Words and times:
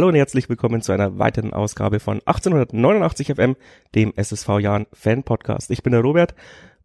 Hallo 0.00 0.08
und 0.08 0.14
herzlich 0.14 0.48
willkommen 0.48 0.80
zu 0.80 0.92
einer 0.92 1.18
weiteren 1.18 1.52
Ausgabe 1.52 2.00
von 2.00 2.22
1889 2.24 3.34
FM, 3.34 3.54
dem 3.94 4.14
SSV 4.16 4.58
Jahn 4.58 4.86
Fan 4.94 5.24
Podcast. 5.24 5.70
Ich 5.70 5.82
bin 5.82 5.92
der 5.92 6.00
Robert, 6.00 6.34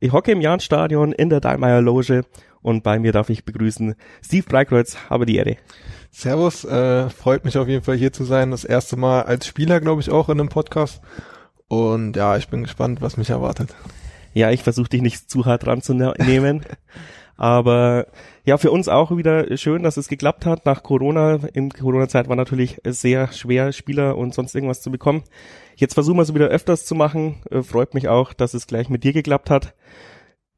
ich 0.02 0.11
hocke 0.11 0.34
im 0.34 0.41
Jahn-Stadion 0.41 1.13
in 1.13 1.30
der 1.30 1.39
Dahlmeier 1.39 1.81
Loge 1.81 2.25
und 2.62 2.84
bei 2.84 2.99
mir 2.99 3.13
darf 3.13 3.30
ich 3.30 3.45
begrüßen 3.45 3.95
Steve 4.21 4.45
Breikreutz, 4.45 4.98
habe 5.09 5.25
die 5.25 5.38
Ehre. 5.38 5.55
Servus, 6.12 6.66
äh, 6.66 7.09
freut 7.09 7.45
mich 7.45 7.57
auf 7.57 7.70
jeden 7.70 7.86
Fall 7.86 7.95
hier 7.95 8.12
zu 8.12 8.25
sein. 8.25 8.52
Das 8.52 8.66
erste 8.66 8.98
Mal 8.98 9.21
als 9.21 9.47
Spieler, 9.47 9.79
glaube 9.79 10.02
ich, 10.02 10.11
auch 10.11 10.27
in 10.27 10.38
einem 10.38 10.50
Podcast. 10.50 11.02
Und 11.70 12.17
ja, 12.17 12.36
ich 12.36 12.50
bin 12.50 12.63
gespannt, 12.63 13.02
was 13.02 13.16
mich 13.16 13.30
erwartet. 13.30 13.73
Ja, 14.34 14.52
ich 14.52 14.61
versuche 14.61 14.89
dich 14.89 15.02
nicht 15.02 15.30
zu 15.30 15.45
hart 15.45 15.66
ranzunehmen. 15.66 16.66
Aber 17.38 18.08
ja, 18.45 18.58
für 18.58 18.72
uns 18.72 18.88
auch 18.88 19.16
wieder 19.17 19.58
schön, 19.58 19.81
dass 19.81 19.98
es 19.98 20.08
geklappt 20.08 20.45
hat. 20.45 20.66
Nach 20.66 20.84
Corona, 20.84 21.40
in 21.53 21.72
Corona-Zeit 21.72 22.30
war 22.30 22.36
natürlich 22.36 22.80
sehr 22.86 23.31
schwer, 23.34 23.72
Spieler 23.72 24.17
und 24.17 24.36
sonst 24.36 24.53
irgendwas 24.53 24.81
zu 24.81 24.91
bekommen. 24.91 25.23
Jetzt 25.76 25.95
versuchen 25.95 26.17
wir 26.17 26.22
es 26.22 26.34
wieder 26.34 26.48
öfters 26.48 26.86
zu 26.86 26.94
machen. 26.94 27.38
Äh, 27.50 27.63
freut 27.63 27.95
mich 27.95 28.08
auch, 28.08 28.34
dass 28.34 28.53
es 28.53 28.67
gleich 28.67 28.88
mit 28.89 29.03
dir 29.03 29.13
geklappt 29.13 29.50
hat. 29.50 29.73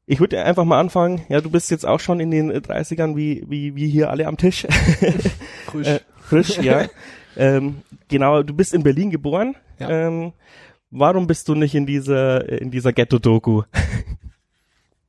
Ich 0.04 0.20
würde 0.20 0.42
einfach 0.44 0.64
mal 0.64 0.78
anfangen. 0.78 1.22
Ja, 1.28 1.40
du 1.40 1.50
bist 1.50 1.70
jetzt 1.70 1.86
auch 1.86 2.00
schon 2.00 2.20
in 2.20 2.30
den 2.30 2.52
30ern 2.52 3.16
wie, 3.16 3.44
wie, 3.48 3.74
wie 3.74 3.88
hier 3.88 4.10
alle 4.10 4.26
am 4.26 4.36
Tisch. 4.36 4.66
Frisch. 5.66 5.86
äh, 5.86 6.00
frisch, 6.20 6.58
ja. 6.58 6.86
ähm, 7.36 7.82
genau, 8.08 8.42
du 8.42 8.54
bist 8.54 8.74
in 8.74 8.82
Berlin 8.82 9.10
geboren. 9.10 9.56
Ja. 9.78 10.08
Ähm, 10.08 10.32
warum 10.90 11.26
bist 11.26 11.48
du 11.48 11.54
nicht 11.54 11.74
in 11.74 11.86
dieser, 11.86 12.48
in 12.60 12.70
dieser 12.70 12.92
Ghetto-Doku? 12.92 13.62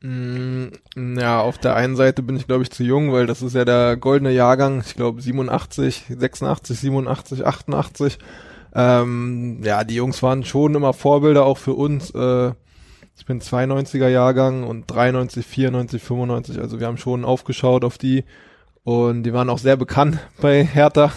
Mm, 0.02 0.68
ja, 1.18 1.42
auf 1.42 1.58
der 1.58 1.76
einen 1.76 1.96
Seite 1.96 2.24
bin 2.24 2.38
ich, 2.38 2.48
glaube 2.48 2.64
ich, 2.64 2.72
zu 2.72 2.84
jung, 2.84 3.12
weil 3.12 3.26
das 3.26 3.42
ist 3.42 3.56
ja 3.56 3.66
der 3.66 3.98
goldene 3.98 4.32
Jahrgang. 4.32 4.82
Ich 4.86 4.96
glaube 4.96 5.22
87, 5.22 6.06
86, 6.18 6.80
87, 6.80 7.46
88. 7.46 8.18
Ähm, 8.74 9.62
ja, 9.64 9.84
die 9.84 9.96
Jungs 9.96 10.24
waren 10.24 10.46
schon 10.46 10.76
immer 10.76 10.94
Vorbilder 10.94 11.46
auch 11.46 11.58
für 11.58 11.74
uns. 11.74 12.12
Äh, 12.12 12.54
ich 13.18 13.26
bin 13.26 13.42
92er 13.42 14.08
Jahrgang 14.08 14.64
und 14.64 14.86
93, 14.88 15.46
94, 15.46 16.02
95. 16.02 16.60
Also 16.60 16.80
wir 16.80 16.88
haben 16.88 16.98
schon 16.98 17.26
aufgeschaut 17.26 17.84
auf 17.84 17.98
die 17.98 18.24
und 18.84 19.24
die 19.24 19.34
waren 19.34 19.50
auch 19.50 19.60
sehr 19.60 19.76
bekannt 19.76 20.20
bei 20.42 20.64
Hertha. 20.64 21.12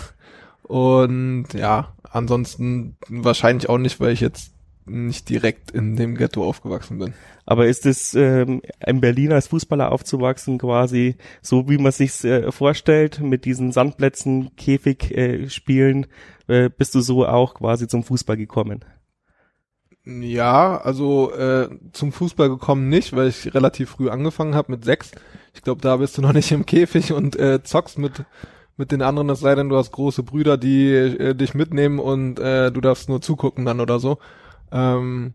Und 0.62 1.48
ja, 1.54 1.94
ansonsten 2.10 2.96
wahrscheinlich 3.08 3.68
auch 3.68 3.78
nicht, 3.78 4.00
weil 4.00 4.12
ich 4.12 4.20
jetzt 4.20 4.52
nicht 4.84 5.28
direkt 5.28 5.70
in 5.70 5.96
dem 5.96 6.16
Ghetto 6.16 6.44
aufgewachsen 6.44 6.98
bin. 6.98 7.14
Aber 7.46 7.66
ist 7.66 7.86
es 7.86 8.14
ähm, 8.14 8.62
in 8.84 9.00
Berlin 9.00 9.32
als 9.32 9.48
Fußballer 9.48 9.92
aufzuwachsen 9.92 10.58
quasi 10.58 11.16
so, 11.40 11.68
wie 11.68 11.78
man 11.78 11.92
sich's 11.92 12.24
äh, 12.24 12.50
vorstellt, 12.50 13.20
mit 13.20 13.44
diesen 13.44 13.72
Sandplätzen, 13.72 14.54
Käfig 14.56 15.10
äh, 15.16 15.48
spielen, 15.48 16.06
äh, 16.48 16.68
bist 16.68 16.94
du 16.94 17.00
so 17.00 17.26
auch 17.26 17.54
quasi 17.54 17.88
zum 17.88 18.04
Fußball 18.04 18.36
gekommen? 18.36 18.84
Ja, 20.04 20.80
also 20.80 21.32
äh, 21.32 21.68
zum 21.92 22.10
Fußball 22.10 22.48
gekommen 22.48 22.88
nicht, 22.88 23.14
weil 23.14 23.28
ich 23.28 23.54
relativ 23.54 23.90
früh 23.90 24.08
angefangen 24.10 24.56
habe 24.56 24.72
mit 24.72 24.84
sechs. 24.84 25.12
Ich 25.54 25.62
glaube, 25.62 25.80
da 25.80 25.98
bist 25.98 26.18
du 26.18 26.22
noch 26.22 26.32
nicht 26.32 26.50
im 26.50 26.66
Käfig 26.66 27.12
und 27.12 27.36
äh, 27.36 27.62
zockst 27.62 27.98
mit 27.98 28.24
mit 28.76 28.90
den 28.90 29.02
anderen, 29.02 29.28
es 29.30 29.40
sei 29.40 29.54
denn, 29.54 29.68
du 29.68 29.76
hast 29.76 29.92
große 29.92 30.22
Brüder, 30.22 30.56
die 30.56 30.90
äh, 30.90 31.34
dich 31.34 31.54
mitnehmen 31.54 31.98
und 31.98 32.40
äh, 32.40 32.72
du 32.72 32.80
darfst 32.80 33.08
nur 33.08 33.20
zugucken 33.20 33.64
dann 33.64 33.80
oder 33.80 34.00
so. 34.00 34.18
Ähm, 34.72 35.34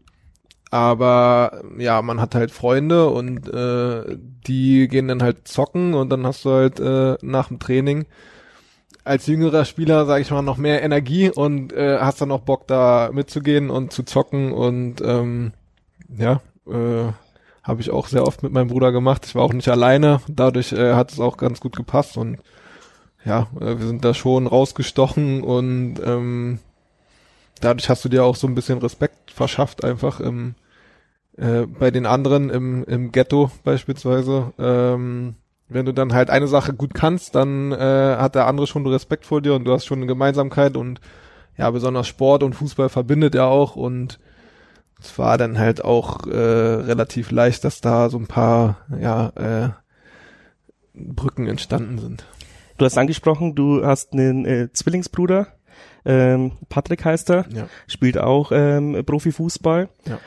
aber 0.69 1.63
ja, 1.77 2.01
man 2.01 2.19
hat 2.19 2.35
halt 2.35 2.51
Freunde 2.51 3.09
und 3.09 3.47
äh, 3.47 4.17
die 4.47 4.87
gehen 4.87 5.07
dann 5.07 5.23
halt 5.23 5.47
zocken 5.47 5.93
und 5.93 6.09
dann 6.09 6.25
hast 6.25 6.43
du 6.43 6.51
halt 6.51 6.79
äh, 6.79 7.17
nach 7.21 7.47
dem 7.47 7.59
Training 7.59 8.05
als 9.05 9.25
jüngerer 9.27 9.65
Spieler, 9.65 10.05
sage 10.05 10.21
ich 10.21 10.31
mal, 10.31 10.41
noch 10.41 10.57
mehr 10.57 10.83
Energie 10.83 11.29
und 11.29 11.71
äh, 11.71 11.97
hast 11.99 12.21
dann 12.21 12.31
auch 12.31 12.41
Bock 12.41 12.67
da 12.67 13.09
mitzugehen 13.13 13.69
und 13.69 13.93
zu 13.93 14.03
zocken 14.03 14.51
und 14.51 15.01
ähm, 15.01 15.53
ja, 16.17 16.41
äh, 16.67 17.11
habe 17.63 17.81
ich 17.81 17.91
auch 17.91 18.07
sehr 18.07 18.25
oft 18.25 18.43
mit 18.43 18.51
meinem 18.51 18.67
Bruder 18.67 18.91
gemacht. 18.91 19.25
Ich 19.25 19.35
war 19.35 19.43
auch 19.43 19.53
nicht 19.53 19.69
alleine, 19.69 20.21
dadurch 20.27 20.73
äh, 20.73 20.93
hat 20.93 21.11
es 21.11 21.19
auch 21.19 21.37
ganz 21.37 21.61
gut 21.61 21.75
gepasst 21.75 22.17
und 22.17 22.39
ja, 23.25 23.47
äh, 23.59 23.79
wir 23.79 23.87
sind 23.87 24.03
da 24.03 24.13
schon 24.13 24.47
rausgestochen 24.47 25.41
und 25.41 25.95
ähm, 26.05 26.59
dadurch 27.63 27.89
hast 27.89 28.03
du 28.05 28.09
dir 28.09 28.23
auch 28.23 28.35
so 28.35 28.47
ein 28.47 28.55
bisschen 28.55 28.79
Respekt 28.79 29.31
verschafft, 29.31 29.83
einfach 29.83 30.19
im, 30.19 30.55
äh, 31.37 31.65
bei 31.65 31.91
den 31.91 32.05
anderen 32.05 32.49
im, 32.49 32.83
im 32.85 33.11
Ghetto 33.11 33.51
beispielsweise. 33.63 34.53
Ähm, 34.57 35.35
wenn 35.69 35.85
du 35.85 35.93
dann 35.93 36.13
halt 36.13 36.29
eine 36.29 36.47
Sache 36.47 36.73
gut 36.73 36.93
kannst, 36.93 37.35
dann 37.35 37.71
äh, 37.71 38.15
hat 38.17 38.35
der 38.35 38.47
andere 38.47 38.67
schon 38.67 38.85
Respekt 38.87 39.25
vor 39.25 39.41
dir 39.41 39.53
und 39.53 39.65
du 39.65 39.73
hast 39.73 39.85
schon 39.85 39.99
eine 39.99 40.07
Gemeinsamkeit 40.07 40.77
und 40.77 41.01
ja, 41.57 41.69
besonders 41.71 42.07
Sport 42.07 42.43
und 42.43 42.53
Fußball 42.53 42.89
verbindet 42.89 43.35
er 43.35 43.47
auch 43.47 43.75
und 43.75 44.19
es 44.99 45.17
war 45.19 45.37
dann 45.37 45.59
halt 45.59 45.83
auch 45.83 46.25
äh, 46.25 46.35
relativ 46.35 47.31
leicht, 47.31 47.63
dass 47.63 47.81
da 47.81 48.09
so 48.09 48.17
ein 48.17 48.27
paar 48.27 48.77
ja, 48.99 49.29
äh, 49.35 49.69
Brücken 50.93 51.47
entstanden 51.47 51.99
sind. 51.99 52.25
Du 52.77 52.85
hast 52.85 52.97
angesprochen, 52.97 53.55
du 53.55 53.85
hast 53.85 54.13
einen 54.13 54.45
äh, 54.45 54.69
Zwillingsbruder, 54.71 55.47
ähm, 56.05 56.51
Patrick 56.69 57.03
heißt 57.05 57.29
er, 57.31 57.45
Ja. 57.53 57.67
spielt 57.87 58.17
auch 58.17 58.51
ähm, 58.53 59.03
Profifußball. 59.05 59.89
Ja. 60.07 60.19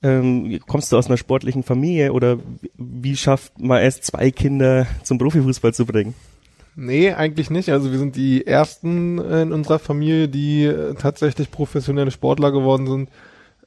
Ähm, 0.00 0.60
kommst 0.66 0.92
du 0.92 0.96
aus 0.96 1.06
einer 1.08 1.16
sportlichen 1.16 1.62
Familie 1.64 2.12
oder 2.12 2.38
wie 2.76 3.16
schafft 3.16 3.58
man 3.60 3.82
es, 3.82 4.00
zwei 4.00 4.30
Kinder 4.30 4.86
zum 5.02 5.18
Profifußball 5.18 5.74
zu 5.74 5.86
bringen? 5.86 6.14
Nee, 6.76 7.12
eigentlich 7.12 7.50
nicht. 7.50 7.70
Also 7.70 7.90
wir 7.90 7.98
sind 7.98 8.14
die 8.14 8.46
ersten 8.46 9.18
in 9.18 9.52
unserer 9.52 9.80
Familie, 9.80 10.28
die 10.28 10.64
äh, 10.66 10.94
tatsächlich 10.94 11.50
professionelle 11.50 12.12
Sportler 12.12 12.52
geworden 12.52 12.86
sind. 12.86 13.10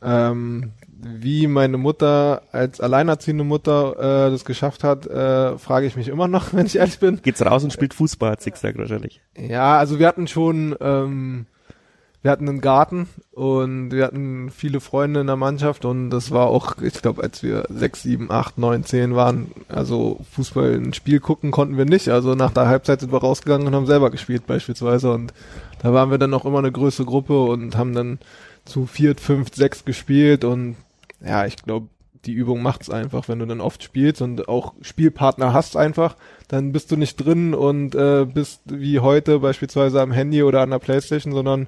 Ähm, 0.02 0.72
wie 1.04 1.48
meine 1.48 1.78
Mutter 1.78 2.44
als 2.52 2.80
alleinerziehende 2.80 3.44
Mutter 3.44 4.28
äh, 4.28 4.32
das 4.32 4.46
geschafft 4.46 4.84
hat, 4.84 5.08
äh, 5.08 5.58
frage 5.58 5.88
ich 5.88 5.96
mich 5.96 6.08
immer 6.08 6.28
noch, 6.28 6.54
wenn 6.54 6.66
ich 6.66 6.78
ehrlich 6.78 7.00
bin. 7.00 7.22
Geht's 7.22 7.46
raus 7.46 7.64
und 7.64 7.74
spielt 7.74 7.94
Fußball, 7.94 8.32
hat 8.32 8.42
sie 8.42 8.52
gesagt 8.52 8.78
wahrscheinlich. 8.78 9.22
Ja, 9.38 9.78
also 9.78 10.00
wir 10.00 10.08
hatten 10.08 10.28
schon, 10.28 10.76
ähm, 10.80 11.46
wir 12.22 12.30
hatten 12.30 12.48
einen 12.48 12.62
Garten 12.62 13.08
und 13.32 13.92
wir 13.92 14.06
hatten 14.06 14.52
viele 14.52 14.80
Freunde 14.80 15.22
in 15.22 15.28
der 15.28 15.38
Mannschaft 15.38 15.86
und 15.86 16.12
das 16.12 16.30
war 16.30 16.48
auch, 16.48 16.78
ich 16.82 17.02
glaube, 17.02 17.24
als 17.24 17.42
wir 17.42 17.66
sechs, 17.70 18.04
sieben, 18.04 18.30
acht, 18.30 18.60
neun, 18.60 18.84
zehn 18.84 19.16
waren, 19.16 19.52
also 19.70 20.20
Fußball 20.32 20.76
ein 20.76 20.94
Spiel 20.94 21.20
gucken 21.20 21.50
konnten 21.50 21.78
wir 21.78 21.86
nicht. 21.86 22.10
Also 22.10 22.36
nach 22.36 22.52
der 22.52 22.68
Halbzeit 22.68 23.00
sind 23.00 23.12
wir 23.12 23.22
rausgegangen 23.22 23.66
und 23.66 23.74
haben 23.74 23.88
selber 23.88 24.12
gespielt 24.12 24.46
beispielsweise 24.46 25.12
und 25.12 25.34
da 25.82 25.94
waren 25.94 26.12
wir 26.12 26.20
dann 26.20 26.34
auch 26.36 26.46
immer 26.46 26.60
eine 26.60 26.72
größere 26.72 27.08
Gruppe 27.08 27.42
und 27.44 27.76
haben 27.76 27.96
dann 27.96 28.20
zu 28.66 28.86
viert, 28.86 29.20
fünf, 29.20 29.54
sechs 29.56 29.84
gespielt 29.84 30.44
und 30.44 30.76
ja, 31.24 31.46
ich 31.46 31.58
glaube, 31.58 31.88
die 32.26 32.34
Übung 32.34 32.62
macht's 32.62 32.90
einfach, 32.90 33.28
wenn 33.28 33.40
du 33.40 33.46
dann 33.46 33.62
oft 33.62 33.84
spielst 33.84 34.22
und 34.22 34.48
auch 34.48 34.74
Spielpartner 34.82 35.54
hast 35.54 35.76
einfach, 35.76 36.16
dann 36.48 36.72
bist 36.72 36.92
du 36.92 36.98
nicht 36.98 37.18
drin 37.18 37.54
und 37.54 37.96
äh, 37.96 38.26
bist 38.26 38.62
wie 38.66 39.00
heute 39.00 39.40
beispielsweise 39.40 40.02
am 40.02 40.12
Handy 40.12 40.44
oder 40.44 40.62
an 40.62 40.70
der 40.70 40.80
Playstation, 40.80 41.34
sondern 41.34 41.68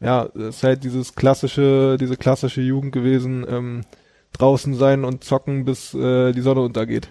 ja, 0.00 0.28
es 0.34 0.56
ist 0.56 0.62
halt 0.62 0.84
dieses 0.84 1.14
klassische, 1.14 1.96
diese 1.98 2.16
klassische 2.16 2.60
Jugend 2.60 2.92
gewesen, 2.92 3.46
ähm, 3.48 3.80
draußen 4.32 4.74
sein 4.74 5.04
und 5.04 5.24
zocken, 5.24 5.64
bis 5.64 5.94
äh, 5.94 6.32
die 6.32 6.42
Sonne 6.42 6.60
untergeht. 6.60 7.08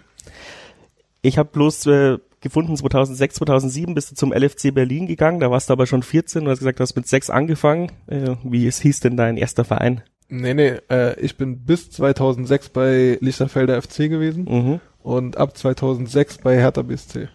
Ich 1.21 1.37
habe 1.37 1.49
bloß 1.51 1.87
äh, 1.87 2.17
gefunden, 2.41 2.77
2006, 2.77 3.35
2007 3.37 3.95
bist 3.95 4.11
du 4.11 4.15
zum 4.15 4.31
LFC 4.31 4.73
Berlin 4.73 5.07
gegangen, 5.07 5.39
da 5.39 5.51
warst 5.51 5.69
du 5.69 5.73
aber 5.73 5.87
schon 5.87 6.03
14 6.03 6.43
und 6.43 6.49
hast 6.49 6.59
gesagt, 6.59 6.79
du 6.79 6.83
hast 6.83 6.95
mit 6.95 7.07
sechs 7.07 7.29
angefangen. 7.29 7.91
Äh, 8.05 8.35
wie 8.43 8.67
es 8.67 8.79
hieß 8.79 8.99
denn 8.99 9.17
dein 9.17 9.35
erster 9.35 9.65
Verein? 9.65 10.03
Nee, 10.29 10.53
nee, 10.53 10.73
äh, 10.89 11.19
ich 11.19 11.37
bin 11.37 11.59
bis 11.65 11.89
2006 11.91 12.69
bei 12.69 13.17
Lichterfelder 13.21 13.81
FC 13.81 14.09
gewesen 14.09 14.45
Mhm. 14.49 14.79
und 15.01 15.37
ab 15.37 15.57
2006 15.57 16.39
bei 16.39 16.57
Hertha 16.57 16.81
BSC. 16.81 17.29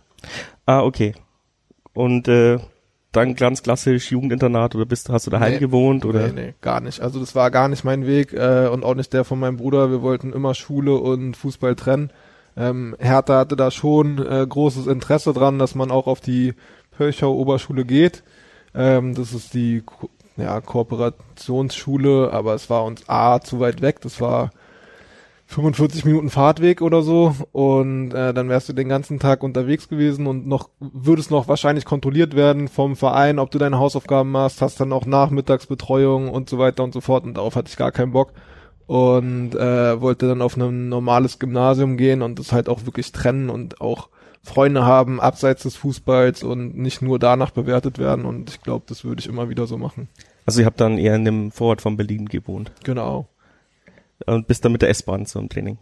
Ah, 0.67 0.83
okay. 0.83 1.15
Und 1.95 2.29
äh, 2.29 2.59
dann 3.13 3.35
ganz 3.35 3.63
klassisch 3.63 4.11
Jugendinternat 4.11 4.75
oder 4.75 4.87
bist 4.87 5.09
hast 5.11 5.27
du 5.27 5.31
daheim 5.31 5.53
Nee. 5.55 5.59
gewohnt 5.59 6.05
oder? 6.05 6.29
Nee, 6.29 6.33
nee, 6.49 6.55
gar 6.61 6.81
nicht. 6.81 7.01
Also 7.01 7.19
das 7.21 7.35
war 7.35 7.51
gar 7.51 7.69
nicht 7.69 7.85
mein 7.85 8.07
Weg 8.07 8.33
äh, 8.33 8.69
und 8.69 8.85
auch 8.85 8.95
nicht 8.95 9.13
der 9.13 9.25
von 9.25 9.39
meinem 9.39 9.57
Bruder. 9.59 9.91
Wir 9.91 10.03
wollten 10.03 10.33
immer 10.33 10.55
Schule 10.55 10.95
und 10.97 11.37
Fußball 11.37 11.75
trennen. 11.77 12.11
Ähm, 12.57 12.95
Hertha 12.99 13.39
hatte 13.39 13.57
da 13.57 13.71
schon 13.71 14.19
äh, 14.19 14.47
großes 14.47 14.87
Interesse 14.87 15.33
dran, 15.33 15.59
dass 15.59 15.75
man 15.75 15.91
auch 15.91 16.07
auf 16.07 16.21
die 16.21 16.55
Pölchau 16.91 17.35
Oberschule 17.35 17.85
geht. 17.87 18.23
Ähm, 18.75 19.15
das 19.15 19.33
ist 19.33 19.53
die 19.55 19.83
ja, 20.37 20.61
Kooperationsschule, 20.61 22.31
aber 22.33 22.55
es 22.55 22.71
war 22.71 22.85
uns 22.85 23.09
A 23.09 23.41
zu 23.41 23.61
weit 23.61 23.83
weg. 23.83 24.01
Das 24.01 24.21
war 24.21 24.51
45 25.47 26.05
Minuten 26.05 26.31
Fahrtweg 26.31 26.81
oder 26.81 27.03
so. 27.03 27.35
Und 27.53 28.13
äh, 28.15 28.33
dann 28.33 28.49
wärst 28.49 28.69
du 28.69 28.73
den 28.73 28.89
ganzen 28.89 29.19
Tag 29.19 29.43
unterwegs 29.43 29.89
gewesen 29.89 30.27
und 30.27 30.47
noch 30.47 30.71
würdest 30.81 31.31
noch 31.31 31.49
wahrscheinlich 31.49 31.85
kontrolliert 31.85 32.35
werden 32.35 32.69
vom 32.69 32.97
Verein, 32.97 33.39
ob 33.39 33.51
du 33.51 33.59
deine 33.59 33.79
Hausaufgaben 33.79 34.31
machst, 34.31 34.63
hast 34.63 34.81
dann 34.81 34.93
auch 34.93 35.07
Nachmittagsbetreuung 35.07 36.29
und 36.29 36.49
so 36.49 36.59
weiter 36.59 36.83
und 36.83 36.95
so 36.95 37.01
fort. 37.01 37.25
Und 37.25 37.35
darauf 37.35 37.55
hatte 37.57 37.69
ich 37.69 37.77
gar 37.77 37.93
keinen 37.93 38.13
Bock. 38.13 38.33
Und 38.87 39.55
äh, 39.55 40.01
wollte 40.01 40.29
dann 40.29 40.43
auf 40.43 40.57
ein 40.57 40.89
normales 40.89 41.39
Gymnasium 41.39 41.97
gehen 41.97 42.21
und 42.21 42.39
das 42.39 42.53
halt 42.53 42.69
auch 42.69 42.85
wirklich 42.85 43.13
trennen 43.13 43.49
und 43.49 43.81
auch 43.81 44.09
Freunde 44.43 44.85
haben, 44.85 45.21
abseits 45.21 45.63
des 45.63 45.77
Fußballs 45.77 46.43
und 46.43 46.77
nicht 46.77 47.01
nur 47.01 47.19
danach 47.19 47.51
bewertet 47.51 47.99
werden. 47.99 48.25
Und 48.25 48.51
ich 48.51 48.61
glaube, 48.61 48.85
das 48.89 49.05
würde 49.05 49.21
ich 49.21 49.29
immer 49.29 49.49
wieder 49.49 49.67
so 49.67 49.79
machen. 49.79 50.09
Also 50.47 50.61
ihr 50.61 50.67
habt 50.67 50.81
dann 50.81 50.99
eher 50.99 51.15
in 51.15 51.25
dem 51.25 51.53
Vorort 51.53 51.81
von 51.81 51.97
Berlin 51.97 52.27
gewohnt. 52.27 52.73
Genau. 52.83 53.29
Und 54.27 54.49
bist 54.49 54.65
dann 54.65 54.73
mit 54.73 54.83
der 54.83 54.91
S-Bahn 54.91 55.27
zum 55.27 55.49
Training. 55.49 55.79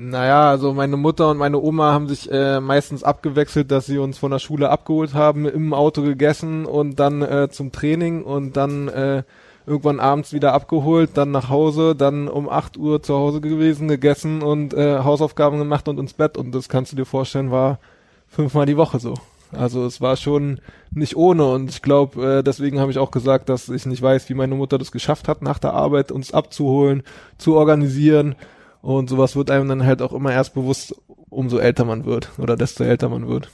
Naja, 0.00 0.48
also 0.48 0.72
meine 0.74 0.96
Mutter 0.96 1.28
und 1.28 1.38
meine 1.38 1.58
Oma 1.58 1.92
haben 1.92 2.06
sich 2.06 2.30
äh, 2.30 2.60
meistens 2.60 3.02
abgewechselt, 3.02 3.72
dass 3.72 3.86
sie 3.86 3.98
uns 3.98 4.16
von 4.16 4.30
der 4.30 4.38
Schule 4.38 4.70
abgeholt 4.70 5.14
haben, 5.14 5.44
im 5.46 5.74
Auto 5.74 6.02
gegessen 6.02 6.66
und 6.66 7.00
dann 7.00 7.20
äh, 7.22 7.48
zum 7.50 7.72
Training 7.72 8.22
und 8.22 8.56
dann 8.56 8.86
äh, 8.86 9.24
irgendwann 9.68 10.00
abends 10.00 10.32
wieder 10.32 10.52
abgeholt, 10.52 11.10
dann 11.14 11.30
nach 11.30 11.48
Hause, 11.48 11.94
dann 11.94 12.28
um 12.28 12.48
8 12.48 12.76
Uhr 12.76 13.02
zu 13.02 13.14
Hause 13.14 13.40
gewesen, 13.40 13.88
gegessen 13.88 14.42
und 14.42 14.74
äh, 14.74 14.98
Hausaufgaben 14.98 15.58
gemacht 15.58 15.88
und 15.88 15.98
ins 15.98 16.14
Bett. 16.14 16.36
Und 16.36 16.52
das 16.52 16.68
kannst 16.68 16.92
du 16.92 16.96
dir 16.96 17.04
vorstellen, 17.04 17.50
war 17.50 17.78
fünfmal 18.26 18.66
die 18.66 18.76
Woche 18.76 18.98
so. 18.98 19.14
Also 19.52 19.86
es 19.86 20.00
war 20.00 20.16
schon 20.16 20.60
nicht 20.90 21.16
ohne 21.16 21.46
und 21.46 21.70
ich 21.70 21.80
glaube, 21.80 22.38
äh, 22.38 22.42
deswegen 22.42 22.80
habe 22.80 22.90
ich 22.90 22.98
auch 22.98 23.10
gesagt, 23.10 23.48
dass 23.48 23.68
ich 23.68 23.86
nicht 23.86 24.02
weiß, 24.02 24.28
wie 24.28 24.34
meine 24.34 24.54
Mutter 24.54 24.76
das 24.78 24.92
geschafft 24.92 25.26
hat, 25.28 25.40
nach 25.40 25.58
der 25.58 25.72
Arbeit 25.72 26.12
uns 26.12 26.34
abzuholen, 26.34 27.02
zu 27.38 27.56
organisieren 27.56 28.34
und 28.82 29.08
sowas 29.08 29.36
wird 29.36 29.50
einem 29.50 29.68
dann 29.68 29.86
halt 29.86 30.02
auch 30.02 30.12
immer 30.12 30.32
erst 30.32 30.54
bewusst, 30.54 30.94
umso 31.30 31.58
älter 31.58 31.86
man 31.86 32.04
wird 32.04 32.30
oder 32.38 32.56
desto 32.56 32.84
älter 32.84 33.08
man 33.08 33.26
wird. 33.26 33.50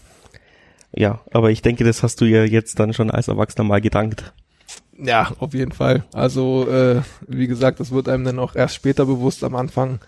Ja, 0.93 1.21
aber 1.33 1.51
ich 1.51 1.63
denke, 1.63 1.85
das 1.85 2.03
hast 2.03 2.21
du 2.21 2.25
ja 2.25 2.45
jetzt 2.45 2.79
dann 2.79 2.93
schon 2.93 3.11
als 3.11 3.29
Erwachsener 3.29 3.65
mal 3.65 3.81
gedankt. 3.81 4.33
Ja, 4.97 5.33
auf 5.39 5.55
jeden 5.55 5.73
Fall. 5.73 6.05
Also, 6.13 6.69
äh, 6.69 7.03
wie 7.27 7.47
gesagt, 7.47 7.81
das 7.81 7.91
wird 7.91 8.09
einem 8.09 8.25
dann 8.25 8.39
auch 8.39 8.55
erst 8.55 8.75
später 8.77 9.07
bewusst 9.07 9.43
am 9.43 9.57
Anfang 9.57 10.01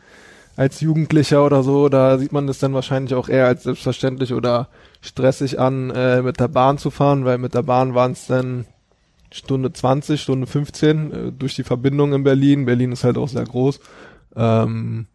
als 0.57 0.81
Jugendlicher 0.81 1.45
oder 1.45 1.63
so, 1.63 1.89
da 1.89 2.19
sieht 2.19 2.33
man 2.33 2.47
das 2.47 2.59
dann 2.59 2.73
wahrscheinlich 2.73 3.15
auch 3.15 3.29
eher 3.29 3.47
als 3.47 3.65
selbstverständlich 3.65 4.33
oder 4.33 4.69
stressig 5.03 5.61
an, 5.61 5.91
äh, 5.91 6.23
mit 6.23 6.41
der 6.41 6.49
Bahn 6.49 6.79
zu 6.79 6.91
fahren, 6.91 7.27
weil 7.27 7.39
mit 7.39 7.55
der 7.55 7.63
Bahn 7.63 7.95
waren 7.95 8.13
es 8.13 8.27
dann 8.27 8.65
Stunde 9.31 9.73
20, 9.73 10.21
Stunde 10.21 10.47
15 10.47 11.13
äh, 11.13 11.33
durch 11.33 11.55
die 11.55 11.65
Verbindung 11.65 12.15
in 12.15 12.25
Berlin. 12.25 12.65
Berlin 12.65 12.93
ist 12.93 13.05
halt 13.05 13.19
auch 13.19 13.29
sehr 13.29 13.45
groß. 13.45 13.81
Ähm, 14.35 15.07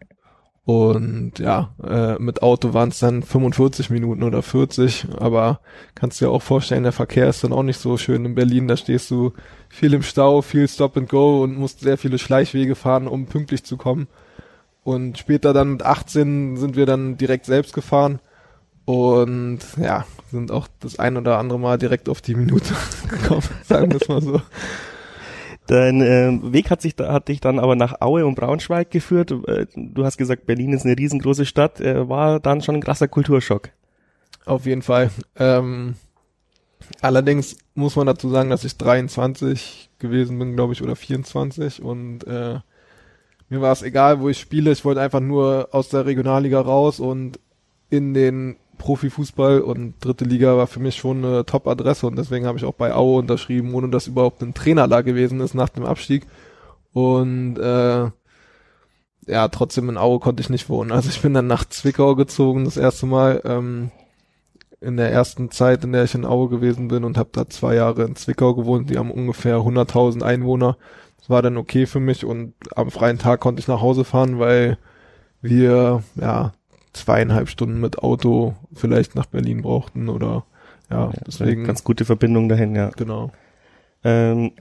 und 0.63 1.39
ja, 1.39 1.73
äh, 1.83 2.19
mit 2.19 2.43
Auto 2.43 2.73
waren 2.75 2.89
es 2.89 2.99
dann 2.99 3.23
45 3.23 3.89
Minuten 3.89 4.21
oder 4.21 4.43
40, 4.43 5.07
aber 5.17 5.59
kannst 5.95 6.21
dir 6.21 6.29
auch 6.29 6.43
vorstellen, 6.43 6.83
der 6.83 6.91
Verkehr 6.91 7.27
ist 7.27 7.43
dann 7.43 7.51
auch 7.51 7.63
nicht 7.63 7.79
so 7.79 7.97
schön 7.97 8.25
in 8.25 8.35
Berlin. 8.35 8.67
Da 8.67 8.77
stehst 8.77 9.09
du 9.09 9.33
viel 9.71 9.93
im 9.93 10.03
Stau, 10.03 10.41
viel 10.41 10.67
Stop 10.67 10.97
and 10.97 11.09
Go 11.09 11.43
und 11.43 11.57
musst 11.57 11.79
sehr 11.79 11.97
viele 11.97 12.17
Schleichwege 12.17 12.75
fahren, 12.75 13.07
um 13.07 13.25
pünktlich 13.25 13.63
zu 13.63 13.77
kommen. 13.77 14.07
Und 14.83 15.17
später 15.17 15.53
dann 15.53 15.73
mit 15.73 15.83
18 15.83 16.57
sind 16.57 16.75
wir 16.75 16.85
dann 16.85 17.17
direkt 17.17 17.45
selbst 17.45 17.73
gefahren 17.73 18.19
und 18.85 19.59
ja, 19.77 20.05
sind 20.31 20.51
auch 20.51 20.67
das 20.79 20.99
ein 20.99 21.17
oder 21.17 21.37
andere 21.37 21.59
Mal 21.59 21.77
direkt 21.77 22.09
auf 22.09 22.21
die 22.21 22.35
Minute 22.35 22.73
gekommen, 23.09 23.43
sagen 23.63 23.91
wir 23.91 24.01
es 24.01 24.07
mal 24.07 24.21
so. 24.21 24.41
Dein 25.67 26.01
äh, 26.01 26.39
Weg 26.51 26.69
hat 26.69 26.81
sich 26.81 26.95
hat 26.99 27.27
dich 27.27 27.39
dann 27.39 27.59
aber 27.59 27.75
nach 27.75 28.01
Aue 28.01 28.25
und 28.25 28.35
Braunschweig 28.35 28.89
geführt. 28.89 29.31
Äh, 29.47 29.67
du 29.75 30.03
hast 30.03 30.17
gesagt, 30.17 30.45
Berlin 30.45 30.73
ist 30.73 30.85
eine 30.85 30.97
riesengroße 30.97 31.45
Stadt. 31.45 31.79
Äh, 31.79 32.09
war 32.09 32.39
dann 32.39 32.61
schon 32.61 32.75
ein 32.75 32.81
krasser 32.81 33.07
Kulturschock. 33.07 33.69
Auf 34.45 34.65
jeden 34.65 34.81
Fall. 34.81 35.11
Ähm, 35.37 35.95
allerdings 37.01 37.57
muss 37.73 37.95
man 37.95 38.07
dazu 38.07 38.29
sagen, 38.29 38.49
dass 38.49 38.63
ich 38.63 38.77
23 38.77 39.89
gewesen 39.99 40.37
bin, 40.39 40.55
glaube 40.55 40.73
ich, 40.73 40.81
oder 40.81 40.95
24 40.95 41.81
und 41.81 42.25
äh, 42.25 42.59
mir 43.49 43.61
war 43.61 43.73
es 43.73 43.81
egal, 43.81 44.21
wo 44.21 44.29
ich 44.29 44.39
spiele. 44.39 44.71
Ich 44.71 44.85
wollte 44.85 45.01
einfach 45.01 45.19
nur 45.19 45.69
aus 45.71 45.89
der 45.89 46.05
Regionalliga 46.05 46.61
raus 46.61 46.99
und 47.01 47.37
in 47.89 48.13
den 48.13 48.55
Profifußball 48.77 49.59
und 49.61 49.95
dritte 49.99 50.25
Liga 50.25 50.57
war 50.57 50.67
für 50.67 50.79
mich 50.79 50.95
schon 50.95 51.23
eine 51.23 51.45
Top-Adresse 51.45 52.07
und 52.07 52.17
deswegen 52.17 52.45
habe 52.45 52.57
ich 52.57 52.65
auch 52.65 52.73
bei 52.73 52.93
Aue 52.93 53.19
unterschrieben, 53.19 53.73
ohne 53.73 53.89
dass 53.89 54.07
überhaupt 54.07 54.41
ein 54.41 54.53
Trainer 54.53 54.87
da 54.87 55.01
gewesen 55.01 55.39
ist 55.41 55.53
nach 55.53 55.69
dem 55.69 55.85
Abstieg. 55.85 56.25
Und 56.93 57.57
äh, 57.57 58.09
ja, 59.27 59.47
trotzdem 59.49 59.89
in 59.89 59.97
Aue 59.97 60.19
konnte 60.19 60.41
ich 60.41 60.49
nicht 60.49 60.69
wohnen. 60.69 60.91
Also 60.91 61.09
ich 61.09 61.21
bin 61.21 61.33
dann 61.33 61.47
nach 61.47 61.65
Zwickau 61.65 62.15
gezogen, 62.15 62.65
das 62.65 62.77
erste 62.77 63.05
Mal 63.05 63.41
ähm, 63.45 63.91
in 64.81 64.97
der 64.97 65.11
ersten 65.11 65.51
Zeit, 65.51 65.83
in 65.83 65.93
der 65.93 66.03
ich 66.03 66.15
in 66.15 66.25
Aue 66.25 66.49
gewesen 66.49 66.87
bin 66.87 67.03
und 67.03 67.17
habe 67.17 67.29
da 67.31 67.47
zwei 67.47 67.75
Jahre 67.75 68.03
in 68.03 68.15
Zwickau 68.15 68.55
gewohnt. 68.55 68.89
Die 68.89 68.97
haben 68.97 69.11
ungefähr 69.11 69.57
100.000 69.57 70.23
Einwohner. 70.23 70.75
Das 71.19 71.29
war 71.29 71.43
dann 71.43 71.57
okay 71.57 71.85
für 71.85 71.99
mich 71.99 72.25
und 72.25 72.55
am 72.75 72.89
freien 72.89 73.19
Tag 73.19 73.39
konnte 73.39 73.59
ich 73.59 73.67
nach 73.67 73.81
Hause 73.81 74.03
fahren, 74.03 74.39
weil 74.39 74.79
wir 75.41 76.03
ja 76.15 76.53
zweieinhalb 76.93 77.47
Stunden 77.47 77.79
mit 77.79 77.99
Auto 77.99 78.55
vielleicht 78.73 79.15
nach 79.15 79.27
Berlin 79.27 79.61
brauchten 79.61 80.09
oder 80.09 80.45
ja, 80.89 81.05
ja 81.05 81.11
deswegen. 81.25 81.63
Ganz 81.63 81.83
gute 81.83 82.03
Verbindung 82.03 82.49
dahin, 82.49 82.75
ja. 82.75 82.89
Genau. 82.89 83.31
Ähm, 84.03 84.51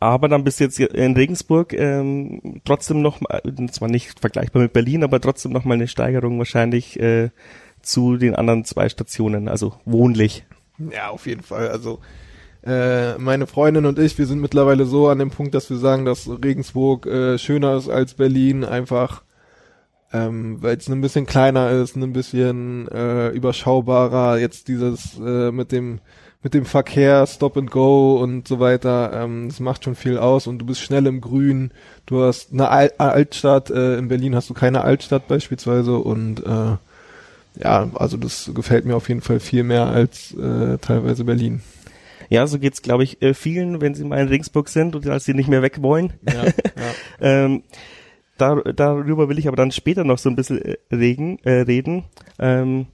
aber 0.00 0.28
dann 0.28 0.44
bist 0.44 0.60
du 0.60 0.64
jetzt 0.64 0.78
in 0.80 1.14
Regensburg 1.14 1.72
ähm, 1.72 2.60
trotzdem 2.64 3.00
noch, 3.00 3.20
zwar 3.70 3.88
nicht 3.88 4.20
vergleichbar 4.20 4.60
mit 4.60 4.72
Berlin, 4.72 5.04
aber 5.04 5.20
trotzdem 5.20 5.52
noch 5.52 5.64
mal 5.64 5.74
eine 5.74 5.88
Steigerung 5.88 6.36
wahrscheinlich 6.38 6.98
äh, 7.00 7.30
zu 7.84 8.16
den 8.16 8.34
anderen 8.34 8.64
zwei 8.64 8.88
Stationen, 8.88 9.48
also 9.48 9.74
wohnlich. 9.84 10.44
Ja, 10.90 11.10
auf 11.10 11.26
jeden 11.26 11.42
Fall. 11.42 11.68
Also 11.68 12.00
äh, 12.64 13.18
meine 13.18 13.46
Freundin 13.46 13.86
und 13.86 13.98
ich, 13.98 14.18
wir 14.18 14.26
sind 14.26 14.40
mittlerweile 14.40 14.86
so 14.86 15.08
an 15.08 15.18
dem 15.18 15.30
Punkt, 15.30 15.54
dass 15.54 15.70
wir 15.70 15.76
sagen, 15.76 16.04
dass 16.04 16.28
Regensburg 16.28 17.06
äh, 17.06 17.38
schöner 17.38 17.76
ist 17.76 17.88
als 17.88 18.14
Berlin, 18.14 18.64
einfach 18.64 19.22
ähm, 20.14 20.62
weil 20.62 20.76
es 20.76 20.88
ein 20.88 21.00
bisschen 21.00 21.26
kleiner 21.26 21.70
ist, 21.70 21.96
ein 21.96 22.12
bisschen 22.12 22.88
äh, 22.88 23.28
überschaubarer. 23.30 24.38
Jetzt 24.38 24.68
dieses 24.68 25.18
äh, 25.18 25.50
mit 25.50 25.72
dem 25.72 26.00
mit 26.42 26.52
dem 26.52 26.66
Verkehr, 26.66 27.26
Stop 27.26 27.56
and 27.56 27.70
Go 27.70 28.18
und 28.22 28.46
so 28.46 28.60
weiter, 28.60 29.12
ähm, 29.14 29.48
das 29.48 29.60
macht 29.60 29.82
schon 29.82 29.94
viel 29.94 30.18
aus 30.18 30.46
und 30.46 30.58
du 30.58 30.66
bist 30.66 30.82
schnell 30.82 31.06
im 31.06 31.22
Grün. 31.22 31.72
Du 32.06 32.22
hast 32.22 32.52
eine 32.52 32.68
Al 32.68 32.92
Altstadt, 32.98 33.70
äh, 33.70 33.96
in 33.96 34.08
Berlin 34.08 34.36
hast 34.36 34.50
du 34.50 34.54
keine 34.54 34.82
Altstadt 34.82 35.26
beispielsweise 35.26 35.96
und 35.96 36.40
äh, 36.44 36.76
ja, 37.56 37.90
also 37.94 38.16
das 38.16 38.50
gefällt 38.54 38.84
mir 38.84 38.96
auf 38.96 39.08
jeden 39.08 39.20
Fall 39.20 39.40
viel 39.40 39.62
mehr 39.62 39.86
als 39.86 40.34
äh, 40.34 40.78
teilweise 40.78 41.24
Berlin. 41.24 41.62
Ja, 42.30 42.46
so 42.46 42.58
geht's, 42.58 42.82
glaube 42.82 43.04
ich, 43.04 43.22
äh, 43.22 43.34
vielen, 43.34 43.80
wenn 43.80 43.94
sie 43.94 44.04
mal 44.04 44.20
in 44.20 44.28
Regensburg 44.28 44.68
sind 44.68 44.96
und 44.96 45.06
als 45.06 45.24
sie 45.24 45.34
nicht 45.34 45.48
mehr 45.48 45.62
weg 45.62 45.82
wollen. 45.82 46.14
Ja, 46.26 46.44
ja. 46.44 46.52
ähm, 47.20 47.62
dar, 48.38 48.62
darüber 48.72 49.28
will 49.28 49.38
ich 49.38 49.46
aber 49.46 49.56
dann 49.56 49.70
später 49.70 50.04
noch 50.04 50.18
so 50.18 50.28
ein 50.28 50.36
bisschen 50.36 50.60
äh, 50.60 50.76
regen, 50.92 51.38
äh, 51.44 51.60
reden. 51.60 52.04
Ähm, 52.38 52.86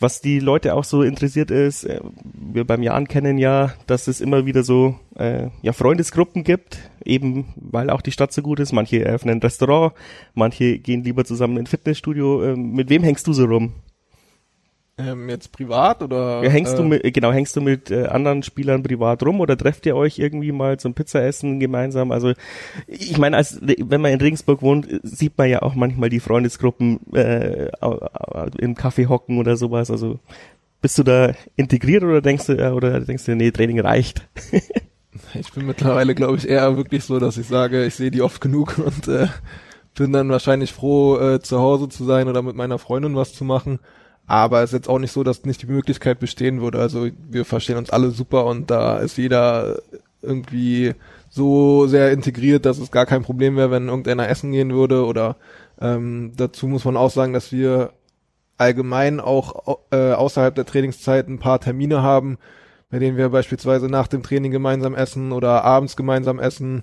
was 0.00 0.20
die 0.20 0.38
Leute 0.38 0.74
auch 0.74 0.84
so 0.84 1.02
interessiert 1.02 1.50
ist, 1.50 1.84
äh, 1.84 2.00
wir 2.22 2.64
beim 2.64 2.82
Jahren 2.82 3.08
kennen 3.08 3.36
ja, 3.36 3.74
dass 3.88 4.06
es 4.06 4.20
immer 4.20 4.46
wieder 4.46 4.62
so 4.62 4.94
äh, 5.16 5.48
ja 5.62 5.72
Freundesgruppen 5.72 6.44
gibt, 6.44 6.78
eben 7.04 7.46
weil 7.56 7.90
auch 7.90 8.00
die 8.00 8.12
Stadt 8.12 8.32
so 8.32 8.42
gut 8.42 8.60
ist. 8.60 8.72
Manche 8.72 9.04
eröffnen 9.04 9.38
ein 9.38 9.42
Restaurant, 9.42 9.92
manche 10.34 10.78
gehen 10.78 11.02
lieber 11.02 11.24
zusammen 11.24 11.56
in 11.56 11.64
ein 11.64 11.66
Fitnessstudio. 11.66 12.44
Äh, 12.44 12.56
mit 12.56 12.90
wem 12.90 13.02
hängst 13.02 13.26
du 13.26 13.32
so 13.32 13.44
rum? 13.44 13.74
Ähm, 14.98 15.28
jetzt 15.28 15.52
privat 15.52 16.02
oder? 16.02 16.42
Ja, 16.42 16.50
hängst 16.50 16.74
äh, 16.74 16.76
du 16.76 16.82
mit, 16.82 17.14
genau, 17.14 17.30
hängst 17.30 17.54
du 17.54 17.60
mit 17.60 17.90
äh, 17.90 18.06
anderen 18.06 18.42
Spielern 18.42 18.82
privat 18.82 19.22
rum 19.22 19.40
oder 19.40 19.56
trefft 19.56 19.86
ihr 19.86 19.94
euch 19.94 20.18
irgendwie 20.18 20.50
mal 20.50 20.78
zum 20.80 20.94
Pizzaessen 20.94 21.60
gemeinsam? 21.60 22.10
Also 22.10 22.32
ich 22.88 23.16
meine, 23.16 23.36
als 23.36 23.60
wenn 23.62 24.00
man 24.00 24.12
in 24.12 24.20
Regensburg 24.20 24.60
wohnt, 24.60 24.88
sieht 25.04 25.38
man 25.38 25.48
ja 25.48 25.62
auch 25.62 25.76
manchmal 25.76 26.08
die 26.08 26.18
Freundesgruppen 26.18 26.98
äh, 27.14 27.70
im 28.58 28.74
Kaffee 28.74 29.06
hocken 29.06 29.38
oder 29.38 29.56
sowas. 29.56 29.88
Also 29.90 30.18
bist 30.80 30.98
du 30.98 31.04
da 31.04 31.32
integriert 31.54 32.02
oder 32.02 32.20
denkst 32.20 32.46
du, 32.46 32.52
äh, 32.54 32.70
oder 32.70 33.00
denkst 33.00 33.24
du, 33.24 33.36
nee, 33.36 33.52
Training 33.52 33.78
reicht? 33.80 34.26
ich 35.34 35.52
bin 35.52 35.66
mittlerweile, 35.66 36.16
glaube 36.16 36.38
ich, 36.38 36.48
eher 36.48 36.76
wirklich 36.76 37.04
so, 37.04 37.20
dass 37.20 37.36
ich 37.36 37.46
sage, 37.46 37.84
ich 37.84 37.94
sehe 37.94 38.10
die 38.10 38.22
oft 38.22 38.40
genug 38.40 38.78
und 38.78 39.06
äh, 39.06 39.28
bin 39.94 40.12
dann 40.12 40.28
wahrscheinlich 40.28 40.72
froh, 40.72 41.18
äh, 41.18 41.40
zu 41.40 41.58
Hause 41.58 41.88
zu 41.88 42.04
sein 42.04 42.28
oder 42.28 42.42
mit 42.42 42.56
meiner 42.56 42.78
Freundin 42.78 43.16
was 43.16 43.32
zu 43.32 43.44
machen. 43.44 43.78
Aber 44.28 44.62
es 44.62 44.70
ist 44.70 44.74
jetzt 44.74 44.88
auch 44.88 44.98
nicht 44.98 45.12
so, 45.12 45.24
dass 45.24 45.44
nicht 45.44 45.62
die 45.62 45.66
Möglichkeit 45.66 46.20
bestehen 46.20 46.60
würde. 46.60 46.78
Also 46.78 47.08
wir 47.28 47.46
verstehen 47.46 47.78
uns 47.78 47.90
alle 47.90 48.10
super 48.10 48.44
und 48.44 48.70
da 48.70 48.98
ist 48.98 49.16
jeder 49.16 49.80
irgendwie 50.20 50.94
so 51.30 51.86
sehr 51.86 52.12
integriert, 52.12 52.66
dass 52.66 52.78
es 52.78 52.90
gar 52.90 53.06
kein 53.06 53.22
Problem 53.22 53.56
wäre, 53.56 53.70
wenn 53.70 53.88
irgendeiner 53.88 54.28
essen 54.28 54.52
gehen 54.52 54.72
würde. 54.72 55.06
Oder 55.06 55.36
ähm, 55.80 56.32
dazu 56.36 56.68
muss 56.68 56.84
man 56.84 56.98
auch 56.98 57.10
sagen, 57.10 57.32
dass 57.32 57.52
wir 57.52 57.92
allgemein 58.58 59.18
auch 59.18 59.78
äh, 59.92 60.12
außerhalb 60.12 60.54
der 60.54 60.66
Trainingszeit 60.66 61.26
ein 61.28 61.38
paar 61.38 61.60
Termine 61.60 62.02
haben, 62.02 62.36
bei 62.90 62.98
denen 62.98 63.16
wir 63.16 63.30
beispielsweise 63.30 63.88
nach 63.88 64.08
dem 64.08 64.22
Training 64.22 64.52
gemeinsam 64.52 64.94
essen 64.94 65.32
oder 65.32 65.64
abends 65.64 65.96
gemeinsam 65.96 66.38
essen 66.38 66.82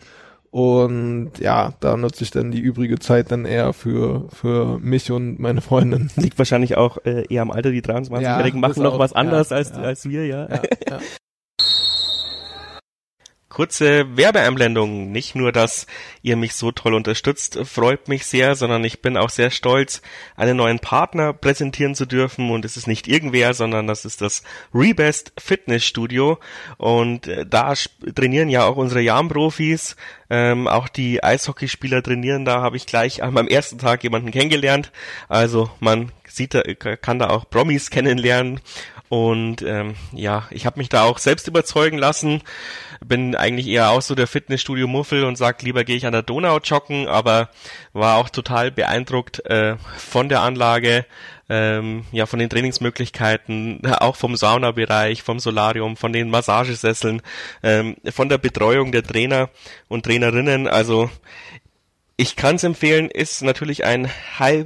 und 0.56 1.32
ja, 1.40 1.74
da 1.82 1.98
nutze 1.98 2.24
ich 2.24 2.32
dann 2.32 2.50
die 2.50 2.62
übrige 2.62 2.98
Zeit 2.98 3.30
dann 3.30 3.44
eher 3.44 3.74
für, 3.74 4.30
für 4.30 4.80
mich 4.80 5.12
und 5.12 5.38
meine 5.38 5.60
Freundin. 5.60 6.10
Liegt 6.16 6.38
wahrscheinlich 6.38 6.78
auch 6.78 6.98
äh, 7.04 7.26
eher 7.28 7.42
am 7.42 7.52
Alter, 7.52 7.72
die 7.72 7.82
23-Jährigen 7.82 8.62
ja, 8.62 8.68
machen 8.70 8.82
noch 8.82 8.94
auch, 8.94 9.00
was 9.00 9.12
anderes 9.12 9.50
ja, 9.50 9.58
als, 9.58 9.72
ja. 9.72 9.82
als 9.82 10.08
wir, 10.08 10.26
ja. 10.26 10.48
kurze 13.56 14.18
Werbeeinblendung. 14.18 15.14
Nicht 15.14 15.34
nur, 15.34 15.54
dass 15.54 15.88
ihr 16.22 16.36
mich 16.36 16.56
so 16.56 16.74
toll 16.74 16.94
unterstützt, 16.94 17.58
freut 17.64 18.10
mich 18.10 18.26
sehr, 18.26 18.56
sondern 18.56 18.84
ich 18.84 19.02
bin 19.02 19.16
auch 19.16 19.30
sehr 19.30 19.50
stolz, 19.50 20.02
einen 20.36 20.58
neuen 20.58 20.80
Partner 20.80 21.32
präsentieren 21.32 21.96
zu 21.96 22.06
dürfen. 22.06 22.52
Und 22.52 22.66
es 22.66 22.76
ist 22.76 22.86
nicht 22.86 23.08
irgendwer, 23.08 23.54
sondern 23.54 23.88
das 23.88 24.04
ist 24.04 24.20
das 24.20 24.44
Rebest 24.74 25.32
Fitness 25.38 25.86
Studio. 25.86 26.38
Und 26.78 27.28
äh, 27.28 27.46
da 27.46 27.74
trainieren 28.14 28.50
ja 28.50 28.66
auch 28.66 28.76
unsere 28.76 29.00
Jam-Profis. 29.00 29.96
Ähm, 30.30 30.68
auch 30.68 30.90
die 30.90 31.24
Eishockeyspieler 31.24 32.04
trainieren 32.04 32.44
da, 32.44 32.62
habe 32.62 32.76
ich 32.76 32.86
gleich 32.86 33.24
an 33.24 33.34
meinem 33.34 33.48
ersten 33.48 33.78
Tag 33.78 34.04
jemanden 34.04 34.32
kennengelernt. 34.32 34.92
Also 35.30 35.70
man 35.80 36.12
sieht 36.28 36.54
da, 36.54 36.62
kann 36.64 37.20
da 37.20 37.30
auch 37.30 37.50
Promis 37.50 37.90
kennenlernen 37.90 38.60
und 39.10 39.62
ähm, 39.62 39.96
ja, 40.14 40.48
ich 40.50 40.66
habe 40.66 40.80
mich 40.80 40.90
da 40.90 41.04
auch 41.04 41.20
selbst 41.20 41.48
überzeugen 41.48 41.98
lassen. 41.98 42.42
Bin 43.06 43.36
eigentlich 43.36 43.68
eher 43.68 43.92
auch 43.92 44.02
so 44.02 44.16
der 44.16 44.28
Fitnessstudio-Muffel 44.28 45.26
und 45.26 45.38
sag, 45.38 45.62
lieber 45.62 45.84
gehe 45.84 45.96
ich 45.96 46.06
an 46.06 46.14
der 46.14 46.24
Donau 46.24 46.58
joggen, 46.60 47.08
aber 47.08 47.50
war 47.94 48.18
auch 48.18 48.30
total 48.30 48.72
beeindruckt 48.72 49.46
äh, 49.46 49.76
von 49.98 50.28
der 50.28 50.42
Anlage, 50.42 51.06
ähm, 51.50 52.06
ja, 52.12 52.26
von 52.26 52.40
den 52.40 52.50
Trainingsmöglichkeiten, 52.50 53.86
auch 54.00 54.16
vom 54.16 54.36
Saunabereich, 54.36 55.22
vom 55.22 55.40
Solarium, 55.40 55.98
von 55.98 56.12
den 56.12 56.30
Massagesesseln, 56.30 57.22
ähm, 57.62 57.98
von 58.10 58.30
der 58.30 58.40
Betreuung 58.40 58.92
der 58.92 59.04
Trainer 59.04 59.50
und 59.88 60.06
Trainerinnen. 60.06 60.68
Also 60.68 61.12
ich 62.18 62.36
kann 62.36 62.56
es 62.56 62.64
empfehlen, 62.64 63.12
ist 63.12 63.44
natürlich 63.44 63.84
ein 63.84 64.10
High 64.40 64.66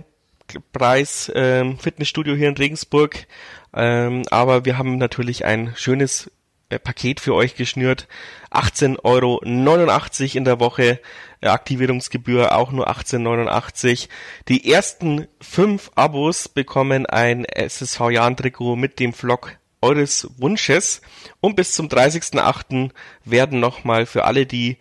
Preis 0.74 1.32
ähm, 1.36 1.77
Fitnessstudio 1.79 2.36
hier 2.36 2.50
in 2.50 2.58
Regensburg. 2.58 3.27
Ähm, 3.74 4.24
aber 4.29 4.65
wir 4.65 4.77
haben 4.77 4.98
natürlich 4.98 5.46
ein 5.46 5.74
schönes 5.75 6.32
äh, 6.70 6.79
Paket 6.79 7.20
für 7.20 7.34
euch 7.34 7.56
geschnürt. 7.56 8.08
18,89 8.51 9.01
Euro 9.03 10.38
in 10.38 10.44
der 10.46 10.60
Woche. 10.60 11.00
Äh, 11.41 11.48
Aktivierungsgebühr 11.48 12.56
auch 12.56 12.72
nur 12.72 12.89
18,89. 12.89 14.08
Die 14.48 14.72
ersten 14.72 15.27
fünf 15.41 15.91
Abos 15.96 16.48
bekommen 16.48 17.06
ein 17.06 17.46
SSV 17.46 18.12
Jahren 18.12 18.38
Trikot 18.38 18.75
mit 18.75 19.00
dem 19.00 19.13
Vlog 19.13 19.58
eures 19.82 20.29
Wunsches. 20.38 21.01
Und 21.39 21.56
bis 21.56 21.74
zum 21.74 21.88
30.08. 21.88 22.91
werden 23.25 23.60
nochmal 23.60 24.06
für 24.06 24.25
alle, 24.25 24.46
die 24.46 24.77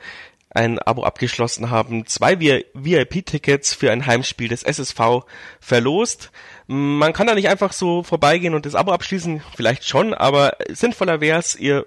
ein 0.50 0.78
Abo 0.78 1.04
abgeschlossen 1.04 1.70
haben, 1.70 2.06
zwei 2.06 2.40
VIP-Tickets 2.40 3.74
für 3.74 3.92
ein 3.92 4.06
Heimspiel 4.06 4.48
des 4.48 4.62
SSV 4.62 5.24
verlost. 5.60 6.30
Man 6.66 7.12
kann 7.12 7.26
da 7.26 7.34
nicht 7.34 7.48
einfach 7.48 7.72
so 7.72 8.02
vorbeigehen 8.02 8.54
und 8.54 8.66
das 8.66 8.74
Abo 8.74 8.92
abschließen, 8.92 9.42
vielleicht 9.56 9.86
schon, 9.86 10.14
aber 10.14 10.56
sinnvoller 10.68 11.20
wäre 11.20 11.38
es, 11.38 11.54
ihr 11.54 11.86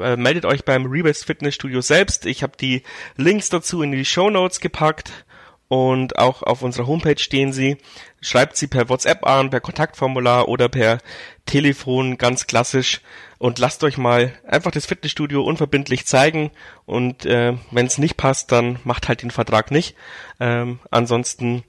äh, 0.00 0.16
meldet 0.16 0.44
euch 0.44 0.64
beim 0.64 0.86
Rebest 0.86 1.24
Fitnessstudio 1.24 1.80
selbst. 1.80 2.26
Ich 2.26 2.42
habe 2.42 2.56
die 2.60 2.82
Links 3.16 3.48
dazu 3.48 3.82
in 3.82 3.92
die 3.92 4.04
Show 4.04 4.30
Notes 4.30 4.60
gepackt 4.60 5.24
und 5.68 6.18
auch 6.18 6.42
auf 6.42 6.62
unserer 6.62 6.86
Homepage 6.86 7.18
stehen 7.18 7.52
sie. 7.52 7.78
Schreibt 8.20 8.56
sie 8.56 8.68
per 8.68 8.88
WhatsApp 8.88 9.26
an, 9.26 9.50
per 9.50 9.60
Kontaktformular 9.60 10.48
oder 10.48 10.68
per 10.68 10.98
Telefon, 11.46 12.18
ganz 12.18 12.46
klassisch. 12.46 13.00
Und 13.38 13.58
lasst 13.58 13.84
euch 13.84 13.98
mal 13.98 14.32
einfach 14.46 14.70
das 14.70 14.86
Fitnessstudio 14.86 15.42
unverbindlich 15.42 16.06
zeigen. 16.06 16.50
Und 16.84 17.26
äh, 17.26 17.54
wenn 17.70 17.86
es 17.86 17.98
nicht 17.98 18.16
passt, 18.16 18.52
dann 18.52 18.78
macht 18.84 19.08
halt 19.08 19.22
den 19.22 19.30
Vertrag 19.30 19.70
nicht. 19.70 19.94
Ähm, 20.40 20.78
ansonsten 20.90 21.64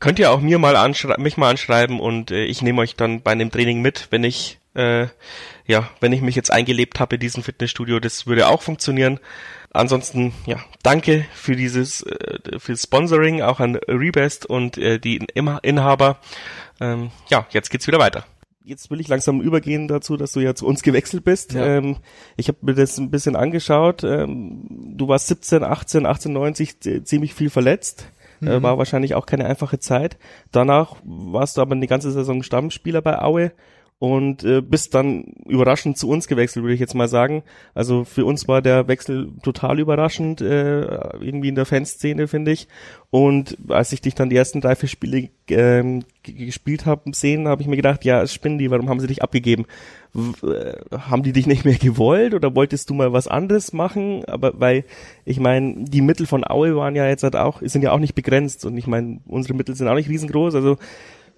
könnt 0.00 0.18
ihr 0.18 0.32
auch 0.32 0.40
mir 0.40 0.58
mal 0.58 0.76
mich 1.18 1.36
mal 1.36 1.50
anschreiben 1.50 2.00
und 2.00 2.32
äh, 2.32 2.44
ich 2.44 2.60
nehme 2.60 2.80
euch 2.80 2.96
dann 2.96 3.22
bei 3.22 3.30
einem 3.30 3.52
Training 3.52 3.80
mit, 3.80 4.08
wenn 4.10 4.24
ich 4.24 4.58
äh, 4.74 5.06
ja, 5.66 5.88
wenn 6.00 6.12
ich 6.12 6.22
mich 6.22 6.34
jetzt 6.34 6.50
eingelebt 6.50 7.00
habe 7.00 7.16
in 7.16 7.20
diesem 7.20 7.42
Fitnessstudio, 7.42 8.00
das 8.00 8.26
würde 8.26 8.48
auch 8.48 8.62
funktionieren. 8.62 9.20
Ansonsten, 9.70 10.34
ja, 10.46 10.56
danke 10.82 11.24
für 11.34 11.56
dieses, 11.56 12.02
äh, 12.02 12.58
für 12.58 12.76
Sponsoring, 12.76 13.42
auch 13.42 13.60
an 13.60 13.76
Rebest 13.76 14.44
und 14.46 14.76
äh, 14.76 14.98
die 14.98 15.24
Inhaber. 15.34 16.18
Ähm, 16.80 17.10
ja, 17.30 17.46
jetzt 17.50 17.70
geht's 17.70 17.86
wieder 17.86 17.98
weiter. 17.98 18.26
Jetzt 18.64 18.90
will 18.90 19.00
ich 19.00 19.08
langsam 19.08 19.40
übergehen 19.40 19.88
dazu, 19.88 20.16
dass 20.16 20.32
du 20.32 20.40
ja 20.40 20.54
zu 20.54 20.66
uns 20.66 20.82
gewechselt 20.82 21.24
bist. 21.24 21.52
Ja. 21.52 21.66
Ähm, 21.66 21.96
ich 22.36 22.48
habe 22.48 22.58
mir 22.62 22.74
das 22.74 22.96
ein 22.98 23.10
bisschen 23.10 23.34
angeschaut. 23.34 24.04
Ähm, 24.04 24.94
du 24.96 25.08
warst 25.08 25.26
17, 25.28 25.64
18, 25.64 26.06
18, 26.06 26.32
90 26.32 27.04
ziemlich 27.04 27.34
viel 27.34 27.50
verletzt. 27.50 28.06
Äh, 28.40 28.58
mhm. 28.58 28.62
war 28.62 28.78
wahrscheinlich 28.78 29.14
auch 29.14 29.26
keine 29.26 29.46
einfache 29.46 29.78
Zeit. 29.78 30.16
Danach 30.50 30.96
warst 31.04 31.56
du 31.56 31.60
aber 31.60 31.72
eine 31.72 31.86
ganze 31.86 32.10
Saison 32.10 32.42
Stammspieler 32.42 33.00
bei 33.00 33.20
Aue 33.20 33.52
und 34.02 34.42
äh, 34.42 34.60
bist 34.60 34.96
dann 34.96 35.26
überraschend 35.46 35.96
zu 35.96 36.08
uns 36.08 36.26
gewechselt, 36.26 36.64
würde 36.64 36.74
ich 36.74 36.80
jetzt 36.80 36.96
mal 36.96 37.06
sagen. 37.06 37.44
Also 37.72 38.02
für 38.02 38.24
uns 38.24 38.48
war 38.48 38.60
der 38.60 38.88
Wechsel 38.88 39.30
total 39.44 39.78
überraschend, 39.78 40.40
äh, 40.40 40.80
irgendwie 41.20 41.46
in 41.46 41.54
der 41.54 41.66
Fanszene, 41.66 42.26
finde 42.26 42.50
ich. 42.50 42.66
Und 43.10 43.56
als 43.68 43.92
ich 43.92 44.00
dich 44.00 44.16
dann 44.16 44.28
die 44.28 44.34
ersten 44.34 44.60
drei, 44.60 44.74
vier 44.74 44.88
Spiele 44.88 45.28
ähm, 45.50 46.02
gespielt 46.24 46.84
habe, 46.84 47.12
sehen, 47.14 47.46
habe 47.46 47.62
ich 47.62 47.68
mir 47.68 47.76
gedacht, 47.76 48.04
ja, 48.04 48.26
spinnen 48.26 48.58
die, 48.58 48.72
warum 48.72 48.88
haben 48.88 48.98
sie 48.98 49.06
dich 49.06 49.22
abgegeben? 49.22 49.66
W 50.14 50.48
äh, 50.48 50.80
haben 50.90 51.22
die 51.22 51.32
dich 51.32 51.46
nicht 51.46 51.64
mehr 51.64 51.76
gewollt 51.78 52.34
oder 52.34 52.56
wolltest 52.56 52.90
du 52.90 52.94
mal 52.94 53.12
was 53.12 53.28
anderes 53.28 53.72
machen? 53.72 54.24
Aber 54.24 54.58
weil, 54.58 54.84
ich 55.24 55.38
meine, 55.38 55.84
die 55.84 56.00
Mittel 56.00 56.26
von 56.26 56.42
Aue 56.44 56.74
waren 56.74 56.96
ja 56.96 57.06
jetzt 57.06 57.22
halt 57.22 57.36
auch, 57.36 57.62
sind 57.62 57.82
ja 57.82 57.92
auch 57.92 58.00
nicht 58.00 58.16
begrenzt 58.16 58.64
und 58.64 58.76
ich 58.76 58.88
meine, 58.88 59.20
unsere 59.28 59.54
Mittel 59.54 59.76
sind 59.76 59.86
auch 59.86 59.94
nicht 59.94 60.08
riesengroß, 60.08 60.56
also 60.56 60.76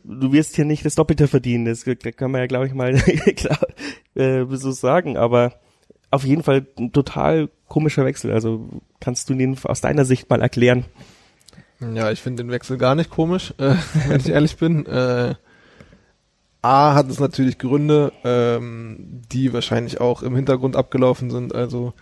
du 0.05 0.33
wirst 0.33 0.55
hier 0.57 0.65
nicht 0.65 0.85
das 0.85 0.95
Doppelte 0.95 1.29
verdienen. 1.29 1.65
Das 1.65 1.85
kann 1.85 2.31
man 2.31 2.41
ja, 2.41 2.47
glaube 2.47 2.67
ich, 2.67 2.75
mal 2.75 2.95
klar 3.37 3.67
äh, 4.15 4.45
so 4.51 4.71
sagen. 4.71 5.17
Aber 5.17 5.55
auf 6.11 6.25
jeden 6.25 6.43
Fall 6.43 6.67
ein 6.79 6.93
total 6.93 7.49
komischer 7.69 8.05
Wechsel. 8.05 8.33
Also 8.33 8.69
kannst 9.01 9.29
du 9.29 9.35
den 9.35 9.59
aus 9.65 9.81
deiner 9.81 10.05
Sicht 10.05 10.31
mal 10.31 10.43
erklären? 10.43 10.85
Ja, 11.81 12.11
ich 12.11 12.23
finde 12.23 12.45
den 12.45 12.53
Wechsel 12.53 12.79
gar 12.79 12.95
nicht 12.95 13.11
komisch, 13.11 13.53
äh, 13.59 13.75
wenn 14.09 14.21
ich 14.21 14.29
ehrlich 14.29 14.57
bin. 14.57 14.87
Äh, 14.87 15.35
A 16.63 16.95
hat 16.95 17.11
es 17.11 17.21
natürlich 17.21 17.59
Gründe, 17.59 18.13
ähm, 18.25 19.23
die 19.31 19.53
wahrscheinlich 19.53 20.01
auch 20.01 20.23
im 20.23 20.35
Hintergrund 20.35 20.77
abgelaufen 20.77 21.31
sind. 21.31 21.55
Also 21.55 21.93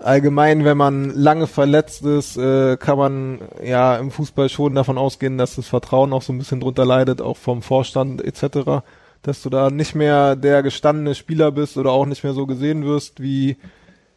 allgemein, 0.00 0.64
wenn 0.64 0.76
man 0.76 1.10
lange 1.14 1.46
verletzt 1.46 2.04
ist, 2.04 2.36
äh, 2.36 2.76
kann 2.76 2.98
man 2.98 3.38
ja 3.64 3.96
im 3.96 4.10
Fußball 4.10 4.48
schon 4.48 4.74
davon 4.74 4.98
ausgehen, 4.98 5.38
dass 5.38 5.56
das 5.56 5.68
Vertrauen 5.68 6.12
auch 6.12 6.22
so 6.22 6.32
ein 6.32 6.38
bisschen 6.38 6.60
drunter 6.60 6.84
leidet, 6.84 7.22
auch 7.22 7.36
vom 7.36 7.62
Vorstand 7.62 8.22
etc., 8.22 8.82
dass 9.22 9.42
du 9.42 9.50
da 9.50 9.70
nicht 9.70 9.94
mehr 9.94 10.36
der 10.36 10.62
gestandene 10.62 11.14
Spieler 11.14 11.50
bist 11.50 11.76
oder 11.76 11.90
auch 11.90 12.06
nicht 12.06 12.22
mehr 12.22 12.34
so 12.34 12.46
gesehen 12.46 12.84
wirst 12.84 13.20
wie 13.20 13.56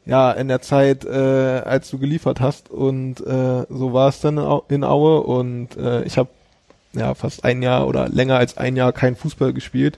ja 0.06 0.32
in 0.32 0.48
der 0.48 0.62
Zeit, 0.62 1.06
äh, 1.06 1.62
als 1.66 1.90
du 1.90 1.98
geliefert 1.98 2.40
hast. 2.40 2.70
Und 2.70 3.20
äh, 3.22 3.66
so 3.70 3.94
war 3.94 4.10
es 4.10 4.20
dann 4.20 4.38
in 4.70 4.84
Aue 4.84 5.22
und 5.22 5.76
äh, 5.78 6.04
ich 6.04 6.18
habe 6.18 6.30
ja 6.94 7.14
fast 7.16 7.46
ein 7.46 7.62
Jahr 7.62 7.88
oder 7.88 8.10
länger 8.10 8.38
als 8.38 8.58
ein 8.58 8.76
Jahr 8.76 8.92
kein 8.92 9.16
Fußball 9.16 9.54
gespielt 9.54 9.98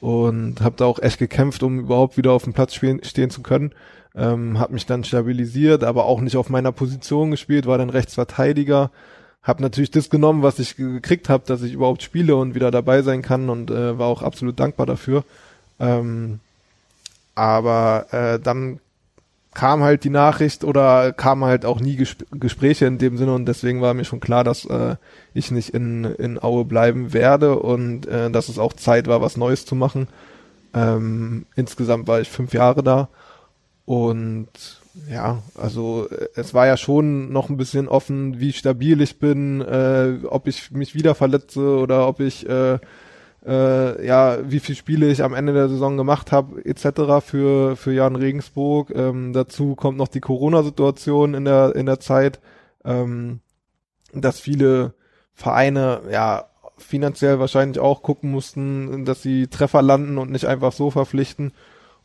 und 0.00 0.60
habe 0.60 0.76
da 0.76 0.84
auch 0.84 1.00
echt 1.00 1.18
gekämpft, 1.18 1.62
um 1.62 1.80
überhaupt 1.80 2.16
wieder 2.16 2.32
auf 2.32 2.44
dem 2.44 2.52
Platz 2.52 2.74
spielen, 2.74 3.02
stehen 3.04 3.30
zu 3.30 3.42
können 3.42 3.72
ähm, 4.18 4.58
habe 4.58 4.72
mich 4.72 4.84
dann 4.84 5.04
stabilisiert, 5.04 5.84
aber 5.84 6.06
auch 6.06 6.20
nicht 6.20 6.36
auf 6.36 6.50
meiner 6.50 6.72
Position 6.72 7.30
gespielt, 7.30 7.66
war 7.66 7.78
dann 7.78 7.90
Rechtsverteidiger, 7.90 8.90
habe 9.42 9.62
natürlich 9.62 9.92
das 9.92 10.10
genommen, 10.10 10.42
was 10.42 10.58
ich 10.58 10.76
gekriegt 10.76 11.28
habe, 11.28 11.44
dass 11.46 11.62
ich 11.62 11.72
überhaupt 11.72 12.02
spiele 12.02 12.34
und 12.36 12.54
wieder 12.54 12.70
dabei 12.70 13.02
sein 13.02 13.22
kann 13.22 13.48
und 13.48 13.70
äh, 13.70 13.98
war 13.98 14.08
auch 14.08 14.22
absolut 14.22 14.58
dankbar 14.58 14.86
dafür. 14.86 15.24
Ähm, 15.78 16.40
aber 17.36 18.06
äh, 18.10 18.40
dann 18.40 18.80
kam 19.58 19.82
halt 19.82 20.04
die 20.04 20.10
Nachricht 20.10 20.62
oder 20.62 21.12
kam 21.12 21.44
halt 21.44 21.64
auch 21.64 21.80
nie 21.80 21.96
Gesp 21.96 22.22
Gespräche 22.30 22.86
in 22.86 22.98
dem 22.98 23.16
Sinne 23.18 23.34
und 23.34 23.46
deswegen 23.46 23.82
war 23.82 23.92
mir 23.92 24.04
schon 24.04 24.20
klar, 24.20 24.44
dass 24.44 24.64
äh, 24.66 24.94
ich 25.34 25.50
nicht 25.50 25.70
in, 25.70 26.04
in 26.04 26.40
Aue 26.40 26.64
bleiben 26.64 27.12
werde 27.12 27.58
und 27.58 28.06
äh, 28.06 28.30
dass 28.30 28.48
es 28.48 28.60
auch 28.60 28.72
Zeit 28.72 29.08
war, 29.08 29.20
was 29.20 29.36
Neues 29.36 29.66
zu 29.66 29.74
machen. 29.74 30.06
Ähm, 30.74 31.44
insgesamt 31.56 32.06
war 32.06 32.20
ich 32.20 32.28
fünf 32.28 32.54
Jahre 32.54 32.84
da 32.84 33.08
und 33.84 34.46
ja, 35.10 35.42
also 35.56 36.06
äh, 36.08 36.28
es 36.36 36.54
war 36.54 36.68
ja 36.68 36.76
schon 36.76 37.32
noch 37.32 37.48
ein 37.48 37.56
bisschen 37.56 37.88
offen, 37.88 38.38
wie 38.38 38.52
stabil 38.52 39.00
ich 39.00 39.18
bin, 39.18 39.60
äh, 39.60 40.18
ob 40.28 40.46
ich 40.46 40.70
mich 40.70 40.94
wieder 40.94 41.16
verletze 41.16 41.78
oder 41.78 42.06
ob 42.06 42.20
ich 42.20 42.48
äh, 42.48 42.78
äh, 43.48 44.06
ja, 44.06 44.38
wie 44.44 44.60
viele 44.60 44.76
Spiele 44.76 45.08
ich 45.10 45.24
am 45.24 45.34
Ende 45.34 45.54
der 45.54 45.68
Saison 45.68 45.96
gemacht 45.96 46.32
habe, 46.32 46.64
etc. 46.64 47.24
für 47.24 47.76
für 47.76 47.92
Jan 47.92 48.16
Regensburg. 48.16 48.92
Ähm, 48.94 49.32
dazu 49.32 49.74
kommt 49.74 49.96
noch 49.96 50.08
die 50.08 50.20
Corona-Situation 50.20 51.34
in 51.34 51.44
der 51.46 51.74
in 51.74 51.86
der 51.86 51.98
Zeit, 51.98 52.40
ähm, 52.84 53.40
dass 54.12 54.38
viele 54.38 54.94
Vereine 55.34 56.02
ja 56.12 56.46
finanziell 56.76 57.38
wahrscheinlich 57.38 57.80
auch 57.80 58.02
gucken 58.02 58.30
mussten, 58.30 59.04
dass 59.04 59.22
sie 59.22 59.48
Treffer 59.48 59.82
landen 59.82 60.18
und 60.18 60.30
nicht 60.30 60.46
einfach 60.46 60.72
so 60.72 60.90
verpflichten. 60.90 61.52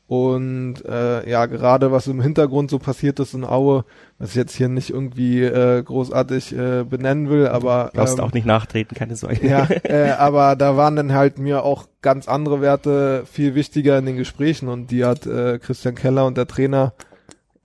Und 0.06 0.84
äh, 0.86 1.30
ja, 1.30 1.46
gerade 1.46 1.92
was 1.92 2.08
im 2.08 2.22
Hintergrund 2.22 2.70
so 2.70 2.78
passiert 2.78 3.20
ist 3.20 3.34
in 3.34 3.46
Aue, 3.46 3.86
was 4.20 4.32
ich 4.32 4.36
jetzt 4.36 4.56
hier 4.56 4.68
nicht 4.68 4.90
irgendwie 4.90 5.42
äh, 5.42 5.82
großartig 5.82 6.56
äh, 6.58 6.84
benennen 6.84 7.30
will, 7.30 7.48
aber 7.48 7.90
du 7.94 7.98
darfst 7.98 8.20
ähm, 8.20 8.26
auch 8.26 8.34
nicht 8.34 8.46
nachtreten, 8.46 8.96
keine 8.96 9.16
Sorge. 9.16 9.48
Ja, 9.48 9.68
äh, 9.84 10.12
aber 10.12 10.58
da 10.58 10.76
waren 10.76 10.98
dann 10.98 11.14
halt 11.14 11.40
mir 11.40 11.64
auch 11.64 11.86
ganz 12.02 12.28
andere 12.28 12.60
Werte 12.60 13.24
viel 13.26 13.56
wichtiger 13.56 13.98
in 13.98 14.06
den 14.06 14.18
Gesprächen 14.18 14.68
und 14.68 14.92
die 14.92 15.06
hat 15.06 15.26
äh, 15.26 15.58
Christian 15.58 15.96
Keller 15.96 16.26
und 16.26 16.38
der 16.38 16.48
Trainer 16.48 16.94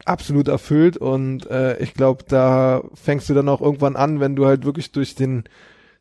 absolut 0.05 0.47
erfüllt 0.47 0.97
und 0.97 1.51
äh, 1.51 1.77
ich 1.79 1.93
glaube, 1.93 2.25
da 2.27 2.83
fängst 2.95 3.29
du 3.29 3.35
dann 3.35 3.49
auch 3.49 3.61
irgendwann 3.61 3.97
an, 3.97 4.21
wenn 4.21 4.37
du 4.37 4.47
halt 4.47 4.65
wirklich 4.65 4.93
durch 4.93 5.17
den 5.17 5.45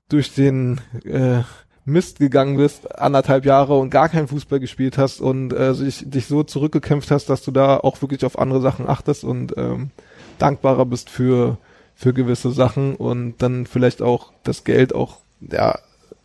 durch 0.08 0.34
den 0.34 0.80
äh, 1.04 1.42
Mist 1.88 2.20
gegangen 2.20 2.58
bist, 2.58 3.00
anderthalb 3.00 3.46
Jahre 3.46 3.78
und 3.80 3.90
gar 3.90 4.10
keinen 4.10 4.28
Fußball 4.28 4.60
gespielt 4.60 4.98
hast 4.98 5.22
und 5.22 5.54
äh, 5.54 5.74
dich, 5.74 6.04
dich 6.06 6.28
so 6.28 6.44
zurückgekämpft 6.44 7.12
hast, 7.12 7.30
dass 7.30 7.44
du 7.44 7.52
da 7.52 7.78
auch 7.78 8.02
wirklich 8.02 8.26
auf 8.26 8.38
andere 8.38 8.60
Sachen 8.60 8.88
achtest 8.90 9.24
und 9.24 9.58
ähm, 9.58 9.92
dankbarer 10.38 10.86
bist 10.86 11.10
für 11.10 11.58
für 11.96 12.14
gewisse 12.14 12.52
Sachen 12.52 12.96
und 12.96 13.42
dann 13.42 13.66
vielleicht 13.66 14.02
auch 14.02 14.32
das 14.44 14.64
Geld 14.66 14.94
auch 14.94 15.18
ja 15.40 15.80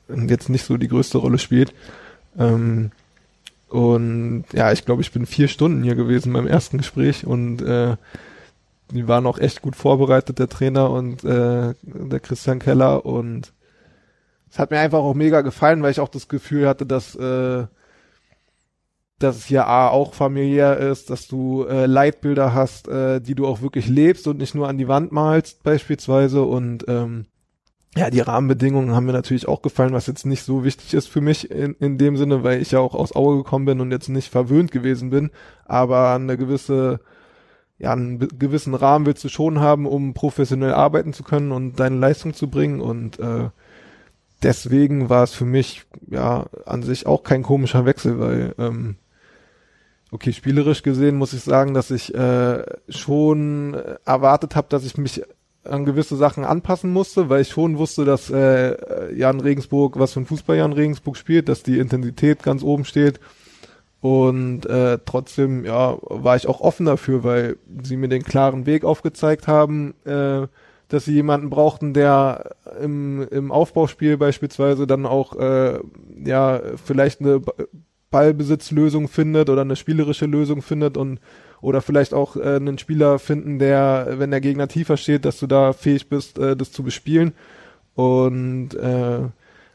jetzt 0.08 0.50
nicht 0.50 0.66
so 0.66 0.76
die 0.76 0.88
größte 0.88 1.18
Rolle 1.18 1.38
spielt. 1.38 1.72
Ähm, 2.36 2.90
und 3.68 4.44
ja, 4.52 4.72
ich 4.72 4.84
glaube, 4.84 5.00
ich 5.00 5.12
bin 5.12 5.24
vier 5.24 5.48
Stunden 5.48 5.82
hier 5.82 5.94
gewesen 5.94 6.32
beim 6.32 6.46
ersten 6.46 6.76
Gespräch 6.76 7.26
und 7.26 7.62
äh, 7.62 7.96
die 8.90 9.08
waren 9.08 9.26
auch 9.26 9.38
echt 9.38 9.62
gut 9.62 9.76
vorbereitet, 9.76 10.38
der 10.38 10.48
Trainer 10.48 10.90
und 10.90 11.24
äh, 11.24 11.72
der 11.82 12.20
Christian 12.20 12.58
Keller 12.58 13.06
und 13.06 13.52
es 14.52 14.58
hat 14.58 14.70
mir 14.70 14.80
einfach 14.80 14.98
auch 14.98 15.14
mega 15.14 15.40
gefallen, 15.40 15.82
weil 15.82 15.92
ich 15.92 16.00
auch 16.00 16.10
das 16.10 16.28
Gefühl 16.28 16.68
hatte, 16.68 16.84
dass 16.84 17.14
äh, 17.14 17.64
dass 19.18 19.36
es 19.36 19.46
hier 19.46 19.66
A 19.66 19.88
auch 19.88 20.14
familiär 20.14 20.76
ist, 20.76 21.08
dass 21.08 21.26
du 21.26 21.64
äh, 21.64 21.86
Leitbilder 21.86 22.52
hast, 22.52 22.88
äh, 22.88 23.20
die 23.20 23.34
du 23.34 23.46
auch 23.46 23.62
wirklich 23.62 23.88
lebst 23.88 24.26
und 24.26 24.38
nicht 24.38 24.54
nur 24.54 24.68
an 24.68 24.78
die 24.78 24.88
Wand 24.88 25.12
malst 25.12 25.62
beispielsweise. 25.62 26.42
Und 26.42 26.84
ähm, 26.88 27.26
ja, 27.96 28.10
die 28.10 28.20
Rahmenbedingungen 28.20 28.94
haben 28.94 29.06
mir 29.06 29.12
natürlich 29.12 29.48
auch 29.48 29.62
gefallen, 29.62 29.92
was 29.92 30.06
jetzt 30.06 30.26
nicht 30.26 30.42
so 30.42 30.64
wichtig 30.64 30.92
ist 30.92 31.08
für 31.08 31.20
mich 31.20 31.50
in, 31.50 31.74
in 31.74 31.98
dem 31.98 32.16
Sinne, 32.16 32.42
weil 32.42 32.60
ich 32.60 32.72
ja 32.72 32.80
auch 32.80 32.94
aus 32.94 33.14
Aue 33.14 33.38
gekommen 33.38 33.64
bin 33.64 33.80
und 33.80 33.90
jetzt 33.90 34.08
nicht 34.08 34.30
verwöhnt 34.30 34.72
gewesen 34.72 35.10
bin, 35.10 35.30
aber 35.64 36.14
eine 36.14 36.36
gewisse, 36.36 37.00
ja, 37.78 37.92
einen 37.92 38.18
gewissen 38.18 38.74
Rahmen 38.74 39.06
willst 39.06 39.24
du 39.24 39.28
schon 39.28 39.60
haben, 39.60 39.86
um 39.86 40.14
professionell 40.14 40.74
arbeiten 40.74 41.12
zu 41.12 41.22
können 41.22 41.52
und 41.52 41.78
deine 41.78 41.96
Leistung 41.96 42.34
zu 42.34 42.50
bringen. 42.50 42.80
Und 42.80 43.18
äh, 43.18 43.50
deswegen 44.42 45.08
war 45.08 45.24
es 45.24 45.32
für 45.32 45.44
mich 45.44 45.84
ja 46.08 46.46
an 46.66 46.82
sich 46.82 47.06
auch 47.06 47.22
kein 47.22 47.42
komischer 47.42 47.84
Wechsel, 47.84 48.18
weil 48.18 48.54
ähm, 48.58 48.96
okay, 50.10 50.32
spielerisch 50.32 50.82
gesehen 50.82 51.16
muss 51.16 51.32
ich 51.32 51.42
sagen, 51.42 51.74
dass 51.74 51.90
ich 51.90 52.14
äh, 52.14 52.64
schon 52.88 53.74
erwartet 54.04 54.54
habe, 54.56 54.68
dass 54.68 54.84
ich 54.84 54.96
mich 54.96 55.22
an 55.64 55.84
gewisse 55.84 56.16
Sachen 56.16 56.44
anpassen 56.44 56.92
musste, 56.92 57.28
weil 57.28 57.42
ich 57.42 57.50
schon 57.50 57.78
wusste, 57.78 58.04
dass 58.04 58.30
äh, 58.30 59.14
Jan 59.14 59.40
Regensburg, 59.40 59.98
was 59.98 60.12
für 60.12 60.20
ein 60.20 60.26
Fußball 60.26 60.56
Jan 60.56 60.72
Regensburg 60.72 61.16
spielt, 61.16 61.48
dass 61.48 61.62
die 61.62 61.78
Intensität 61.78 62.42
ganz 62.42 62.62
oben 62.62 62.84
steht. 62.84 63.20
Und 64.00 64.66
äh, 64.66 64.98
trotzdem, 65.04 65.64
ja, 65.64 65.96
war 66.02 66.34
ich 66.34 66.48
auch 66.48 66.60
offen 66.60 66.86
dafür, 66.86 67.22
weil 67.22 67.56
sie 67.84 67.96
mir 67.96 68.08
den 68.08 68.24
klaren 68.24 68.66
Weg 68.66 68.84
aufgezeigt 68.84 69.46
haben, 69.46 69.94
äh, 70.04 70.48
dass 70.92 71.06
sie 71.06 71.14
jemanden 71.14 71.48
brauchten, 71.48 71.94
der 71.94 72.54
im, 72.82 73.26
im 73.30 73.50
Aufbauspiel 73.50 74.18
beispielsweise 74.18 74.86
dann 74.86 75.06
auch 75.06 75.34
äh, 75.36 75.78
ja 76.22 76.60
vielleicht 76.84 77.20
eine 77.20 77.40
Ballbesitzlösung 78.10 79.08
findet 79.08 79.48
oder 79.48 79.62
eine 79.62 79.76
spielerische 79.76 80.26
Lösung 80.26 80.60
findet 80.60 80.98
und 80.98 81.18
oder 81.62 81.80
vielleicht 81.80 82.12
auch 82.12 82.36
äh, 82.36 82.56
einen 82.56 82.76
Spieler 82.76 83.18
finden, 83.18 83.58
der, 83.58 84.16
wenn 84.18 84.32
der 84.32 84.42
Gegner 84.42 84.68
tiefer 84.68 84.98
steht, 84.98 85.24
dass 85.24 85.38
du 85.38 85.46
da 85.46 85.72
fähig 85.72 86.08
bist, 86.08 86.38
äh, 86.38 86.56
das 86.56 86.72
zu 86.72 86.82
bespielen. 86.82 87.32
Und 87.94 88.74
äh, 88.74 89.20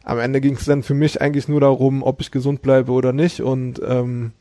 am 0.04 0.20
Ende 0.20 0.40
ging 0.40 0.56
es 0.56 0.66
dann 0.66 0.84
für 0.84 0.94
mich 0.94 1.20
eigentlich 1.22 1.48
nur 1.48 1.62
darum, 1.62 2.04
ob 2.04 2.22
ich 2.22 2.30
gesund 2.30 2.62
bleibe 2.62 2.92
oder 2.92 3.14
nicht. 3.14 3.42
Und 3.42 3.82
ähm, 3.88 4.34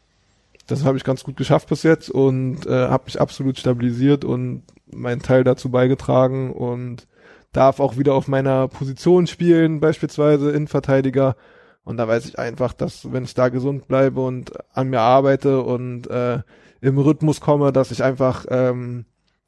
das 0.66 0.85
habe 0.85 0.96
ich 0.96 1.04
ganz 1.04 1.23
gut 1.23 1.37
geschafft 1.37 1.68
bis 1.68 1.82
jetzt 1.82 2.11
und 2.11 2.66
äh, 2.66 2.88
habe 2.88 3.04
mich 3.06 3.20
absolut 3.20 3.58
stabilisiert 3.58 4.25
und 4.25 4.62
meinen 4.92 5.23
Teil 5.23 5.44
dazu 5.44 5.70
beigetragen 5.70 6.52
und 6.52 7.06
darf 7.52 7.80
auch 7.80 7.96
wieder 7.96 8.14
auf 8.14 8.28
meiner 8.28 8.69
Position 8.69 9.26
spielen, 9.26 9.80
beispielsweise 9.80 10.50
Innenverteidiger. 10.50 11.36
Und 11.84 11.99
da 11.99 12.08
weiß 12.08 12.26
ich 12.26 12.38
einfach, 12.38 12.73
dass 12.73 13.12
wenn 13.12 13.25
ich 13.25 13.34
da 13.34 13.49
gesund 13.49 13.86
bleibe 13.86 14.21
und 14.21 14.52
an 14.75 14.90
mir 14.90 15.00
arbeite 15.00 15.62
und 15.62 16.08
äh, 16.10 16.40
im 16.80 16.99
Rhythmus 16.99 17.40
komme, 17.40 17.73
dass 17.73 17.93
ich 17.93 18.02
einfach 18.02 18.45
ähm, 18.49 19.06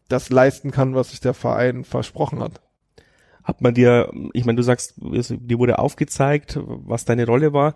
das 0.09 0.31
leisten 0.31 0.71
kann, 0.71 0.95
was 0.95 1.11
sich 1.11 1.21
der 1.21 1.35
Verein 1.35 1.85
versprochen 1.85 2.40
hat. 2.40 2.61
Hat 3.42 3.61
man 3.61 3.75
dir, 3.75 4.12
ich 4.33 4.45
meine, 4.45 4.57
du 4.57 4.62
sagst, 4.62 4.95
dir 4.99 5.59
wurde 5.59 5.79
aufgezeigt, 5.79 6.59
was 6.62 7.05
deine 7.05 7.27
Rolle 7.27 7.53
war. 7.53 7.75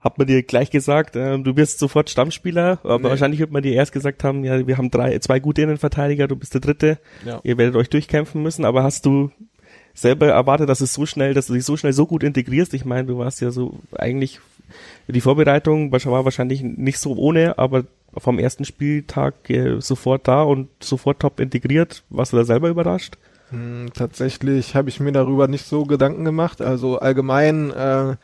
Hat 0.00 0.16
man 0.16 0.26
dir 0.26 0.42
gleich 0.42 0.70
gesagt, 0.70 1.14
äh, 1.16 1.38
du 1.38 1.56
wirst 1.56 1.78
sofort 1.78 2.08
Stammspieler, 2.08 2.78
aber 2.82 2.98
nee. 2.98 3.04
wahrscheinlich 3.04 3.40
wird 3.40 3.52
man 3.52 3.62
dir 3.62 3.74
erst 3.74 3.92
gesagt 3.92 4.24
haben, 4.24 4.44
ja, 4.44 4.66
wir 4.66 4.78
haben 4.78 4.90
drei, 4.90 5.18
zwei 5.18 5.40
gute 5.40 5.62
Innenverteidiger, 5.62 6.26
du 6.26 6.36
bist 6.36 6.54
der 6.54 6.60
dritte, 6.60 6.98
ja. 7.24 7.40
ihr 7.42 7.58
werdet 7.58 7.76
euch 7.76 7.90
durchkämpfen 7.90 8.42
müssen, 8.42 8.64
aber 8.64 8.82
hast 8.82 9.04
du 9.04 9.30
selber 9.92 10.28
erwartet, 10.28 10.68
dass 10.68 10.80
es 10.80 10.94
so 10.94 11.04
schnell, 11.04 11.34
dass 11.34 11.48
du 11.48 11.54
dich 11.54 11.64
so 11.64 11.76
schnell 11.76 11.92
so 11.92 12.06
gut 12.06 12.22
integrierst? 12.22 12.72
Ich 12.74 12.84
meine, 12.84 13.08
du 13.08 13.18
warst 13.18 13.40
ja 13.40 13.50
so 13.50 13.78
eigentlich 13.96 14.40
die 15.08 15.20
Vorbereitung 15.20 15.92
war 15.92 16.24
wahrscheinlich 16.24 16.62
nicht 16.62 16.98
so 16.98 17.16
ohne, 17.16 17.58
aber 17.58 17.84
vom 18.16 18.38
ersten 18.38 18.64
Spieltag 18.64 19.48
äh, 19.50 19.80
sofort 19.80 20.26
da 20.28 20.42
und 20.42 20.68
sofort 20.80 21.20
top 21.20 21.40
integriert. 21.40 22.02
Warst 22.10 22.32
du 22.32 22.36
da 22.36 22.44
selber 22.44 22.68
überrascht? 22.68 23.16
Hm, 23.50 23.88
tatsächlich 23.94 24.74
habe 24.74 24.88
ich 24.88 25.00
mir 25.00 25.12
darüber 25.12 25.48
nicht 25.48 25.66
so 25.66 25.84
Gedanken 25.84 26.24
gemacht. 26.24 26.60
Also 26.60 26.98
allgemein 26.98 27.70
äh, 27.70 28.16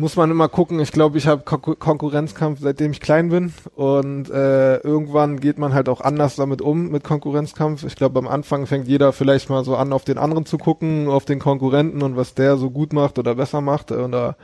muss 0.00 0.16
man 0.16 0.30
immer 0.30 0.48
gucken. 0.48 0.80
Ich 0.80 0.92
glaube, 0.92 1.18
ich 1.18 1.26
habe 1.26 1.42
Kon 1.44 1.60
Konkurrenzkampf, 1.78 2.58
seitdem 2.60 2.92
ich 2.92 3.00
klein 3.00 3.28
bin. 3.28 3.52
Und 3.74 4.30
äh, 4.30 4.78
irgendwann 4.78 5.38
geht 5.38 5.58
man 5.58 5.74
halt 5.74 5.88
auch 5.88 6.00
anders 6.00 6.36
damit 6.36 6.62
um, 6.62 6.90
mit 6.90 7.04
Konkurrenzkampf. 7.04 7.84
Ich 7.84 7.96
glaube, 7.96 8.18
am 8.18 8.26
Anfang 8.26 8.66
fängt 8.66 8.88
jeder 8.88 9.12
vielleicht 9.12 9.50
mal 9.50 9.62
so 9.64 9.76
an, 9.76 9.92
auf 9.92 10.04
den 10.04 10.18
anderen 10.18 10.46
zu 10.46 10.58
gucken, 10.58 11.08
auf 11.08 11.26
den 11.26 11.38
Konkurrenten 11.38 12.02
und 12.02 12.16
was 12.16 12.34
der 12.34 12.56
so 12.56 12.70
gut 12.70 12.92
macht 12.92 13.18
oder 13.18 13.34
besser 13.34 13.60
macht 13.60 13.92
oder 13.92 14.36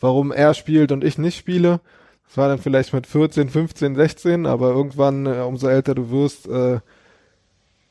warum 0.00 0.32
er 0.32 0.54
spielt 0.54 0.90
und 0.90 1.04
ich 1.04 1.18
nicht 1.18 1.38
spiele. 1.38 1.80
Das 2.26 2.36
war 2.36 2.48
dann 2.48 2.58
vielleicht 2.58 2.92
mit 2.92 3.06
14, 3.06 3.48
15, 3.48 3.94
16, 3.94 4.46
aber 4.46 4.70
irgendwann, 4.70 5.26
äh, 5.26 5.42
umso 5.46 5.68
älter 5.68 5.94
du 5.94 6.10
wirst, 6.10 6.48
äh, 6.48 6.80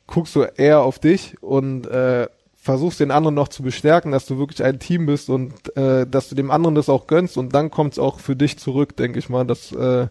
guckst 0.05 0.35
du 0.35 0.41
eher 0.41 0.81
auf 0.81 0.99
dich 0.99 1.41
und 1.41 1.87
äh, 1.87 2.27
versuchst 2.65 2.99
den 2.99 3.11
anderen 3.11 3.35
noch 3.35 3.47
zu 3.47 3.61
bestärken, 3.61 4.11
dass 4.11 4.25
du 4.25 4.39
wirklich 4.39 4.63
ein 4.63 4.79
Team 4.79 5.05
bist 5.05 5.29
und 5.29 5.53
äh, 5.77 6.07
dass 6.07 6.29
du 6.29 6.35
dem 6.35 6.49
anderen 6.49 6.73
das 6.73 6.89
auch 6.89 7.05
gönnst 7.05 7.37
und 7.37 7.53
dann 7.53 7.69
kommt 7.69 7.93
es 7.93 7.99
auch 7.99 8.19
für 8.19 8.35
dich 8.35 8.57
zurück, 8.57 8.97
denke 8.97 9.19
ich 9.19 9.29
mal, 9.29 9.45
dass, 9.45 9.71
äh, 9.71 10.07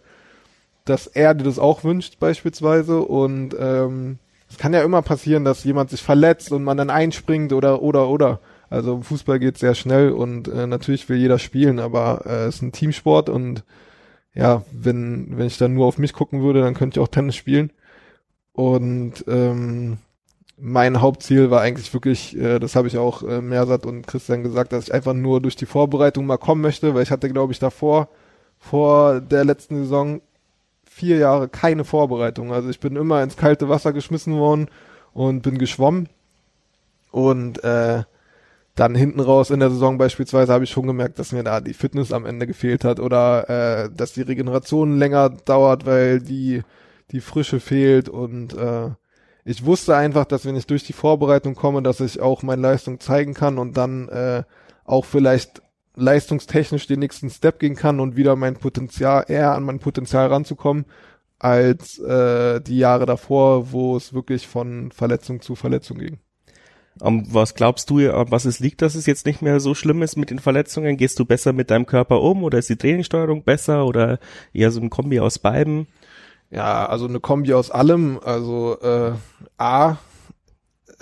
dass 0.85 1.07
er 1.07 1.33
dir 1.33 1.43
das 1.43 1.59
auch 1.59 1.83
wünscht 1.83 2.17
beispielsweise 2.17 3.01
und 3.01 3.57
ähm, 3.59 4.19
es 4.49 4.57
kann 4.57 4.73
ja 4.73 4.83
immer 4.83 5.01
passieren, 5.01 5.43
dass 5.43 5.65
jemand 5.65 5.89
sich 5.89 6.01
verletzt 6.01 6.53
und 6.53 6.63
man 6.63 6.77
dann 6.77 6.89
einspringt 6.89 7.51
oder 7.51 7.81
oder 7.81 8.07
oder. 8.07 8.39
Also 8.69 8.95
im 8.95 9.03
Fußball 9.03 9.37
geht 9.37 9.57
sehr 9.57 9.75
schnell 9.75 10.11
und 10.11 10.47
äh, 10.47 10.65
natürlich 10.65 11.09
will 11.09 11.17
jeder 11.17 11.39
spielen, 11.39 11.77
aber 11.77 12.21
äh, 12.25 12.45
es 12.45 12.55
ist 12.55 12.61
ein 12.61 12.71
Teamsport 12.71 13.27
und 13.27 13.65
ja, 14.33 14.63
wenn, 14.71 15.37
wenn 15.37 15.47
ich 15.47 15.57
dann 15.57 15.73
nur 15.73 15.87
auf 15.87 15.97
mich 15.97 16.13
gucken 16.13 16.41
würde, 16.41 16.61
dann 16.61 16.73
könnte 16.73 17.01
ich 17.01 17.03
auch 17.03 17.09
Tennis 17.09 17.35
spielen. 17.35 17.73
Und 18.53 19.25
ähm, 19.27 19.97
mein 20.57 21.01
Hauptziel 21.01 21.51
war 21.51 21.61
eigentlich 21.61 21.93
wirklich, 21.93 22.37
äh, 22.37 22.59
das 22.59 22.75
habe 22.75 22.87
ich 22.87 22.97
auch 22.97 23.23
äh, 23.23 23.41
Mersat 23.41 23.85
und 23.85 24.07
Christian 24.07 24.43
gesagt, 24.43 24.73
dass 24.73 24.85
ich 24.87 24.93
einfach 24.93 25.13
nur 25.13 25.41
durch 25.41 25.55
die 25.55 25.65
Vorbereitung 25.65 26.25
mal 26.25 26.37
kommen 26.37 26.61
möchte, 26.61 26.93
weil 26.95 27.03
ich 27.03 27.11
hatte, 27.11 27.29
glaube 27.29 27.53
ich, 27.53 27.59
davor, 27.59 28.09
vor 28.57 29.21
der 29.21 29.45
letzten 29.45 29.77
Saison, 29.77 30.21
vier 30.89 31.17
Jahre 31.17 31.49
keine 31.49 31.83
Vorbereitung. 31.83 32.53
Also 32.53 32.69
ich 32.69 32.79
bin 32.79 32.95
immer 32.95 33.21
ins 33.21 33.35
kalte 33.35 33.67
Wasser 33.67 33.91
geschmissen 33.91 34.37
worden 34.37 34.69
und 35.13 35.41
bin 35.41 35.57
geschwommen. 35.57 36.07
Und 37.11 37.63
äh, 37.63 38.03
dann 38.75 38.95
hinten 38.95 39.19
raus 39.19 39.49
in 39.49 39.59
der 39.59 39.69
Saison 39.69 39.97
beispielsweise 39.97 40.53
habe 40.53 40.63
ich 40.63 40.69
schon 40.69 40.87
gemerkt, 40.87 41.19
dass 41.19 41.31
mir 41.31 41.43
da 41.43 41.61
die 41.61 41.73
Fitness 41.73 42.11
am 42.11 42.25
Ende 42.25 42.47
gefehlt 42.47 42.83
hat 42.83 42.99
oder 42.99 43.49
äh, 43.49 43.89
dass 43.93 44.13
die 44.13 44.21
Regeneration 44.21 44.97
länger 44.97 45.29
dauert, 45.29 45.85
weil 45.85 46.21
die 46.21 46.61
die 47.11 47.21
Frische 47.21 47.59
fehlt 47.59 48.09
und 48.09 48.53
äh, 48.53 48.89
ich 49.45 49.63
wusste 49.63 49.95
einfach, 49.95 50.25
dass 50.25 50.45
wenn 50.45 50.55
ich 50.55 50.65
durch 50.65 50.83
die 50.83 50.93
Vorbereitung 50.93 51.53
komme, 51.53 51.83
dass 51.83 51.99
ich 51.99 52.19
auch 52.19 52.41
meine 52.41 52.63
Leistung 52.63 52.99
zeigen 52.99 53.35
kann 53.35 53.59
und 53.59 53.77
dann 53.77 54.09
äh, 54.09 54.43
auch 54.83 55.05
vielleicht 55.05 55.61
leistungstechnisch 55.95 56.87
den 56.87 56.99
nächsten 56.99 57.29
Step 57.29 57.59
gehen 57.59 57.75
kann 57.75 57.99
und 57.99 58.15
wieder 58.15 58.35
mein 58.35 58.55
Potenzial 58.55 59.25
eher 59.27 59.53
an 59.53 59.63
mein 59.63 59.79
Potenzial 59.79 60.27
ranzukommen 60.27 60.85
als 61.37 61.99
äh, 61.99 62.59
die 62.59 62.79
Jahre 62.79 63.05
davor, 63.05 63.71
wo 63.71 63.95
es 63.95 64.13
wirklich 64.13 64.47
von 64.47 64.91
Verletzung 64.91 65.41
zu 65.41 65.55
Verletzung 65.55 65.99
ging. 65.99 66.19
Um, 67.01 67.25
was 67.33 67.55
glaubst 67.55 67.89
du, 67.89 67.97
was 67.97 68.45
es 68.45 68.59
liegt, 68.59 68.81
dass 68.81 68.95
es 68.95 69.05
jetzt 69.05 69.25
nicht 69.25 69.41
mehr 69.41 69.59
so 69.59 69.75
schlimm 69.75 70.01
ist 70.01 70.15
mit 70.15 70.29
den 70.29 70.39
Verletzungen? 70.39 70.95
Gehst 70.95 71.19
du 71.19 71.25
besser 71.25 71.51
mit 71.51 71.69
deinem 71.69 71.85
Körper 71.85 72.21
um 72.21 72.43
oder 72.43 72.57
ist 72.57 72.69
die 72.69 72.77
Trainingssteuerung 72.77 73.43
besser 73.43 73.85
oder 73.85 74.17
eher 74.53 74.71
so 74.71 74.79
ein 74.79 74.89
Kombi 74.89 75.19
aus 75.19 75.37
beiden? 75.37 75.87
Ja, 76.55 76.85
also 76.85 77.05
eine 77.05 77.19
Kombi 77.19 77.53
aus 77.53 77.69
allem. 77.69 78.17
Also 78.23 78.77
äh, 78.81 79.11
A, 79.57 79.97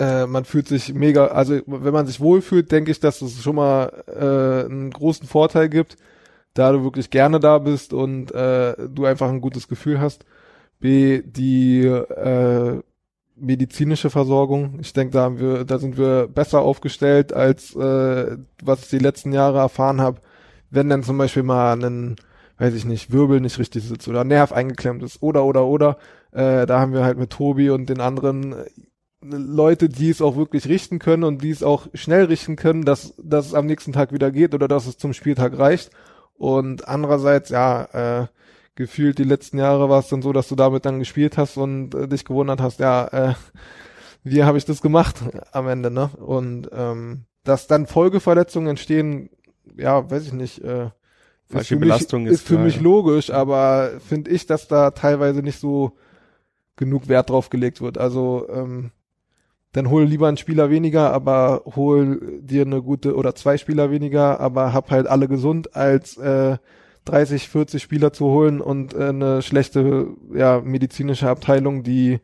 äh, 0.00 0.26
man 0.26 0.44
fühlt 0.44 0.66
sich 0.66 0.92
mega, 0.92 1.28
also 1.28 1.60
wenn 1.66 1.92
man 1.92 2.06
sich 2.06 2.18
wohlfühlt, 2.20 2.72
denke 2.72 2.90
ich, 2.90 2.98
dass 2.98 3.22
es 3.22 3.40
schon 3.40 3.54
mal 3.54 4.02
äh, 4.08 4.68
einen 4.68 4.90
großen 4.90 5.28
Vorteil 5.28 5.68
gibt, 5.68 5.96
da 6.54 6.72
du 6.72 6.82
wirklich 6.82 7.10
gerne 7.10 7.38
da 7.38 7.58
bist 7.58 7.92
und 7.92 8.32
äh, 8.32 8.74
du 8.88 9.04
einfach 9.04 9.28
ein 9.28 9.40
gutes 9.40 9.68
Gefühl 9.68 10.00
hast. 10.00 10.24
B, 10.80 11.22
die 11.24 11.84
äh, 11.84 12.80
medizinische 13.36 14.10
Versorgung. 14.10 14.78
Ich 14.80 14.92
denke, 14.92 15.12
da 15.12 15.22
haben 15.22 15.38
wir, 15.38 15.64
da 15.64 15.78
sind 15.78 15.96
wir 15.96 16.26
besser 16.26 16.62
aufgestellt, 16.62 17.32
als 17.32 17.76
äh, 17.76 18.36
was 18.62 18.82
ich 18.82 18.90
die 18.90 18.98
letzten 18.98 19.32
Jahre 19.32 19.58
erfahren 19.58 20.00
habe. 20.00 20.20
Wenn 20.70 20.88
dann 20.88 21.04
zum 21.04 21.16
Beispiel 21.16 21.44
mal 21.44 21.72
einen, 21.74 22.16
weiß 22.58 22.74
ich 22.74 22.84
nicht, 22.84 23.12
Wirbel 23.12 23.40
nicht 23.40 23.58
richtig 23.58 23.84
sitzt 23.84 24.08
oder 24.08 24.24
Nerv 24.24 24.52
eingeklemmt 24.52 25.02
ist 25.02 25.22
oder 25.22 25.44
oder 25.44 25.66
oder, 25.66 25.98
äh, 26.32 26.66
da 26.66 26.80
haben 26.80 26.92
wir 26.92 27.04
halt 27.04 27.18
mit 27.18 27.30
Tobi 27.30 27.70
und 27.70 27.88
den 27.88 28.00
anderen 28.00 28.52
äh, 28.52 28.64
Leute, 29.22 29.88
die 29.88 30.10
es 30.10 30.20
auch 30.20 30.36
wirklich 30.36 30.68
richten 30.68 30.98
können 30.98 31.24
und 31.24 31.42
die 31.42 31.50
es 31.50 31.62
auch 31.62 31.88
schnell 31.94 32.24
richten 32.24 32.56
können, 32.56 32.84
dass, 32.84 33.14
dass 33.16 33.46
es 33.46 33.54
am 33.54 33.66
nächsten 33.66 33.92
Tag 33.92 34.12
wieder 34.12 34.30
geht 34.30 34.54
oder 34.54 34.68
dass 34.68 34.86
es 34.86 34.98
zum 34.98 35.14
Spieltag 35.14 35.58
reicht. 35.58 35.90
Und 36.34 36.86
andererseits, 36.88 37.48
ja, 37.48 38.22
äh, 38.22 38.26
gefühlt 38.74 39.18
die 39.18 39.24
letzten 39.24 39.58
Jahre 39.58 39.88
war 39.88 40.00
es 40.00 40.08
dann 40.08 40.20
so, 40.20 40.32
dass 40.32 40.48
du 40.48 40.56
damit 40.56 40.84
dann 40.84 40.98
gespielt 40.98 41.38
hast 41.38 41.56
und 41.56 41.94
äh, 41.94 42.08
dich 42.08 42.24
gewundert 42.24 42.60
hast, 42.60 42.80
ja, 42.80 43.06
äh, 43.06 43.34
wie 44.24 44.44
habe 44.44 44.58
ich 44.58 44.64
das 44.64 44.82
gemacht 44.82 45.16
am 45.52 45.68
Ende, 45.68 45.90
ne? 45.90 46.10
Und 46.16 46.68
ähm, 46.72 47.24
dass 47.44 47.66
dann 47.66 47.86
Folgeverletzungen 47.86 48.70
entstehen, 48.70 49.30
ja, 49.76 50.10
weiß 50.10 50.26
ich 50.26 50.32
nicht, 50.32 50.62
äh, 50.62 50.90
ist 51.60 51.68
für, 51.68 51.76
Belastung 51.76 52.24
mich, 52.24 52.32
ist, 52.32 52.40
ist 52.40 52.48
für 52.48 52.58
mich 52.58 52.80
logisch, 52.80 53.30
aber 53.30 53.92
finde 54.06 54.30
ich, 54.30 54.46
dass 54.46 54.68
da 54.68 54.90
teilweise 54.90 55.42
nicht 55.42 55.58
so 55.58 55.92
genug 56.76 57.08
Wert 57.08 57.30
drauf 57.30 57.50
gelegt 57.50 57.80
wird. 57.80 57.98
Also 57.98 58.46
ähm, 58.50 58.90
dann 59.72 59.90
hol 59.90 60.04
lieber 60.04 60.28
einen 60.28 60.36
Spieler 60.36 60.70
weniger, 60.70 61.12
aber 61.12 61.62
hol 61.76 62.40
dir 62.40 62.62
eine 62.62 62.82
gute 62.82 63.16
oder 63.16 63.34
zwei 63.34 63.58
Spieler 63.58 63.90
weniger, 63.90 64.40
aber 64.40 64.72
hab 64.72 64.90
halt 64.90 65.06
alle 65.06 65.28
gesund, 65.28 65.74
als 65.74 66.16
äh, 66.16 66.58
30, 67.04 67.48
40 67.48 67.82
Spieler 67.82 68.12
zu 68.12 68.26
holen 68.26 68.60
und 68.60 68.94
äh, 68.94 69.08
eine 69.08 69.42
schlechte 69.42 70.08
ja, 70.32 70.60
medizinische 70.60 71.28
Abteilung, 71.28 71.82
die 71.82 72.20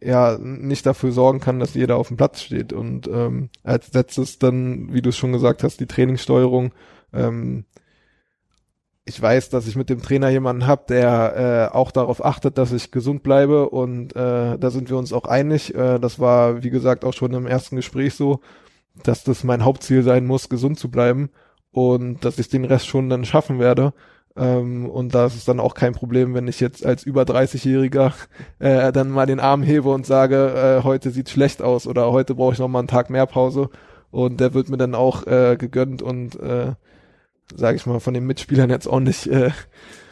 ja 0.00 0.36
nicht 0.38 0.84
dafür 0.84 1.12
sorgen 1.12 1.40
kann, 1.40 1.60
dass 1.60 1.74
jeder 1.74 1.96
auf 1.96 2.08
dem 2.08 2.16
Platz 2.16 2.42
steht. 2.42 2.72
Und 2.72 3.06
ähm, 3.06 3.50
als 3.62 3.92
letztes 3.94 4.38
dann, 4.38 4.92
wie 4.92 5.00
du 5.00 5.10
es 5.10 5.16
schon 5.16 5.32
gesagt 5.32 5.62
hast, 5.62 5.80
die 5.80 5.86
Trainingssteuerung. 5.86 6.72
Ähm, 7.12 7.64
ich 9.06 9.20
weiß, 9.20 9.50
dass 9.50 9.66
ich 9.66 9.76
mit 9.76 9.90
dem 9.90 10.00
Trainer 10.00 10.30
jemanden 10.30 10.66
habe, 10.66 10.84
der 10.88 11.70
äh, 11.72 11.76
auch 11.76 11.90
darauf 11.90 12.24
achtet, 12.24 12.56
dass 12.56 12.72
ich 12.72 12.90
gesund 12.90 13.22
bleibe 13.22 13.68
und 13.68 14.16
äh, 14.16 14.58
da 14.58 14.70
sind 14.70 14.88
wir 14.88 14.96
uns 14.96 15.12
auch 15.12 15.24
einig. 15.26 15.74
Äh, 15.74 15.98
das 15.98 16.18
war, 16.18 16.62
wie 16.62 16.70
gesagt, 16.70 17.04
auch 17.04 17.12
schon 17.12 17.34
im 17.34 17.46
ersten 17.46 17.76
Gespräch 17.76 18.14
so, 18.14 18.40
dass 19.02 19.22
das 19.24 19.44
mein 19.44 19.64
Hauptziel 19.64 20.02
sein 20.02 20.24
muss, 20.26 20.48
gesund 20.48 20.78
zu 20.78 20.90
bleiben 20.90 21.30
und 21.70 22.24
dass 22.24 22.38
ich 22.38 22.48
den 22.48 22.64
Rest 22.64 22.86
schon 22.86 23.10
dann 23.10 23.26
schaffen 23.26 23.58
werde. 23.58 23.92
Ähm, 24.36 24.88
und 24.88 25.14
da 25.14 25.26
ist 25.26 25.36
es 25.36 25.44
dann 25.44 25.60
auch 25.60 25.74
kein 25.74 25.92
Problem, 25.92 26.34
wenn 26.34 26.48
ich 26.48 26.60
jetzt 26.60 26.84
als 26.84 27.04
über 27.04 27.22
30-Jähriger 27.22 28.12
äh, 28.58 28.90
dann 28.90 29.10
mal 29.10 29.26
den 29.26 29.40
Arm 29.40 29.62
hebe 29.62 29.90
und 29.90 30.06
sage, 30.06 30.80
äh, 30.80 30.82
heute 30.82 31.10
sieht 31.10 31.28
schlecht 31.28 31.60
aus 31.62 31.86
oder 31.86 32.10
heute 32.10 32.34
brauche 32.34 32.54
ich 32.54 32.58
noch 32.58 32.68
mal 32.68 32.78
einen 32.80 32.88
Tag 32.88 33.10
mehr 33.10 33.26
Pause. 33.26 33.68
Und 34.10 34.40
der 34.40 34.54
wird 34.54 34.70
mir 34.70 34.76
dann 34.76 34.94
auch 34.94 35.26
äh, 35.26 35.56
gegönnt 35.58 36.00
und 36.00 36.40
äh, 36.40 36.72
sage 37.54 37.76
ich 37.76 37.86
mal, 37.86 38.00
von 38.00 38.14
den 38.14 38.26
Mitspielern 38.26 38.70
jetzt 38.70 38.86
auch 38.86 39.00
nicht 39.00 39.26
äh, 39.26 39.50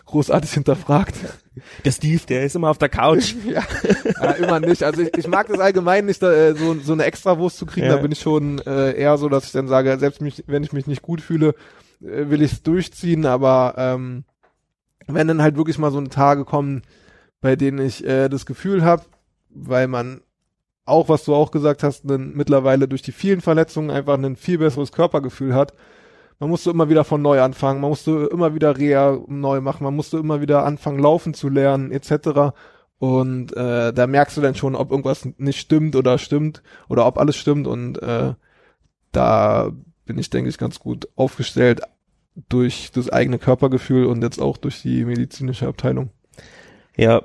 großartig 0.06 0.52
hinterfragt. 0.52 1.14
Der 1.84 1.92
Steve, 1.92 2.20
der 2.28 2.44
ist 2.44 2.56
immer 2.56 2.70
auf 2.70 2.78
der 2.78 2.88
Couch. 2.88 3.34
ja, 3.46 3.62
ja, 4.20 4.30
immer 4.32 4.60
nicht. 4.60 4.82
Also 4.82 5.02
ich, 5.02 5.16
ich 5.16 5.26
mag 5.26 5.48
das 5.48 5.58
allgemein 5.58 6.06
nicht, 6.06 6.22
da, 6.22 6.32
äh, 6.32 6.54
so, 6.54 6.74
so 6.80 6.92
eine 6.92 7.04
Extrawurst 7.04 7.58
zu 7.58 7.66
kriegen. 7.66 7.86
Ja. 7.86 7.96
Da 7.96 8.02
bin 8.02 8.12
ich 8.12 8.20
schon 8.20 8.58
äh, 8.60 8.92
eher 8.92 9.16
so, 9.18 9.28
dass 9.28 9.46
ich 9.46 9.52
dann 9.52 9.68
sage, 9.68 9.98
selbst 9.98 10.20
mich, 10.20 10.44
wenn 10.46 10.64
ich 10.64 10.72
mich 10.72 10.86
nicht 10.86 11.02
gut 11.02 11.20
fühle, 11.20 11.54
äh, 12.02 12.30
will 12.30 12.42
ich 12.42 12.52
es 12.52 12.62
durchziehen. 12.62 13.26
Aber 13.26 13.74
ähm, 13.76 14.24
wenn 15.06 15.28
dann 15.28 15.42
halt 15.42 15.56
wirklich 15.56 15.78
mal 15.78 15.90
so 15.90 15.98
eine 15.98 16.10
Tage 16.10 16.44
kommen, 16.44 16.82
bei 17.40 17.56
denen 17.56 17.84
ich 17.84 18.04
äh, 18.04 18.28
das 18.28 18.46
Gefühl 18.46 18.84
habe, 18.84 19.04
weil 19.50 19.88
man 19.88 20.20
auch, 20.84 21.08
was 21.08 21.24
du 21.24 21.34
auch 21.34 21.50
gesagt 21.50 21.82
hast, 21.82 22.08
dann 22.08 22.34
mittlerweile 22.34 22.88
durch 22.88 23.02
die 23.02 23.12
vielen 23.12 23.40
Verletzungen 23.40 23.90
einfach 23.90 24.14
ein 24.14 24.36
viel 24.36 24.58
besseres 24.58 24.92
Körpergefühl 24.92 25.54
hat, 25.54 25.72
man 26.42 26.50
musste 26.50 26.70
immer 26.70 26.88
wieder 26.88 27.04
von 27.04 27.22
neu 27.22 27.40
anfangen, 27.40 27.80
man 27.80 27.90
musste 27.90 28.28
immer 28.32 28.52
wieder 28.52 28.76
Reha 28.76 29.16
neu 29.28 29.60
machen, 29.60 29.84
man 29.84 29.94
musste 29.94 30.16
immer 30.16 30.40
wieder 30.40 30.66
anfangen 30.66 30.98
laufen 30.98 31.34
zu 31.34 31.48
lernen, 31.48 31.92
etc. 31.92 32.52
Und 32.98 33.56
äh, 33.56 33.92
da 33.92 34.06
merkst 34.08 34.36
du 34.36 34.40
dann 34.40 34.56
schon, 34.56 34.74
ob 34.74 34.90
irgendwas 34.90 35.28
nicht 35.36 35.60
stimmt 35.60 35.94
oder 35.94 36.18
stimmt 36.18 36.64
oder 36.88 37.06
ob 37.06 37.18
alles 37.18 37.36
stimmt. 37.36 37.68
Und 37.68 38.02
äh, 38.02 38.34
da 39.12 39.70
bin 40.04 40.18
ich, 40.18 40.30
denke 40.30 40.50
ich, 40.50 40.58
ganz 40.58 40.80
gut 40.80 41.06
aufgestellt 41.14 41.80
durch 42.48 42.90
das 42.92 43.08
eigene 43.08 43.38
Körpergefühl 43.38 44.06
und 44.06 44.20
jetzt 44.20 44.40
auch 44.40 44.56
durch 44.56 44.82
die 44.82 45.04
medizinische 45.04 45.68
Abteilung. 45.68 46.10
Ja, 46.96 47.22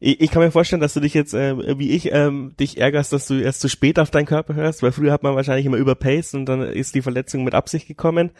ich, 0.00 0.20
ich 0.20 0.30
kann 0.30 0.42
mir 0.42 0.50
vorstellen, 0.50 0.80
dass 0.80 0.94
du 0.94 1.00
dich 1.00 1.14
jetzt, 1.14 1.34
äh, 1.34 1.78
wie 1.78 1.90
ich, 1.90 2.12
ähm, 2.12 2.54
dich 2.58 2.78
ärgerst, 2.78 3.12
dass 3.12 3.26
du 3.26 3.34
erst 3.34 3.60
zu 3.60 3.68
spät 3.68 3.98
auf 3.98 4.10
deinen 4.10 4.26
Körper 4.26 4.54
hörst, 4.54 4.82
weil 4.82 4.92
früher 4.92 5.12
hat 5.12 5.22
man 5.22 5.34
wahrscheinlich 5.34 5.66
immer 5.66 5.76
überpaced 5.76 6.34
und 6.34 6.46
dann 6.46 6.62
ist 6.62 6.94
die 6.94 7.02
Verletzung 7.02 7.42
mit 7.42 7.54
Absicht 7.54 7.88
gekommen. 7.88 8.30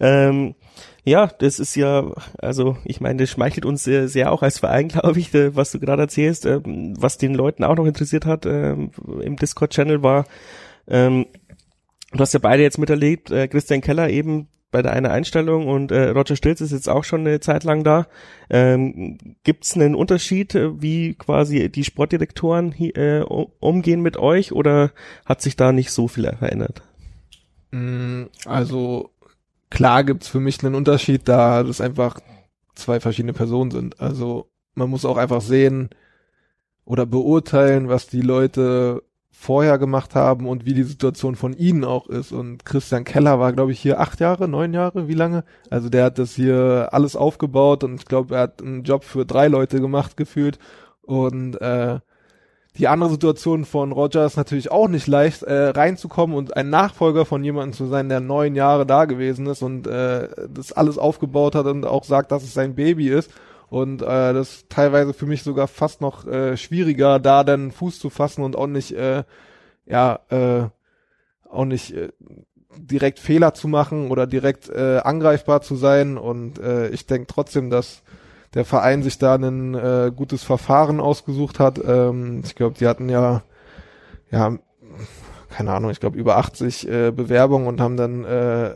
Ähm, 0.00 0.54
ja, 1.04 1.26
das 1.26 1.60
ist 1.60 1.76
ja, 1.76 2.10
also 2.38 2.76
ich 2.84 3.00
meine, 3.00 3.20
das 3.20 3.30
schmeichelt 3.30 3.64
uns 3.64 3.84
sehr, 3.84 4.08
sehr 4.08 4.32
auch 4.32 4.42
als 4.42 4.58
Verein, 4.58 4.88
glaube 4.88 5.20
ich, 5.20 5.32
was 5.32 5.70
du 5.70 5.78
gerade 5.78 6.02
erzählst. 6.02 6.46
Ähm, 6.46 6.94
was 6.98 7.18
den 7.18 7.34
Leuten 7.34 7.62
auch 7.62 7.76
noch 7.76 7.86
interessiert 7.86 8.26
hat 8.26 8.44
ähm, 8.46 8.90
im 9.20 9.36
Discord-Channel 9.36 10.02
war, 10.02 10.24
ähm, 10.88 11.26
du 12.12 12.18
hast 12.18 12.34
ja 12.34 12.40
beide 12.40 12.62
jetzt 12.62 12.78
miterlebt, 12.78 13.30
äh, 13.30 13.46
Christian 13.48 13.80
Keller 13.80 14.10
eben 14.10 14.48
bei 14.74 14.82
der 14.82 14.92
einer 14.92 15.12
Einstellung 15.12 15.68
und 15.68 15.92
äh, 15.92 16.08
Roger 16.08 16.34
Stilz 16.34 16.60
ist 16.60 16.72
jetzt 16.72 16.88
auch 16.88 17.04
schon 17.04 17.20
eine 17.20 17.38
Zeit 17.38 17.62
lang 17.62 17.84
da. 17.84 18.08
Ähm, 18.50 19.18
Gibt 19.44 19.62
es 19.64 19.74
einen 19.74 19.94
Unterschied, 19.94 20.56
äh, 20.56 20.82
wie 20.82 21.14
quasi 21.14 21.70
die 21.70 21.84
Sportdirektoren 21.84 22.72
äh, 22.72 23.20
umgehen 23.20 24.00
mit 24.02 24.16
euch 24.16 24.50
oder 24.50 24.90
hat 25.24 25.40
sich 25.42 25.54
da 25.54 25.70
nicht 25.70 25.92
so 25.92 26.08
viel 26.08 26.24
verändert? 26.36 26.82
Mm, 27.70 28.24
also 28.46 29.10
klar 29.70 30.02
gibt's 30.02 30.26
für 30.26 30.40
mich 30.40 30.64
einen 30.64 30.74
Unterschied, 30.74 31.28
da 31.28 31.62
das 31.62 31.80
einfach 31.80 32.18
zwei 32.74 32.98
verschiedene 32.98 33.32
Personen 33.32 33.70
sind. 33.70 34.00
Also 34.00 34.50
man 34.74 34.90
muss 34.90 35.04
auch 35.04 35.18
einfach 35.18 35.40
sehen 35.40 35.90
oder 36.84 37.06
beurteilen, 37.06 37.88
was 37.88 38.08
die 38.08 38.22
Leute 38.22 39.04
vorher 39.44 39.78
gemacht 39.78 40.14
haben 40.14 40.48
und 40.48 40.64
wie 40.64 40.72
die 40.72 40.84
Situation 40.84 41.36
von 41.36 41.52
ihnen 41.52 41.84
auch 41.84 42.08
ist. 42.08 42.32
Und 42.32 42.64
Christian 42.64 43.04
Keller 43.04 43.38
war, 43.38 43.52
glaube 43.52 43.72
ich, 43.72 43.80
hier 43.80 44.00
acht 44.00 44.18
Jahre, 44.18 44.48
neun 44.48 44.72
Jahre, 44.72 45.06
wie 45.06 45.14
lange? 45.14 45.44
Also 45.68 45.90
der 45.90 46.04
hat 46.04 46.18
das 46.18 46.34
hier 46.34 46.88
alles 46.92 47.14
aufgebaut 47.14 47.84
und 47.84 47.96
ich 47.96 48.06
glaube, 48.06 48.36
er 48.36 48.40
hat 48.42 48.62
einen 48.62 48.84
Job 48.84 49.04
für 49.04 49.26
drei 49.26 49.48
Leute 49.48 49.80
gemacht 49.80 50.16
gefühlt. 50.16 50.58
Und 51.02 51.60
äh, 51.60 51.98
die 52.78 52.88
andere 52.88 53.10
Situation 53.10 53.66
von 53.66 53.92
Roger 53.92 54.24
ist 54.24 54.38
natürlich 54.38 54.70
auch 54.72 54.88
nicht 54.88 55.06
leicht, 55.06 55.42
äh, 55.42 55.68
reinzukommen 55.68 56.34
und 56.36 56.56
ein 56.56 56.70
Nachfolger 56.70 57.26
von 57.26 57.44
jemandem 57.44 57.74
zu 57.74 57.86
sein, 57.86 58.08
der 58.08 58.20
neun 58.20 58.54
Jahre 58.54 58.86
da 58.86 59.04
gewesen 59.04 59.46
ist 59.46 59.62
und 59.62 59.86
äh, 59.86 60.28
das 60.48 60.72
alles 60.72 60.96
aufgebaut 60.96 61.54
hat 61.54 61.66
und 61.66 61.84
auch 61.84 62.04
sagt, 62.04 62.32
dass 62.32 62.42
es 62.42 62.54
sein 62.54 62.74
Baby 62.74 63.10
ist. 63.10 63.30
Und 63.68 64.02
äh, 64.02 64.32
das 64.32 64.56
ist 64.56 64.70
teilweise 64.70 65.14
für 65.14 65.26
mich 65.26 65.42
sogar 65.42 65.68
fast 65.68 66.00
noch 66.00 66.26
äh, 66.26 66.56
schwieriger, 66.56 67.18
da 67.18 67.44
dann 67.44 67.72
Fuß 67.72 67.98
zu 67.98 68.10
fassen 68.10 68.42
und 68.42 68.56
auch 68.56 68.66
nicht, 68.66 68.92
äh, 68.92 69.24
ja, 69.86 70.20
äh, 70.30 70.68
auch 71.48 71.64
nicht 71.64 71.92
äh, 71.94 72.10
direkt 72.76 73.18
Fehler 73.18 73.54
zu 73.54 73.68
machen 73.68 74.10
oder 74.10 74.26
direkt 74.26 74.68
äh, 74.68 74.98
angreifbar 74.98 75.62
zu 75.62 75.76
sein. 75.76 76.16
Und 76.18 76.58
äh, 76.58 76.88
ich 76.88 77.06
denke 77.06 77.26
trotzdem, 77.26 77.70
dass 77.70 78.02
der 78.54 78.64
Verein 78.64 79.02
sich 79.02 79.18
da 79.18 79.34
ein 79.34 79.74
äh, 79.74 80.12
gutes 80.14 80.44
Verfahren 80.44 81.00
ausgesucht 81.00 81.58
hat. 81.58 81.80
Ähm, 81.84 82.42
ich 82.44 82.54
glaube, 82.54 82.76
die 82.78 82.86
hatten 82.86 83.08
ja, 83.08 83.42
ja, 84.30 84.58
keine 85.54 85.72
Ahnung, 85.72 85.92
ich 85.92 86.00
glaube 86.00 86.18
über 86.18 86.36
80 86.36 86.88
äh, 86.88 87.10
Bewerbungen 87.12 87.68
und 87.68 87.80
haben 87.80 87.96
dann 87.96 88.24
äh, 88.24 88.74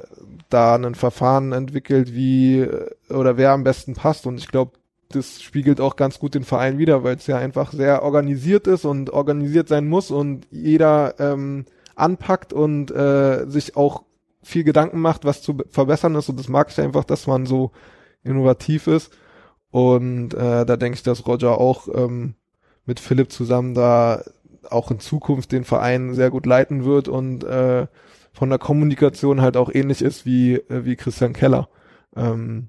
da 0.48 0.76
ein 0.76 0.94
Verfahren 0.94 1.50
entwickelt, 1.50 2.14
wie 2.14 2.60
äh, 2.60 2.90
oder 3.10 3.36
wer 3.36 3.50
am 3.50 3.64
besten 3.64 3.94
passt. 3.94 4.26
Und 4.28 4.38
ich 4.38 4.46
glaube, 4.46 4.78
das 5.08 5.42
spiegelt 5.42 5.80
auch 5.80 5.96
ganz 5.96 6.20
gut 6.20 6.36
den 6.36 6.44
Verein 6.44 6.78
wieder, 6.78 7.02
weil 7.02 7.16
es 7.16 7.26
ja 7.26 7.36
einfach 7.36 7.72
sehr 7.72 8.04
organisiert 8.04 8.68
ist 8.68 8.84
und 8.84 9.10
organisiert 9.10 9.66
sein 9.66 9.88
muss 9.88 10.12
und 10.12 10.46
jeder 10.52 11.18
ähm, 11.18 11.64
anpackt 11.96 12.52
und 12.52 12.92
äh, 12.92 13.46
sich 13.48 13.76
auch 13.76 14.04
viel 14.44 14.62
Gedanken 14.62 15.00
macht, 15.00 15.24
was 15.24 15.42
zu 15.42 15.56
verbessern 15.68 16.14
ist. 16.14 16.28
Und 16.28 16.38
das 16.38 16.48
mag 16.48 16.68
ich 16.70 16.80
einfach, 16.80 17.02
dass 17.02 17.26
man 17.26 17.44
so 17.44 17.72
innovativ 18.22 18.86
ist. 18.86 19.12
Und 19.72 20.32
äh, 20.32 20.64
da 20.64 20.76
denke 20.76 20.94
ich, 20.94 21.02
dass 21.02 21.26
Roger 21.26 21.58
auch 21.58 21.88
ähm, 21.92 22.34
mit 22.86 23.00
Philipp 23.00 23.32
zusammen 23.32 23.74
da 23.74 24.22
auch 24.70 24.90
in 24.90 25.00
Zukunft 25.00 25.52
den 25.52 25.64
Verein 25.64 26.14
sehr 26.14 26.30
gut 26.30 26.46
leiten 26.46 26.84
wird 26.84 27.08
und 27.08 27.44
äh, 27.44 27.86
von 28.32 28.50
der 28.50 28.58
Kommunikation 28.58 29.40
halt 29.40 29.56
auch 29.56 29.70
ähnlich 29.72 30.02
ist 30.02 30.24
wie, 30.26 30.54
äh, 30.54 30.84
wie 30.84 30.96
Christian 30.96 31.32
Keller. 31.32 31.68
Ähm, 32.16 32.68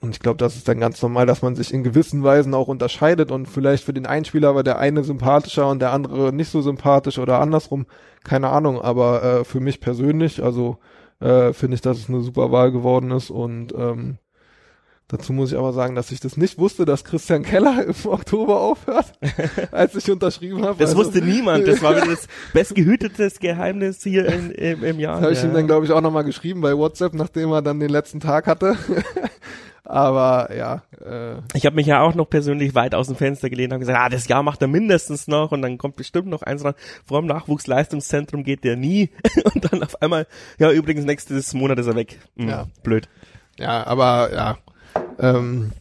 und 0.00 0.10
ich 0.10 0.20
glaube, 0.20 0.38
das 0.38 0.56
ist 0.56 0.68
dann 0.68 0.80
ganz 0.80 1.00
normal, 1.02 1.26
dass 1.26 1.42
man 1.42 1.56
sich 1.56 1.72
in 1.72 1.82
gewissen 1.82 2.22
Weisen 2.22 2.54
auch 2.54 2.68
unterscheidet 2.68 3.30
und 3.30 3.46
vielleicht 3.46 3.84
für 3.84 3.92
den 3.92 4.06
einen 4.06 4.24
Spieler 4.24 4.54
war 4.54 4.62
der 4.62 4.78
eine 4.78 5.04
sympathischer 5.04 5.68
und 5.68 5.80
der 5.80 5.92
andere 5.92 6.32
nicht 6.32 6.50
so 6.50 6.60
sympathisch 6.60 7.18
oder 7.18 7.40
andersrum, 7.40 7.86
keine 8.22 8.50
Ahnung, 8.50 8.80
aber 8.80 9.22
äh, 9.22 9.44
für 9.44 9.60
mich 9.60 9.80
persönlich, 9.80 10.42
also 10.42 10.78
äh, 11.20 11.52
finde 11.52 11.76
ich, 11.76 11.80
dass 11.80 11.98
es 11.98 12.08
eine 12.08 12.20
super 12.20 12.50
Wahl 12.52 12.72
geworden 12.72 13.10
ist 13.10 13.30
und 13.30 13.72
ähm, 13.76 14.18
Dazu 15.08 15.34
muss 15.34 15.52
ich 15.52 15.58
aber 15.58 15.74
sagen, 15.74 15.94
dass 15.94 16.10
ich 16.10 16.20
das 16.20 16.38
nicht 16.38 16.58
wusste, 16.58 16.86
dass 16.86 17.04
Christian 17.04 17.42
Keller 17.42 17.84
im 17.84 18.10
Oktober 18.10 18.60
aufhört, 18.60 19.12
als 19.70 19.94
ich 19.94 20.10
unterschrieben 20.10 20.64
habe. 20.64 20.78
Das 20.78 20.90
also, 20.90 21.04
wusste 21.04 21.22
niemand. 21.22 21.68
Das 21.68 21.82
war 21.82 21.94
wieder 21.96 22.06
das 22.06 22.26
bestgehütetes 22.54 23.38
Geheimnis 23.38 24.02
hier 24.02 24.24
in, 24.26 24.50
im, 24.50 24.82
im 24.82 24.98
Jahr. 24.98 25.16
Das 25.16 25.22
habe 25.22 25.32
ich 25.34 25.42
ja. 25.42 25.48
ihm 25.48 25.54
dann, 25.54 25.66
glaube 25.66 25.84
ich, 25.84 25.92
auch 25.92 26.00
nochmal 26.00 26.24
geschrieben 26.24 26.62
bei 26.62 26.74
WhatsApp, 26.74 27.12
nachdem 27.12 27.52
er 27.52 27.60
dann 27.60 27.80
den 27.80 27.90
letzten 27.90 28.20
Tag 28.20 28.46
hatte. 28.46 28.76
Aber 29.84 30.48
ja. 30.56 30.82
Äh. 31.04 31.42
Ich 31.52 31.66
habe 31.66 31.76
mich 31.76 31.86
ja 31.86 32.00
auch 32.00 32.14
noch 32.14 32.24
persönlich 32.24 32.74
weit 32.74 32.94
aus 32.94 33.08
dem 33.08 33.16
Fenster 33.16 33.50
gelehnt 33.50 33.74
und 33.74 33.80
gesagt, 33.80 33.98
ah, 33.98 34.08
das 34.08 34.26
Jahr 34.26 34.42
macht 34.42 34.62
er 34.62 34.68
mindestens 34.68 35.28
noch 35.28 35.52
und 35.52 35.60
dann 35.60 35.76
kommt 35.76 35.96
bestimmt 35.96 36.28
noch 36.28 36.40
eins 36.40 36.64
ran. 36.64 36.72
Vor 37.04 37.20
dem 37.20 37.26
Nachwuchsleistungszentrum 37.26 38.42
geht 38.42 38.64
der 38.64 38.76
nie. 38.76 39.10
und 39.54 39.70
dann 39.70 39.82
auf 39.82 40.00
einmal, 40.00 40.26
ja, 40.58 40.70
übrigens 40.72 41.04
nächstes 41.04 41.52
Monat 41.52 41.78
ist 41.78 41.88
er 41.88 41.94
weg. 41.94 42.18
Hm, 42.38 42.48
ja. 42.48 42.66
Blöd. 42.82 43.10
Ja, 43.58 43.86
aber 43.86 44.32
ja, 44.34 44.58
ähm, 45.18 45.72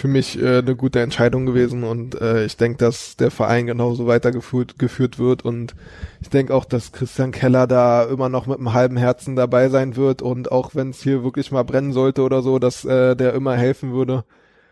für 0.00 0.08
mich 0.08 0.40
äh, 0.40 0.58
eine 0.58 0.76
gute 0.76 1.00
Entscheidung 1.00 1.44
gewesen 1.44 1.84
und 1.84 2.18
äh, 2.20 2.46
ich 2.46 2.56
denke, 2.56 2.78
dass 2.78 3.16
der 3.16 3.30
Verein 3.30 3.66
genauso 3.66 4.06
weitergeführt 4.06 4.78
geführt 4.78 5.18
wird 5.18 5.44
und 5.44 5.74
ich 6.22 6.30
denke 6.30 6.54
auch, 6.54 6.64
dass 6.64 6.92
Christian 6.92 7.32
Keller 7.32 7.66
da 7.66 8.04
immer 8.04 8.30
noch 8.30 8.46
mit 8.46 8.58
einem 8.58 8.72
halben 8.72 8.96
Herzen 8.96 9.36
dabei 9.36 9.68
sein 9.68 9.96
wird 9.96 10.22
und 10.22 10.50
auch 10.52 10.74
wenn 10.74 10.90
es 10.90 11.02
hier 11.02 11.22
wirklich 11.22 11.52
mal 11.52 11.64
brennen 11.64 11.92
sollte 11.92 12.22
oder 12.22 12.40
so, 12.40 12.58
dass 12.58 12.84
äh, 12.86 13.14
der 13.14 13.34
immer 13.34 13.56
helfen 13.56 13.92
würde, 13.92 14.24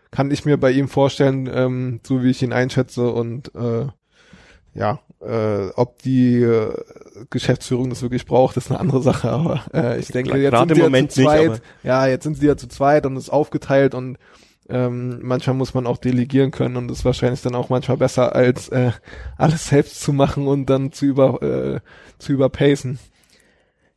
kann 0.09 0.31
ich 0.31 0.45
mir 0.45 0.57
bei 0.57 0.71
ihm 0.71 0.87
vorstellen, 0.87 1.47
ähm, 1.53 1.99
so 2.03 2.23
wie 2.23 2.31
ich 2.31 2.41
ihn 2.41 2.53
einschätze 2.53 3.11
und 3.11 3.53
äh, 3.53 3.85
ja, 4.73 4.99
äh, 5.21 5.69
ob 5.75 6.01
die 6.01 6.41
äh, 6.41 6.73
Geschäftsführung 7.29 7.89
das 7.89 8.01
wirklich 8.01 8.25
braucht, 8.25 8.57
ist 8.57 8.69
eine 8.69 8.79
andere 8.79 9.01
Sache, 9.01 9.29
aber 9.29 9.61
äh, 9.73 9.99
ich 9.99 10.07
denke, 10.11 10.37
jetzt 10.37 10.57
sind 10.57 10.75
sie 10.75 10.81
ja 10.81 11.07
zu 11.09 11.23
zweit, 11.23 11.49
nicht, 11.49 11.63
ja, 11.83 12.07
jetzt 12.07 12.23
sind 12.23 12.37
sie 12.37 12.47
ja 12.47 12.57
zu 12.57 12.67
zweit 12.67 13.05
und 13.05 13.17
ist 13.17 13.29
aufgeteilt 13.29 13.93
und 13.95 14.17
ähm, 14.69 15.19
manchmal 15.23 15.55
muss 15.55 15.73
man 15.73 15.87
auch 15.87 15.97
delegieren 15.97 16.51
können 16.51 16.77
und 16.77 16.91
ist 16.91 17.03
wahrscheinlich 17.03 17.41
dann 17.41 17.55
auch 17.55 17.69
manchmal 17.69 17.97
besser, 17.97 18.35
als 18.35 18.69
äh, 18.69 18.91
alles 19.35 19.67
selbst 19.67 19.99
zu 19.99 20.13
machen 20.13 20.47
und 20.47 20.67
dann 20.67 20.91
zu 20.91 21.05
über 21.05 21.41
äh, 21.41 21.79
zu 22.19 22.33
überpacen. 22.33 22.99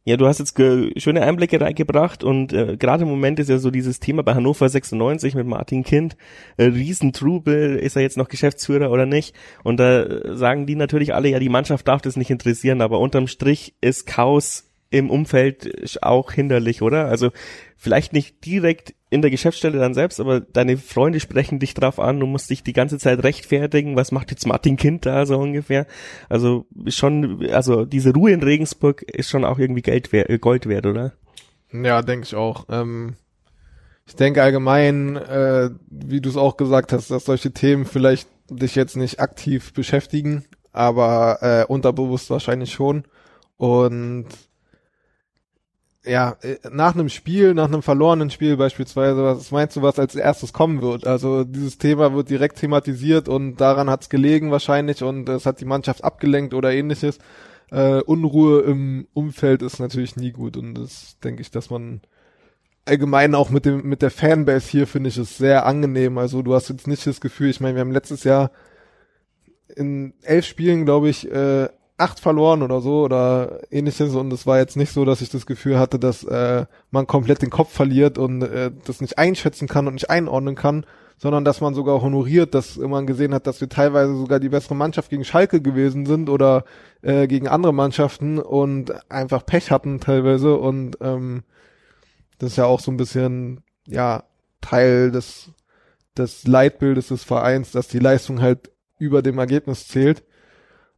Ja, 0.05 0.17
du 0.17 0.27
hast 0.27 0.41
jetzt 0.41 0.57
schöne 1.01 1.23
Einblicke 1.23 1.61
reingebracht 1.61 2.25
und 2.25 2.53
äh, 2.53 2.77
gerade 2.77 3.05
im 3.05 3.09
Moment 3.09 3.38
ist 3.38 3.49
ja 3.49 3.59
so 3.59 3.71
dieses 3.71 4.01
Thema 4.01 4.25
bei 4.25 4.35
Hannover 4.35 4.69
96 4.69 5.37
mit 5.37 5.47
Martin 5.47 5.85
Kind, 5.85 6.17
äh, 6.57 6.65
Riesentrubel, 6.65 7.77
ist 7.77 7.95
er 7.95 8.03
jetzt 8.03 8.17
noch 8.17 8.29
Geschäftsführer 8.29 8.91
oder 8.91 9.07
nicht? 9.07 9.37
Und 9.62 9.77
da 9.79 10.03
äh, 10.03 10.37
sagen 10.37 10.67
die 10.67 10.75
natürlich 10.75 11.15
alle, 11.15 11.29
ja, 11.29 11.38
die 11.38 11.49
Mannschaft 11.49 11.87
darf 11.87 12.03
das 12.03 12.17
nicht 12.17 12.31
interessieren, 12.31 12.81
aber 12.81 12.99
unterm 12.99 13.29
Strich 13.29 13.77
ist 13.81 14.05
Chaos 14.07 14.71
im 14.92 15.11
Umfeld 15.11 15.98
auch 16.02 16.33
hinderlich, 16.33 16.83
oder? 16.83 17.07
Also 17.07 17.31
vielleicht 17.76 18.12
nicht 18.12 18.44
direkt 18.44 18.94
in 19.11 19.22
der 19.22 19.31
Geschäftsstelle 19.31 19.78
dann 19.78 19.94
selbst, 19.94 20.20
aber 20.20 20.40
deine 20.40 20.76
Freunde 20.76 21.18
sprechen 21.18 21.59
dich 21.59 21.74
drauf 21.74 21.98
an, 21.98 22.20
du 22.20 22.26
musst 22.26 22.50
dich 22.50 22.62
die 22.62 22.72
ganze 22.72 22.98
Zeit 22.98 23.22
rechtfertigen, 23.24 23.96
was 23.96 24.12
macht 24.12 24.31
jetzt 24.31 24.46
Martin 24.46 24.76
Kind 24.76 25.05
da 25.05 25.26
so 25.26 25.38
ungefähr? 25.38 25.87
Also 26.28 26.66
schon, 26.87 27.46
also 27.50 27.85
diese 27.85 28.12
Ruhe 28.12 28.33
in 28.33 28.42
Regensburg 28.42 29.02
ist 29.02 29.31
schon 29.31 29.44
auch 29.44 29.59
irgendwie 29.59 29.83
Geld 29.83 30.12
wert, 30.12 30.40
Gold 30.40 30.66
wert, 30.66 30.87
oder? 30.87 31.12
Ja, 31.72 32.02
denke 32.02 32.26
ich 32.26 32.35
auch. 32.35 32.66
Ähm, 32.68 33.16
ich 34.07 34.16
denke 34.16 34.42
allgemein, 34.42 35.16
äh, 35.16 35.70
wie 35.88 36.20
du 36.20 36.28
es 36.28 36.37
auch 36.37 36.57
gesagt 36.57 36.92
hast, 36.92 37.11
dass 37.11 37.24
solche 37.24 37.52
Themen 37.52 37.87
vielleicht 37.87 38.28
dich 38.50 38.74
jetzt 38.74 38.96
nicht 38.96 39.20
aktiv 39.20 39.72
beschäftigen, 39.72 40.44
aber 40.72 41.38
äh, 41.40 41.64
unterbewusst 41.66 42.28
wahrscheinlich 42.31 42.72
schon. 42.72 43.05
Und 43.57 44.26
ja, 46.05 46.37
äh, 46.43 46.57
nach 46.71 46.95
einem 46.95 47.09
Spiel, 47.09 47.55
nach 47.55 47.69
einem 47.69 47.83
verlorenen 47.83 48.31
Spiel 48.31 48.57
beispielsweise, 48.57 49.23
was 49.23 49.51
meinst 49.51 49.77
du, 49.77 49.83
was 49.83 49.99
als 49.99 50.15
erstes 50.15 50.53
kommen 50.53 50.83
wird? 50.83 51.07
Also 51.07 51.45
dieses 51.45 51.79
Thema 51.79 52.12
wird 52.15 52.29
direkt 52.31 52.59
thematisiert 52.59 53.29
und 53.29 53.57
daran 53.57 53.88
hat's 53.88 54.09
gelegen 54.09 54.51
wahrscheinlich 54.51 55.03
und 55.03 55.29
es 55.29 55.47
hat 55.47 55.61
die 55.61 55.65
Mannschaft 55.65 56.03
abgelenkt 56.03 56.55
oder 56.55 56.73
ähnliches. 56.73 57.19
Äh, 57.71 58.01
Unruhe 58.03 58.62
im 58.62 59.07
Umfeld 59.15 59.62
ist 59.62 59.79
natürlich 59.79 60.17
nie 60.17 60.33
gut 60.33 60.57
und 60.57 60.75
das 60.75 61.19
denke 61.21 61.43
ich, 61.43 61.51
dass 61.51 61.71
man 61.71 62.01
allgemein 62.85 63.35
auch 63.37 63.51
mit 63.51 63.65
dem 63.65 63.88
mit 63.88 64.03
der 64.03 64.11
Fanbase 64.11 64.69
hier 64.69 64.87
finde 64.88 65.09
ich 65.09 65.17
es 65.17 65.38
sehr 65.38 65.67
angenehm. 65.67 66.19
Also 66.19 66.43
du 66.43 66.55
hast 66.55 66.69
jetzt 66.69 66.88
nicht 66.88 67.07
das 67.07 67.21
Gefühl, 67.21 67.51
ich 67.51 67.61
meine, 67.61 67.77
wir 67.77 67.81
haben 67.81 67.93
letztes 67.93 68.25
Jahr 68.25 68.51
in 69.77 70.15
elf 70.23 70.45
Spielen, 70.47 70.85
glaube 70.85 71.09
ich, 71.09 71.31
äh, 71.31 71.69
acht 71.98 72.20
verloren 72.20 72.62
oder 72.62 72.81
so 72.81 73.02
oder 73.02 73.61
ähnliches 73.70 74.14
und 74.14 74.33
es 74.33 74.46
war 74.46 74.59
jetzt 74.59 74.76
nicht 74.76 74.92
so, 74.92 75.05
dass 75.05 75.20
ich 75.20 75.31
das 75.31 75.46
Gefühl 75.46 75.78
hatte, 75.78 75.98
dass 75.98 76.24
äh, 76.24 76.66
man 76.90 77.07
komplett 77.07 77.42
den 77.42 77.50
Kopf 77.50 77.72
verliert 77.72 78.18
und 78.18 78.42
äh, 78.42 78.70
das 78.85 79.00
nicht 79.00 79.18
einschätzen 79.18 79.68
kann 79.68 79.87
und 79.87 79.94
nicht 79.94 80.11
einordnen 80.11 80.55
kann, 80.55 80.87
sondern 81.18 81.44
dass 81.44 81.61
man 81.61 81.74
sogar 81.74 82.02
honoriert, 82.02 82.55
dass 82.55 82.76
man 82.76 83.07
gesehen 83.07 83.35
hat, 83.35 83.46
dass 83.46 83.61
wir 83.61 83.68
teilweise 83.68 84.16
sogar 84.16 84.40
die 84.40 84.48
bessere 84.48 84.74
Mannschaft 84.74 85.11
gegen 85.11 85.24
Schalke 85.24 85.61
gewesen 85.61 86.07
sind 86.07 86.28
oder 86.28 86.64
äh, 87.02 87.26
gegen 87.28 87.46
andere 87.46 87.74
Mannschaften 87.74 88.38
und 88.38 88.92
einfach 89.11 89.46
Pech 89.46 89.70
hatten 89.70 90.00
teilweise 90.00 90.57
und 90.57 90.96
ähm, 91.00 91.44
das 92.38 92.52
ist 92.52 92.57
ja 92.57 92.64
auch 92.64 92.81
so 92.81 92.90
ein 92.90 92.96
bisschen 92.96 93.61
ja 93.87 94.24
Teil 94.61 95.12
des 95.12 95.50
des 96.16 96.46
Leitbildes 96.46 97.09
des 97.09 97.24
Vereins, 97.24 97.70
dass 97.70 97.88
die 97.88 97.98
Leistung 97.98 98.40
halt 98.40 98.70
über 98.98 99.22
dem 99.22 99.38
Ergebnis 99.38 99.88
zählt 99.88 100.24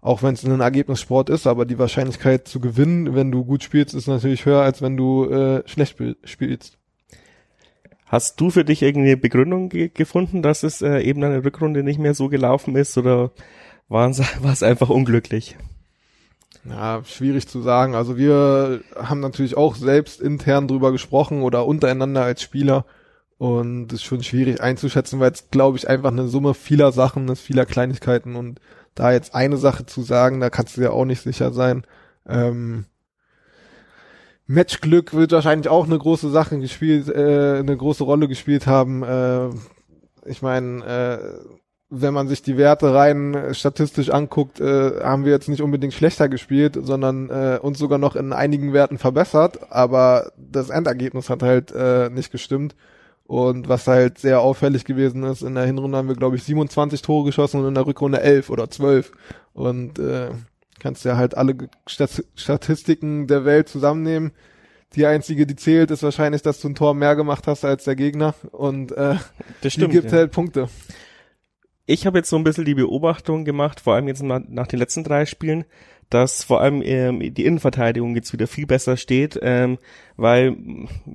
auch 0.05 0.23
wenn 0.23 0.35
es 0.35 0.45
ein 0.45 0.61
Ergebnissport 0.61 1.31
ist, 1.31 1.47
aber 1.47 1.64
die 1.64 1.79
Wahrscheinlichkeit 1.79 2.47
zu 2.47 2.61
gewinnen, 2.61 3.14
wenn 3.14 3.33
du 3.33 3.43
gut 3.43 3.62
spielst, 3.62 3.95
ist 3.95 4.07
natürlich 4.07 4.45
höher, 4.45 4.61
als 4.61 4.83
wenn 4.83 4.99
du 4.99 5.25
äh, 5.31 5.62
schlecht 5.67 5.97
spielst. 6.25 6.77
Hast 8.05 8.38
du 8.38 8.51
für 8.51 8.67
dich 8.67 8.83
irgendeine 8.83 9.17
Begründung 9.17 9.71
ge 9.71 9.88
gefunden, 9.88 10.43
dass 10.43 10.62
es 10.62 10.83
äh, 10.83 11.01
eben 11.01 11.25
eine 11.25 11.43
Rückrunde 11.43 11.83
nicht 11.83 11.99
mehr 11.99 12.12
so 12.12 12.29
gelaufen 12.29 12.77
ist 12.77 12.99
oder 12.99 13.31
war 13.88 14.11
es 14.11 14.62
einfach 14.62 14.90
unglücklich? 14.90 15.57
Ja, 16.69 17.03
schwierig 17.07 17.49
zu 17.49 17.62
sagen. 17.62 17.95
Also 17.95 18.19
wir 18.19 18.83
haben 18.95 19.21
natürlich 19.21 19.57
auch 19.57 19.75
selbst 19.75 20.21
intern 20.21 20.69
drüber 20.69 20.93
gesprochen 20.93 21.40
oder 21.40 21.64
untereinander 21.64 22.25
als 22.25 22.43
Spieler 22.43 22.85
und 23.38 23.90
es 23.90 24.01
ist 24.01 24.05
schon 24.05 24.23
schwierig 24.23 24.61
einzuschätzen, 24.61 25.19
weil 25.19 25.33
es, 25.33 25.49
glaube 25.51 25.79
ich, 25.79 25.88
einfach 25.88 26.12
eine 26.12 26.29
Summe 26.29 26.53
vieler 26.53 26.93
Sachen 26.93 27.27
ist, 27.29 27.40
vieler 27.40 27.64
Kleinigkeiten 27.64 28.37
und 28.37 28.61
da 28.94 29.12
jetzt 29.12 29.35
eine 29.35 29.57
Sache 29.57 29.87
zu 29.87 30.02
sagen, 30.02 30.40
da 30.40 30.50
kannst 30.50 30.76
du 30.76 30.80
dir 30.80 30.92
auch 30.92 31.04
nicht 31.04 31.22
sicher 31.22 31.52
sein. 31.52 31.85
Ähm, 32.26 32.87
Matchglück 34.46 35.14
wird 35.14 35.33
wahrscheinlich 35.33 35.68
auch 35.68 35.87
eine 35.87 35.98
große 35.98 36.30
Sache 36.30 36.59
gespielt, 36.59 37.09
äh, 37.09 37.59
eine 37.59 37.76
große 37.76 38.04
Rolle 38.04 38.28
gespielt 38.28 38.66
haben. 38.66 39.02
Äh, 39.02 39.48
ich 40.26 40.42
meine, 40.42 40.85
äh, 40.85 41.18
wenn 41.90 42.14
man 42.14 42.28
sich 42.28 42.42
die 42.42 42.57
Werte 42.57 42.92
rein 42.94 43.50
statistisch 43.52 44.11
anguckt, 44.11 44.61
äh, 44.61 45.00
haben 45.02 45.24
wir 45.24 45.33
jetzt 45.33 45.48
nicht 45.48 45.62
unbedingt 45.62 45.94
schlechter 45.94 46.28
gespielt, 46.28 46.78
sondern 46.80 47.30
äh, 47.30 47.59
uns 47.61 47.78
sogar 47.78 47.98
noch 47.98 48.16
in 48.16 48.33
einigen 48.33 48.72
Werten 48.72 48.98
verbessert, 48.98 49.72
aber 49.72 50.33
das 50.37 50.70
Endergebnis 50.70 51.30
hat 51.30 51.42
halt 51.42 51.72
äh, 51.72 52.11
nicht 52.11 52.33
gestimmt. 52.33 52.74
Und 53.26 53.68
was 53.68 53.87
halt 53.87 54.18
sehr 54.18 54.40
auffällig 54.40 54.84
gewesen 54.84 55.22
ist, 55.24 55.42
in 55.42 55.54
der 55.54 55.64
Hinrunde 55.64 55.96
haben 55.96 56.08
wir, 56.08 56.14
glaube 56.14 56.37
ich, 56.37 56.44
27 56.44 57.00
Tore 57.00 57.26
geschossen 57.26 57.60
und 57.60 57.68
in 57.68 57.74
der 57.74 57.87
Rückrunde 57.87 58.20
11 58.20 58.50
oder 58.50 58.68
12. 58.68 59.12
Und 59.54 59.98
äh, 59.98 60.30
kannst 60.78 61.04
ja 61.06 61.16
halt 61.16 61.34
alle 61.34 61.56
Statistiken 61.87 63.26
der 63.26 63.46
Welt 63.46 63.70
zusammennehmen. 63.70 64.32
Die 64.94 65.06
einzige, 65.06 65.46
die 65.46 65.56
zählt, 65.56 65.90
ist 65.90 66.02
wahrscheinlich, 66.02 66.42
dass 66.42 66.60
du 66.60 66.68
ein 66.68 66.74
Tor 66.74 66.94
mehr 66.94 67.16
gemacht 67.16 67.46
hast 67.46 67.64
als 67.64 67.84
der 67.84 67.96
Gegner. 67.96 68.34
Und 68.52 68.92
äh, 68.92 69.16
das 69.62 69.72
stimmt, 69.72 69.92
die 69.92 69.96
gibt 69.96 70.12
ja. 70.12 70.18
halt 70.18 70.32
Punkte. 70.32 70.68
Ich 71.87 72.06
habe 72.06 72.18
jetzt 72.18 72.28
so 72.28 72.37
ein 72.37 72.44
bisschen 72.44 72.66
die 72.66 72.74
Beobachtung 72.74 73.44
gemacht, 73.44 73.80
vor 73.80 73.94
allem 73.94 74.08
jetzt 74.08 74.22
nach, 74.22 74.40
nach 74.46 74.66
den 74.66 74.78
letzten 74.78 75.04
drei 75.04 75.24
Spielen, 75.24 75.64
dass 76.14 76.44
vor 76.44 76.61
allem 76.61 76.81
ähm, 76.85 77.35
die 77.35 77.44
Innenverteidigung 77.44 78.14
jetzt 78.14 78.33
wieder 78.33 78.46
viel 78.46 78.66
besser 78.66 78.96
steht, 78.96 79.37
ähm, 79.42 79.79
weil 80.16 80.57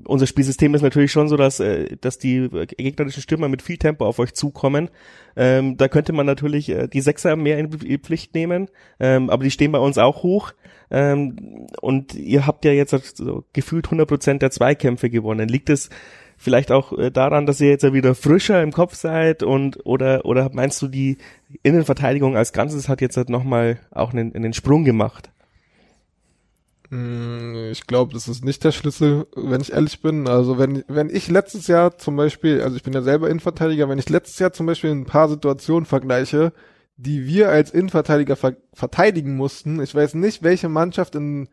unser 0.03 0.27
Spielsystem 0.27 0.75
ist 0.75 0.81
natürlich 0.81 1.13
schon 1.13 1.29
so, 1.29 1.37
dass, 1.37 1.61
äh, 1.61 1.95
dass 2.01 2.17
die 2.17 2.49
gegnerischen 2.77 3.23
Stürmer 3.23 3.47
mit 3.47 3.61
viel 3.61 3.77
Tempo 3.77 4.05
auf 4.05 4.19
euch 4.19 4.33
zukommen. 4.33 4.89
Ähm, 5.37 5.77
da 5.77 5.87
könnte 5.87 6.11
man 6.11 6.25
natürlich 6.25 6.67
äh, 6.67 6.89
die 6.89 6.99
Sechser 6.99 7.37
mehr 7.37 7.57
in 7.57 7.71
Pflicht 8.01 8.35
nehmen, 8.35 8.67
ähm, 8.99 9.29
aber 9.29 9.45
die 9.45 9.51
stehen 9.51 9.71
bei 9.71 9.79
uns 9.79 9.97
auch 9.97 10.21
hoch. 10.21 10.51
Ähm, 10.91 11.67
und 11.79 12.15
ihr 12.15 12.45
habt 12.45 12.65
ja 12.65 12.73
jetzt 12.73 13.15
so 13.15 13.45
gefühlt 13.53 13.85
100 13.85 14.05
Prozent 14.05 14.41
der 14.41 14.51
Zweikämpfe 14.51 15.09
gewonnen. 15.09 15.47
Liegt 15.47 15.69
es 15.69 15.89
vielleicht 16.39 16.71
auch 16.71 16.97
äh, 16.97 17.11
daran, 17.11 17.45
dass 17.45 17.61
ihr 17.61 17.69
jetzt 17.69 17.83
ja 17.83 17.93
wieder 17.93 18.15
frischer 18.15 18.63
im 18.63 18.71
Kopf 18.71 18.95
seid 18.95 19.43
und 19.43 19.85
oder 19.85 20.25
oder 20.25 20.49
meinst 20.53 20.81
du 20.81 20.87
die 20.87 21.17
Innenverteidigung 21.61 22.35
als 22.35 22.53
Ganzes 22.53 22.89
hat 22.89 23.01
jetzt 23.01 23.17
halt 23.17 23.29
nochmal 23.29 23.79
auch 23.91 24.13
einen, 24.13 24.33
einen 24.33 24.53
Sprung 24.53 24.85
gemacht? 24.85 25.29
Mm, 26.89 27.69
ich 27.71 27.85
glaube, 27.85 28.13
das 28.13 28.27
ist 28.27 28.43
nicht 28.43 28.63
der 28.63 28.71
Schlüssel, 28.71 29.27
wenn 29.35 29.61
ich 29.61 29.73
ehrlich 29.73 30.01
bin. 30.01 30.27
Also 30.27 30.57
wenn, 30.57 30.83
wenn 30.87 31.09
ich 31.09 31.27
letztes 31.27 31.67
Jahr 31.67 31.97
zum 31.97 32.15
Beispiel, 32.15 32.61
also 32.61 32.75
ich 32.77 32.83
bin 32.83 32.93
ja 32.93 33.01
selber 33.01 33.29
Innenverteidiger, 33.29 33.89
wenn 33.89 33.99
ich 33.99 34.09
letztes 34.09 34.39
Jahr 34.39 34.53
zum 34.53 34.65
Beispiel 34.65 34.91
ein 34.91 35.05
paar 35.05 35.29
Situationen 35.29 35.85
vergleiche, 35.85 36.53
die 36.97 37.25
wir 37.27 37.49
als 37.49 37.71
Innenverteidiger 37.71 38.35
ver 38.35 38.55
verteidigen 38.73 39.35
mussten, 39.35 39.81
ich 39.81 39.93
weiß 39.93 40.15
nicht, 40.15 40.41
welche 40.41 40.69
Mannschaft 40.69 41.15
in 41.15 41.49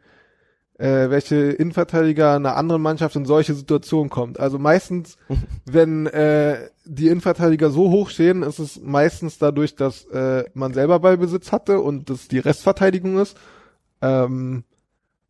äh, 0.78 1.10
welche 1.10 1.36
Innenverteidiger 1.36 2.34
einer 2.34 2.56
anderen 2.56 2.82
Mannschaft 2.82 3.16
in 3.16 3.24
solche 3.24 3.54
Situationen 3.54 4.10
kommt. 4.10 4.38
Also 4.38 4.58
meistens, 4.58 5.16
wenn 5.64 6.06
äh, 6.06 6.68
die 6.84 7.08
Innenverteidiger 7.08 7.70
so 7.70 7.90
hoch 7.90 8.10
stehen, 8.10 8.42
ist 8.42 8.58
es 8.58 8.80
meistens 8.80 9.38
dadurch, 9.38 9.74
dass 9.74 10.04
äh, 10.06 10.44
man 10.54 10.74
selber 10.74 11.00
Ballbesitz 11.00 11.52
hatte 11.52 11.80
und 11.80 12.10
das 12.10 12.28
die 12.28 12.38
Restverteidigung 12.38 13.18
ist. 13.18 13.36
Ähm, 14.02 14.64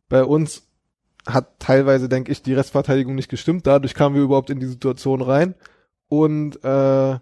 bei 0.09 0.24
uns 0.24 0.62
hat 1.26 1.59
teilweise, 1.59 2.09
denke 2.09 2.32
ich, 2.32 2.42
die 2.42 2.54
Restverteidigung 2.54 3.14
nicht 3.14 3.28
gestimmt. 3.28 3.66
Dadurch 3.66 3.94
kamen 3.94 4.14
wir 4.14 4.22
überhaupt 4.22 4.50
in 4.50 4.61
die 4.61 4.66
Situation 4.66 5.22
rein. 5.22 5.54
Und 6.09 6.62
äh, 6.64 7.18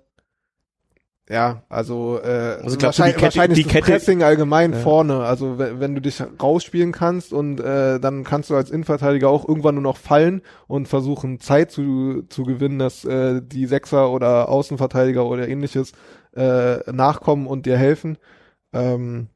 ja, 1.31 1.63
also, 1.71 2.19
äh, 2.23 2.59
Also 2.63 2.77
du, 2.77 2.83
wahrscheinlich, 2.85 3.15
die 3.17 3.21
Kette- 3.21 3.23
wahrscheinlich 3.37 3.59
die 3.59 3.65
das 3.65 3.73
Kette- 3.73 3.93
Pressing 3.93 4.23
allgemein 4.23 4.73
Ja. 4.73 4.79
vorne. 4.79 5.21
Also 5.21 5.59
wenn, 5.59 5.81
wenn 5.81 5.95
du 5.95 6.01
dich 6.03 6.23
rausspielen 6.43 6.93
kannst 6.93 7.33
und 7.33 7.61
äh, 7.61 7.99
dann 7.99 8.25
kannst 8.25 8.51
du 8.51 8.57
als 8.57 8.71
Innenverteidiger 8.71 9.29
auch 9.31 9.49
irgendwann 9.49 9.77
nur 9.77 9.83
noch 9.83 9.97
fallen 9.97 10.43
und 10.67 10.87
versuchen 10.89 11.41
Zeit 11.41 11.71
zu, 11.71 12.25
zu 12.29 12.45
gewinnen, 12.45 12.79
dass 12.79 13.05
äh, 13.07 13.41
die 13.43 13.65
Sechser 13.67 14.11
oder 14.11 14.49
Außenverteidiger 14.51 15.25
oder 15.25 15.49
ähnliches 15.49 15.93
äh, 16.37 16.91
nachkommen 16.93 17.47
und 17.47 17.65
dir 17.65 17.79
helfen. 17.79 18.19
Ähm, 18.75 19.29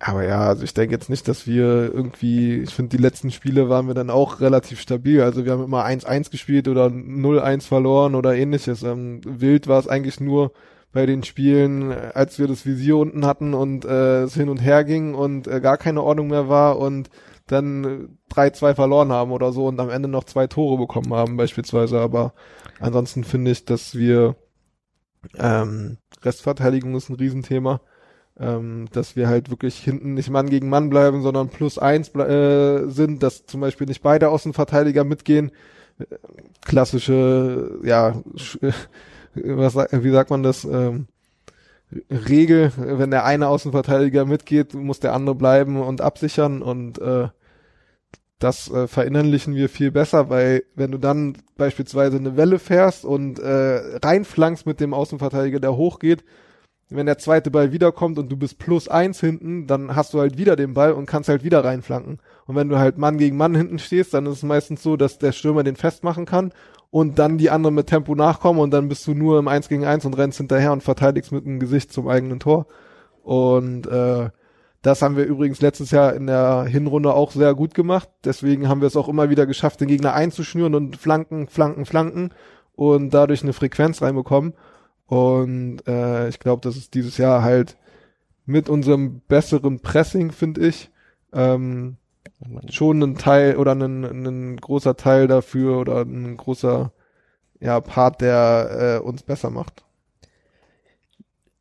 aber 0.00 0.24
ja, 0.24 0.40
also 0.46 0.62
ich 0.62 0.74
denke 0.74 0.94
jetzt 0.94 1.10
nicht, 1.10 1.26
dass 1.26 1.46
wir 1.46 1.92
irgendwie, 1.92 2.58
ich 2.60 2.72
finde, 2.74 2.96
die 2.96 3.02
letzten 3.02 3.30
Spiele 3.32 3.68
waren 3.68 3.88
wir 3.88 3.94
dann 3.94 4.10
auch 4.10 4.40
relativ 4.40 4.80
stabil. 4.80 5.22
Also 5.22 5.44
wir 5.44 5.52
haben 5.52 5.64
immer 5.64 5.84
1-1 5.86 6.30
gespielt 6.30 6.68
oder 6.68 6.86
0-1 6.86 7.62
verloren 7.66 8.14
oder 8.14 8.36
ähnliches. 8.36 8.82
Ähm, 8.84 9.20
wild 9.24 9.66
war 9.66 9.80
es 9.80 9.88
eigentlich 9.88 10.20
nur 10.20 10.52
bei 10.92 11.06
den 11.06 11.22
Spielen, 11.22 11.90
äh, 11.90 12.10
als 12.14 12.38
wir 12.38 12.46
das 12.46 12.66
Visier 12.66 12.96
unten 12.96 13.26
hatten 13.26 13.54
und 13.54 13.84
äh, 13.84 14.22
es 14.22 14.34
hin 14.34 14.48
und 14.48 14.58
her 14.58 14.84
ging 14.84 15.14
und 15.14 15.46
äh, 15.46 15.60
gar 15.60 15.76
keine 15.76 16.02
Ordnung 16.02 16.28
mehr 16.28 16.48
war 16.48 16.78
und 16.78 17.10
dann 17.46 17.84
äh, 18.30 18.34
3-2 18.34 18.74
verloren 18.74 19.12
haben 19.12 19.32
oder 19.32 19.52
so 19.52 19.66
und 19.66 19.80
am 19.80 19.90
Ende 19.90 20.08
noch 20.08 20.24
zwei 20.24 20.46
Tore 20.46 20.78
bekommen 20.78 21.12
haben 21.14 21.36
beispielsweise. 21.36 22.00
Aber 22.00 22.34
ansonsten 22.80 23.24
finde 23.24 23.50
ich, 23.50 23.64
dass 23.64 23.94
wir 23.94 24.36
ähm, 25.38 25.98
Restverteidigung 26.22 26.94
ist 26.94 27.08
ein 27.08 27.16
Riesenthema 27.16 27.80
ähm, 28.40 28.86
dass 28.92 29.16
wir 29.16 29.28
halt 29.28 29.50
wirklich 29.50 29.78
hinten 29.78 30.14
nicht 30.14 30.30
Mann 30.30 30.48
gegen 30.48 30.68
Mann 30.68 30.90
bleiben, 30.90 31.22
sondern 31.22 31.48
plus 31.48 31.78
eins 31.78 32.14
äh, 32.14 32.88
sind, 32.88 33.22
dass 33.22 33.46
zum 33.46 33.60
Beispiel 33.60 33.86
nicht 33.86 34.02
beide 34.02 34.28
Außenverteidiger 34.28 35.04
mitgehen. 35.04 35.50
Äh, 35.98 36.04
Klassische, 36.64 37.78
ja, 37.82 38.22
äh, 38.60 38.72
was, 39.44 39.74
wie 39.74 40.10
sagt 40.10 40.30
man 40.30 40.42
das? 40.42 40.64
Ähm, 40.64 41.06
Regel, 42.10 42.70
wenn 42.76 43.10
der 43.10 43.24
eine 43.24 43.48
Außenverteidiger 43.48 44.26
mitgeht, 44.26 44.74
muss 44.74 45.00
der 45.00 45.14
andere 45.14 45.34
bleiben 45.34 45.80
und 45.80 46.02
absichern 46.02 46.60
und 46.60 46.98
äh, 46.98 47.28
das 48.38 48.70
äh, 48.70 48.86
verinnerlichen 48.86 49.54
wir 49.54 49.68
viel 49.68 49.90
besser, 49.90 50.28
weil 50.28 50.64
wenn 50.74 50.90
du 50.90 50.98
dann 50.98 51.38
beispielsweise 51.56 52.18
eine 52.18 52.36
Welle 52.36 52.58
fährst 52.58 53.04
und 53.04 53.38
äh, 53.38 53.98
reinflankst 54.02 54.66
mit 54.66 54.80
dem 54.80 54.94
Außenverteidiger, 54.94 55.60
der 55.60 55.76
hochgeht, 55.76 56.24
wenn 56.90 57.06
der 57.06 57.18
zweite 57.18 57.50
Ball 57.50 57.72
wiederkommt 57.72 58.18
und 58.18 58.30
du 58.30 58.36
bist 58.36 58.58
plus 58.58 58.88
eins 58.88 59.20
hinten, 59.20 59.66
dann 59.66 59.94
hast 59.94 60.14
du 60.14 60.20
halt 60.20 60.38
wieder 60.38 60.56
den 60.56 60.72
Ball 60.72 60.92
und 60.92 61.06
kannst 61.06 61.28
halt 61.28 61.44
wieder 61.44 61.64
reinflanken. 61.64 62.18
Und 62.46 62.56
wenn 62.56 62.68
du 62.68 62.78
halt 62.78 62.96
Mann 62.96 63.18
gegen 63.18 63.36
Mann 63.36 63.54
hinten 63.54 63.78
stehst, 63.78 64.14
dann 64.14 64.26
ist 64.26 64.38
es 64.38 64.42
meistens 64.42 64.82
so, 64.82 64.96
dass 64.96 65.18
der 65.18 65.32
Stürmer 65.32 65.64
den 65.64 65.76
festmachen 65.76 66.24
kann 66.24 66.52
und 66.90 67.18
dann 67.18 67.36
die 67.36 67.50
anderen 67.50 67.74
mit 67.74 67.88
Tempo 67.88 68.14
nachkommen 68.14 68.60
und 68.60 68.70
dann 68.70 68.88
bist 68.88 69.06
du 69.06 69.14
nur 69.14 69.38
im 69.38 69.48
Eins 69.48 69.68
gegen 69.68 69.84
Eins 69.84 70.06
und 70.06 70.16
rennst 70.16 70.38
hinterher 70.38 70.72
und 70.72 70.82
verteidigst 70.82 71.32
mit 71.32 71.44
dem 71.44 71.60
Gesicht 71.60 71.92
zum 71.92 72.08
eigenen 72.08 72.40
Tor. 72.40 72.66
Und 73.22 73.86
äh, 73.86 74.30
das 74.80 75.02
haben 75.02 75.16
wir 75.16 75.24
übrigens 75.24 75.60
letztes 75.60 75.90
Jahr 75.90 76.14
in 76.14 76.26
der 76.26 76.64
Hinrunde 76.64 77.12
auch 77.12 77.32
sehr 77.32 77.54
gut 77.54 77.74
gemacht. 77.74 78.08
Deswegen 78.24 78.68
haben 78.68 78.80
wir 78.80 78.86
es 78.86 78.96
auch 78.96 79.08
immer 79.08 79.28
wieder 79.28 79.44
geschafft, 79.44 79.80
den 79.80 79.88
Gegner 79.88 80.14
einzuschnüren 80.14 80.74
und 80.74 80.96
flanken, 80.96 81.48
flanken, 81.48 81.84
flanken 81.84 82.30
und 82.74 83.12
dadurch 83.12 83.42
eine 83.42 83.52
Frequenz 83.52 84.00
reinbekommen. 84.00 84.54
Und 85.08 85.80
äh, 85.88 86.28
ich 86.28 86.38
glaube, 86.38 86.60
das 86.62 86.76
ist 86.76 86.94
dieses 86.94 87.16
Jahr 87.16 87.42
halt 87.42 87.76
mit 88.44 88.68
unserem 88.68 89.20
besseren 89.20 89.80
Pressing, 89.80 90.32
finde 90.32 90.66
ich, 90.66 90.90
ähm, 91.32 91.96
schon 92.70 93.02
ein 93.02 93.16
Teil 93.16 93.56
oder 93.56 93.74
ein, 93.74 94.56
großer 94.58 94.96
Teil 94.96 95.26
dafür 95.26 95.78
oder 95.78 96.02
ein 96.02 96.36
großer 96.36 96.92
ja, 97.58 97.80
Part, 97.80 98.20
der 98.20 99.00
äh, 99.02 99.06
uns 99.06 99.22
besser 99.22 99.50
macht. 99.50 99.84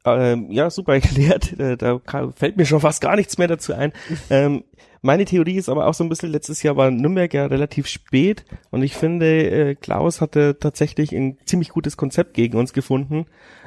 Ähm, 0.05 0.51
ja, 0.51 0.69
super 0.69 0.93
erklärt. 0.95 1.57
Äh, 1.57 1.77
da 1.77 2.01
fällt 2.35 2.57
mir 2.57 2.65
schon 2.65 2.81
fast 2.81 3.01
gar 3.01 3.15
nichts 3.15 3.37
mehr 3.37 3.47
dazu 3.47 3.73
ein. 3.73 3.93
Ähm, 4.29 4.63
meine 5.01 5.25
Theorie 5.25 5.55
ist 5.55 5.69
aber 5.69 5.87
auch 5.87 5.93
so 5.93 6.03
ein 6.03 6.09
bisschen, 6.09 6.31
letztes 6.31 6.63
Jahr 6.63 6.75
war 6.75 6.91
Nürnberg 6.91 7.33
ja 7.33 7.45
relativ 7.45 7.87
spät 7.87 8.45
und 8.71 8.83
ich 8.83 8.95
finde, 8.95 9.49
äh, 9.49 9.75
Klaus 9.75 10.21
hatte 10.21 10.57
tatsächlich 10.59 11.13
ein 11.13 11.37
ziemlich 11.45 11.69
gutes 11.69 11.97
Konzept 11.97 12.33
gegen 12.33 12.57
uns 12.57 12.73
gefunden 12.73 13.25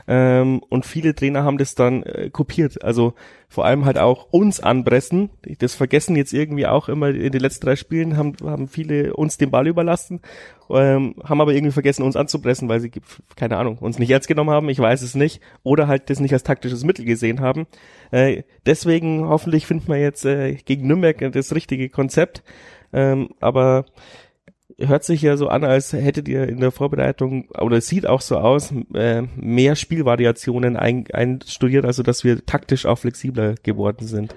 ähm, 0.09 0.61
und 0.69 0.87
viele 0.87 1.15
Trainer 1.15 1.45
haben 1.45 1.59
das 1.59 1.75
dann 1.75 2.03
äh, 2.03 2.31
kopiert. 2.31 2.83
Also 2.85 3.15
vor 3.49 3.65
allem 3.65 3.85
halt 3.85 3.99
auch 3.99 4.29
uns 4.31 4.61
anpressen. 4.61 5.31
Das 5.59 5.75
vergessen 5.75 6.15
jetzt 6.17 6.33
irgendwie 6.33 6.67
auch 6.67 6.89
immer 6.89 7.09
in 7.09 7.33
den 7.33 7.41
letzten 7.41 7.67
drei 7.67 7.77
Spielen, 7.77 8.17
haben, 8.17 8.35
haben 8.45 8.69
viele 8.69 9.15
uns 9.15 9.39
den 9.39 9.51
Ball 9.51 9.67
überlassen, 9.67 10.21
ähm, 10.71 11.17
haben 11.25 11.41
aber 11.41 11.53
irgendwie 11.53 11.73
vergessen, 11.73 12.03
uns 12.03 12.17
anzupressen, 12.17 12.69
weil 12.69 12.81
sie, 12.81 12.93
keine 13.37 13.57
Ahnung, 13.57 13.79
uns 13.79 13.99
nicht 13.99 14.11
ernst 14.11 14.29
genommen 14.29 14.51
haben, 14.51 14.69
ich 14.69 14.79
weiß 14.79 15.03
es 15.03 15.15
nicht, 15.15 15.41
oder 15.65 15.89
halt 15.89 16.11
das 16.11 16.21
nicht 16.21 16.33
als 16.33 16.45
taktisches 16.45 16.85
Mittel 16.85 17.05
gesehen 17.05 17.41
haben. 17.41 17.67
Äh, 18.13 18.45
deswegen 18.67 19.29
hoffentlich 19.29 19.67
finden 19.67 19.89
wir 19.89 20.01
jetzt 20.01 20.25
äh, 20.25 20.55
gegen 20.55 20.87
Nürnberg 20.87 21.33
das 21.33 21.55
richtige 21.55 21.89
Konzept. 21.89 22.43
Ähm, 22.93 23.31
aber 23.41 23.85
hört 24.87 25.05
sich 25.05 25.23
ja 25.23 25.37
so 25.37 25.49
an, 25.49 25.65
als 25.65 25.93
hättet 25.93 26.29
ihr 26.29 26.49
in 26.49 26.61
der 26.61 26.71
Vorbereitung, 26.71 27.49
oder 27.51 27.79
es 27.79 27.89
sieht 27.89 28.07
auch 28.07 28.21
so 28.21 28.37
aus, 28.39 28.73
äh, 28.95 29.23
mehr 29.37 29.77
Spielvariationen 29.77 30.77
ein, 30.77 31.05
einstudiert, 31.13 31.85
also 31.85 32.03
dass 32.03 32.25
wir 32.25 32.45
taktisch 32.45 32.87
auch 32.87 32.99
flexibler 32.99 33.55
geworden 33.63 34.07
sind. 34.07 34.35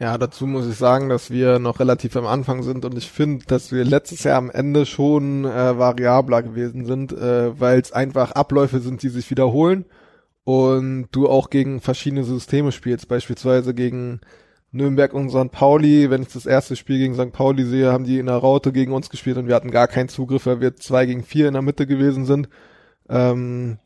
Ja, 0.00 0.18
dazu 0.18 0.46
muss 0.46 0.68
ich 0.68 0.76
sagen, 0.76 1.08
dass 1.08 1.30
wir 1.30 1.58
noch 1.60 1.78
relativ 1.78 2.16
am 2.16 2.26
Anfang 2.26 2.62
sind 2.62 2.84
und 2.84 2.98
ich 2.98 3.10
finde, 3.10 3.46
dass 3.46 3.70
wir 3.70 3.84
letztes 3.84 4.24
Jahr 4.24 4.36
am 4.36 4.50
Ende 4.50 4.86
schon 4.86 5.44
äh, 5.44 5.78
variabler 5.78 6.42
gewesen 6.42 6.84
sind, 6.84 7.12
äh, 7.12 7.58
weil 7.58 7.80
es 7.80 7.92
einfach 7.92 8.32
Abläufe 8.32 8.80
sind, 8.80 9.02
die 9.02 9.08
sich 9.08 9.30
wiederholen 9.30 9.84
und 10.42 11.08
du 11.12 11.28
auch 11.28 11.48
gegen 11.48 11.80
verschiedene 11.80 12.24
Systeme 12.24 12.72
spielst, 12.72 13.08
beispielsweise 13.08 13.72
gegen 13.72 14.20
Nürnberg 14.74 15.14
und 15.14 15.30
St. 15.30 15.50
Pauli, 15.52 16.10
wenn 16.10 16.22
ich 16.22 16.32
das 16.32 16.46
erste 16.46 16.74
Spiel 16.74 16.98
gegen 16.98 17.14
St. 17.14 17.32
Pauli 17.32 17.64
sehe, 17.64 17.92
haben 17.92 18.04
die 18.04 18.18
in 18.18 18.26
der 18.26 18.36
Raute 18.36 18.72
gegen 18.72 18.92
uns 18.92 19.08
gespielt 19.08 19.36
und 19.36 19.46
wir 19.46 19.54
hatten 19.54 19.70
gar 19.70 19.86
keinen 19.86 20.08
Zugriff, 20.08 20.46
weil 20.46 20.60
wir 20.60 20.76
zwei 20.76 21.06
gegen 21.06 21.22
vier 21.22 21.46
in 21.46 21.54
der 21.54 21.62
Mitte 21.62 21.86
gewesen 21.86 22.24
sind. 22.24 22.48
Ähm, 23.08 23.78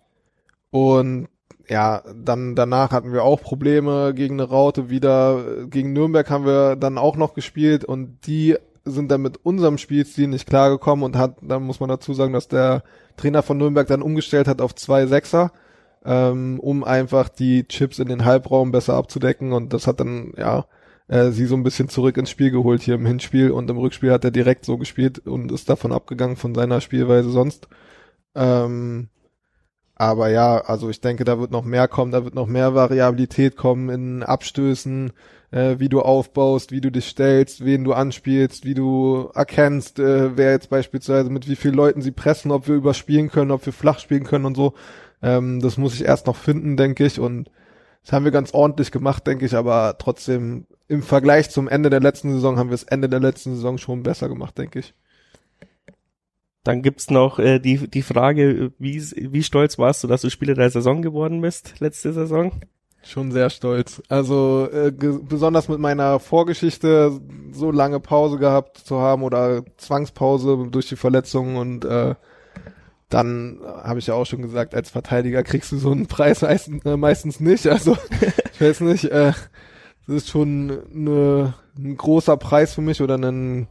und 0.70 1.28
ja, 1.68 2.02
dann 2.14 2.54
danach 2.54 2.92
hatten 2.92 3.12
wir 3.12 3.22
auch 3.22 3.42
Probleme 3.42 4.14
gegen 4.14 4.40
eine 4.40 4.48
Raute 4.48 4.88
wieder. 4.88 5.66
Gegen 5.68 5.92
Nürnberg 5.92 6.30
haben 6.30 6.46
wir 6.46 6.76
dann 6.76 6.96
auch 6.96 7.16
noch 7.16 7.34
gespielt 7.34 7.84
und 7.84 8.26
die 8.26 8.56
sind 8.84 9.10
dann 9.10 9.20
mit 9.20 9.44
unserem 9.44 9.76
Spielstil 9.76 10.28
nicht 10.28 10.48
klargekommen 10.48 11.04
und 11.04 11.16
hat, 11.16 11.36
dann 11.42 11.64
muss 11.64 11.80
man 11.80 11.90
dazu 11.90 12.14
sagen, 12.14 12.32
dass 12.32 12.48
der 12.48 12.82
Trainer 13.18 13.42
von 13.42 13.58
Nürnberg 13.58 13.86
dann 13.86 14.00
umgestellt 14.00 14.48
hat 14.48 14.62
auf 14.62 14.74
zwei 14.74 15.06
Sechser, 15.06 15.52
ähm, 16.06 16.58
um 16.60 16.84
einfach 16.84 17.28
die 17.28 17.68
Chips 17.68 17.98
in 17.98 18.08
den 18.08 18.24
Halbraum 18.24 18.72
besser 18.72 18.94
abzudecken 18.94 19.52
und 19.52 19.74
das 19.74 19.86
hat 19.86 20.00
dann, 20.00 20.32
ja, 20.38 20.64
äh, 21.08 21.30
sie 21.30 21.46
so 21.46 21.56
ein 21.56 21.62
bisschen 21.62 21.88
zurück 21.88 22.16
ins 22.16 22.30
Spiel 22.30 22.50
geholt 22.50 22.82
hier 22.82 22.94
im 22.94 23.06
Hinspiel 23.06 23.50
und 23.50 23.68
im 23.70 23.78
Rückspiel 23.78 24.12
hat 24.12 24.24
er 24.24 24.30
direkt 24.30 24.64
so 24.64 24.78
gespielt 24.78 25.26
und 25.26 25.50
ist 25.52 25.68
davon 25.68 25.92
abgegangen 25.92 26.36
von 26.36 26.54
seiner 26.54 26.80
Spielweise 26.80 27.30
sonst. 27.30 27.68
Ähm, 28.34 29.08
aber 29.94 30.28
ja, 30.30 30.58
also 30.58 30.88
ich 30.90 31.00
denke, 31.00 31.24
da 31.24 31.40
wird 31.40 31.50
noch 31.50 31.64
mehr 31.64 31.88
kommen, 31.88 32.12
da 32.12 32.24
wird 32.24 32.34
noch 32.34 32.46
mehr 32.46 32.74
Variabilität 32.74 33.56
kommen 33.56 33.88
in 33.88 34.22
Abstößen, 34.22 35.12
äh, 35.50 35.76
wie 35.78 35.88
du 35.88 36.02
aufbaust, 36.02 36.70
wie 36.70 36.80
du 36.80 36.92
dich 36.92 37.06
stellst, 37.06 37.64
wen 37.64 37.82
du 37.82 37.94
anspielst, 37.94 38.64
wie 38.64 38.74
du 38.74 39.30
erkennst, 39.34 39.98
äh, 39.98 40.36
wer 40.36 40.52
jetzt 40.52 40.70
beispielsweise 40.70 41.30
mit 41.30 41.48
wie 41.48 41.56
vielen 41.56 41.74
Leuten 41.74 42.00
sie 42.02 42.12
pressen, 42.12 42.52
ob 42.52 42.68
wir 42.68 42.76
überspielen 42.76 43.28
können, 43.30 43.50
ob 43.50 43.66
wir 43.66 43.72
flach 43.72 43.98
spielen 43.98 44.24
können 44.24 44.44
und 44.44 44.56
so. 44.56 44.74
Ähm, 45.20 45.60
das 45.60 45.78
muss 45.78 45.94
ich 45.94 46.04
erst 46.04 46.26
noch 46.26 46.36
finden, 46.36 46.76
denke 46.76 47.04
ich. 47.04 47.18
Und 47.18 47.50
das 48.04 48.12
haben 48.12 48.24
wir 48.24 48.32
ganz 48.32 48.54
ordentlich 48.54 48.92
gemacht, 48.92 49.26
denke 49.26 49.46
ich, 49.46 49.56
aber 49.56 49.96
trotzdem 49.98 50.66
im 50.88 51.02
Vergleich 51.02 51.50
zum 51.50 51.68
Ende 51.68 51.90
der 51.90 52.00
letzten 52.00 52.32
Saison 52.32 52.58
haben 52.58 52.70
wir 52.70 52.74
es 52.74 52.82
Ende 52.82 53.08
der 53.08 53.20
letzten 53.20 53.54
Saison 53.54 53.78
schon 53.78 54.02
besser 54.02 54.28
gemacht, 54.28 54.56
denke 54.58 54.80
ich. 54.80 54.94
Dann 56.64 56.82
gibt's 56.82 57.10
noch 57.10 57.38
äh, 57.38 57.60
die, 57.60 57.88
die 57.88 58.02
Frage, 58.02 58.72
wie, 58.78 59.00
wie 59.00 59.42
stolz 59.42 59.78
warst 59.78 60.02
du, 60.02 60.08
dass 60.08 60.22
du 60.22 60.30
Spieler 60.30 60.54
der 60.54 60.70
Saison 60.70 61.02
geworden 61.02 61.40
bist, 61.40 61.80
letzte 61.80 62.12
Saison? 62.12 62.52
Schon 63.02 63.30
sehr 63.30 63.48
stolz. 63.48 64.02
Also 64.08 64.68
äh, 64.70 64.90
besonders 64.90 65.68
mit 65.68 65.78
meiner 65.78 66.18
Vorgeschichte 66.18 67.20
so 67.52 67.70
lange 67.70 68.00
Pause 68.00 68.38
gehabt 68.38 68.78
zu 68.78 68.98
haben 68.98 69.22
oder 69.22 69.62
Zwangspause 69.76 70.66
durch 70.70 70.88
die 70.88 70.96
Verletzungen 70.96 71.56
und 71.56 71.84
äh, 71.84 72.16
dann 73.08 73.60
habe 73.64 74.00
ich 74.00 74.06
ja 74.08 74.14
auch 74.14 74.26
schon 74.26 74.42
gesagt, 74.42 74.74
als 74.74 74.90
Verteidiger 74.90 75.42
kriegst 75.42 75.72
du 75.72 75.78
so 75.78 75.90
einen 75.90 76.06
Preis 76.06 76.42
meistens, 76.42 76.84
äh, 76.84 76.96
meistens 76.96 77.40
nicht. 77.40 77.66
Also 77.66 77.96
ich 78.52 78.60
weiß 78.60 78.80
nicht, 78.80 79.04
äh, 79.04 79.32
das 80.08 80.16
ist 80.16 80.30
schon 80.30 80.76
eine, 80.92 81.54
ein 81.76 81.96
großer 81.96 82.36
Preis 82.36 82.74
für 82.74 82.80
mich 82.80 83.00
oder 83.00 83.16
ein 83.16 83.68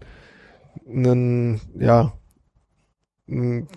einen, 0.87 1.59
ja, 1.77 2.13
eine 3.27 3.67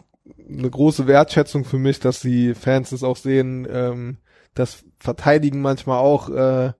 große 0.70 1.06
Wertschätzung 1.06 1.64
für 1.64 1.78
mich, 1.78 2.00
dass 2.00 2.20
die 2.20 2.54
Fans 2.54 2.92
es 2.92 3.02
auch 3.02 3.16
sehen, 3.16 3.66
ähm, 3.70 4.18
dass 4.54 4.84
Verteidigen 4.98 5.60
manchmal 5.60 5.98
auch 5.98 6.28
äh, 6.28 6.72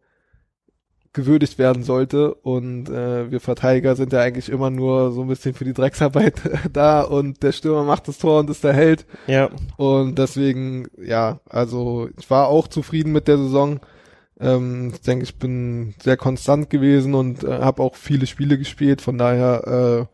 gewürdigt 1.13 1.59
werden 1.59 1.83
sollte. 1.83 2.35
Und 2.35 2.89
äh, 2.89 3.31
wir 3.31 3.41
Verteidiger 3.41 3.97
sind 3.97 4.13
ja 4.13 4.21
eigentlich 4.21 4.49
immer 4.49 4.71
nur 4.71 5.13
so 5.13 5.23
ein 5.23 5.29
bisschen 5.29 5.55
für 5.55 5.65
die 5.65 5.73
Drecksarbeit 5.73 6.41
da 6.73 7.03
und 7.03 7.43
der 7.43 7.53
Stürmer 7.53 7.85
macht 7.85 8.07
das 8.09 8.19
Tor 8.19 8.41
und 8.41 8.51
ist 8.51 8.65
der 8.65 8.75
Held. 8.75 9.07
Ja. 9.27 9.51
Und 9.77 10.19
deswegen, 10.19 10.89
ja, 11.03 11.41
also 11.49 12.09
ich 12.19 12.31
war 12.31 12.49
auch 12.49 12.69
zufrieden 12.69 13.13
mit 13.13 13.27
der 13.29 13.39
Saison. 13.39 13.81
Ähm, 14.41 14.93
ich 14.95 15.01
denke, 15.03 15.25
ich 15.25 15.37
bin 15.37 15.95
sehr 16.03 16.17
konstant 16.17 16.71
gewesen 16.71 17.15
und 17.15 17.45
äh, 17.45 17.61
habe 17.61 17.83
auch 17.83 17.97
viele 17.97 18.27
Spiele 18.27 18.59
gespielt. 18.59 19.01
Von 19.03 19.19
daher, 19.19 20.09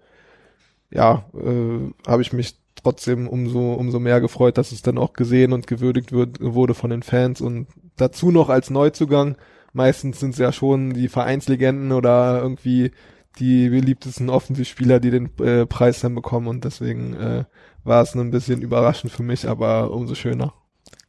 äh, 0.92 0.96
ja, 0.96 1.24
äh, 1.34 1.92
habe 2.06 2.22
ich 2.22 2.32
mich 2.32 2.56
trotzdem 2.74 3.28
umso 3.28 3.74
umso 3.74 3.98
mehr 3.98 4.20
gefreut, 4.20 4.58
dass 4.58 4.72
es 4.72 4.82
dann 4.82 4.98
auch 4.98 5.12
gesehen 5.12 5.52
und 5.52 5.66
gewürdigt 5.66 6.12
wird, 6.12 6.40
wurde 6.40 6.74
von 6.74 6.90
den 6.90 7.02
Fans 7.02 7.40
und 7.40 7.68
dazu 7.96 8.30
noch 8.30 8.48
als 8.48 8.70
Neuzugang 8.70 9.36
meistens 9.76 10.20
sind 10.20 10.30
es 10.30 10.38
ja 10.38 10.52
schon 10.52 10.94
die 10.94 11.08
Vereinslegenden 11.08 11.92
oder 11.92 12.40
irgendwie 12.42 12.92
die 13.38 13.68
beliebtesten 13.68 14.30
Offensivspieler, 14.30 14.98
die 14.98 15.10
den 15.10 15.30
äh, 15.38 15.66
Preis 15.66 16.00
dann 16.00 16.14
bekommen 16.14 16.48
und 16.48 16.64
deswegen 16.64 17.14
äh, 17.14 17.44
war 17.84 18.02
es 18.02 18.14
ein 18.14 18.30
bisschen 18.30 18.62
überraschend 18.62 19.12
für 19.12 19.22
mich, 19.22 19.46
aber 19.48 19.90
umso 19.90 20.14
schöner. 20.14 20.54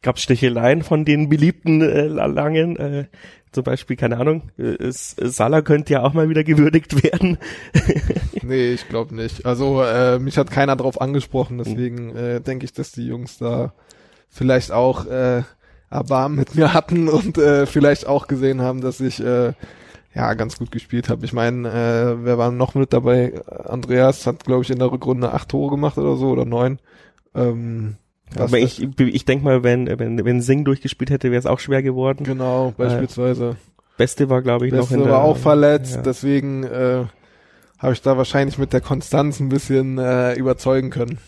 Gab 0.01 0.19
Sticheleien 0.19 0.83
von 0.83 1.05
den 1.05 1.27
beliebten 1.29 1.81
äh, 1.81 2.07
Langen, 2.07 2.77
äh, 2.77 3.05
zum 3.51 3.63
Beispiel, 3.63 3.95
keine 3.95 4.17
Ahnung, 4.17 4.51
äh, 4.57 4.75
Salah 4.91 5.61
könnte 5.61 5.93
ja 5.93 6.03
auch 6.03 6.13
mal 6.13 6.29
wieder 6.29 6.43
gewürdigt 6.43 7.03
werden. 7.03 7.37
nee, 8.43 8.73
ich 8.73 8.87
glaube 8.87 9.15
nicht. 9.15 9.45
Also 9.45 9.81
äh, 9.81 10.19
mich 10.19 10.37
hat 10.37 10.51
keiner 10.51 10.75
drauf 10.75 11.01
angesprochen, 11.01 11.57
deswegen 11.57 12.15
äh, 12.15 12.41
denke 12.41 12.65
ich, 12.65 12.73
dass 12.73 12.91
die 12.91 13.07
Jungs 13.07 13.37
da 13.37 13.73
vielleicht 14.29 14.71
auch 14.71 15.05
äh, 15.05 15.43
Erbarmen 15.89 16.37
mit 16.37 16.55
mir 16.55 16.73
hatten 16.73 17.07
und 17.07 17.37
äh, 17.37 17.65
vielleicht 17.65 18.07
auch 18.07 18.27
gesehen 18.27 18.61
haben, 18.61 18.81
dass 18.81 18.99
ich 18.99 19.23
äh, 19.23 19.53
ja 20.13 20.33
ganz 20.33 20.57
gut 20.57 20.71
gespielt 20.71 21.09
habe. 21.09 21.25
Ich 21.25 21.33
meine, 21.33 21.69
äh, 21.69 22.25
wer 22.25 22.37
war 22.37 22.51
noch 22.51 22.75
mit 22.75 22.91
dabei? 22.91 23.41
Andreas 23.65 24.27
hat, 24.27 24.43
glaube 24.43 24.63
ich, 24.63 24.69
in 24.69 24.79
der 24.79 24.91
Rückrunde 24.91 25.31
acht 25.31 25.49
Tore 25.49 25.71
gemacht 25.71 25.97
oder 25.97 26.15
so 26.17 26.29
oder 26.29 26.45
neun. 26.45 26.79
Ähm, 27.33 27.95
aber 28.36 28.59
ich, 28.59 28.82
ich 28.99 29.25
denke 29.25 29.45
mal, 29.45 29.63
wenn, 29.63 29.88
wenn, 29.99 30.23
wenn 30.23 30.41
Sing 30.41 30.65
durchgespielt 30.65 31.09
hätte, 31.09 31.32
wäre 31.32 31.39
es 31.39 31.45
auch 31.45 31.59
schwer 31.59 31.82
geworden. 31.82 32.23
Genau, 32.23 32.73
beispielsweise. 32.78 33.51
Äh, 33.51 33.78
Beste 33.97 34.30
war, 34.30 34.41
glaube 34.41 34.67
ich, 34.67 34.71
Beste 34.71 34.93
noch 34.93 34.99
in 34.99 35.03
der, 35.05 35.13
war 35.13 35.23
auch 35.23 35.38
verletzt, 35.38 35.95
ja. 35.95 36.01
deswegen 36.01 36.63
äh, 36.63 37.05
habe 37.80 37.93
ich 37.93 38.01
da 38.01 38.17
wahrscheinlich 38.17 38.57
mit 38.57 38.73
der 38.73 38.82
Konstanz 38.82 39.39
ein 39.39 39.49
bisschen 39.49 39.97
äh, 39.97 40.34
überzeugen 40.34 40.89
können. 40.89 41.19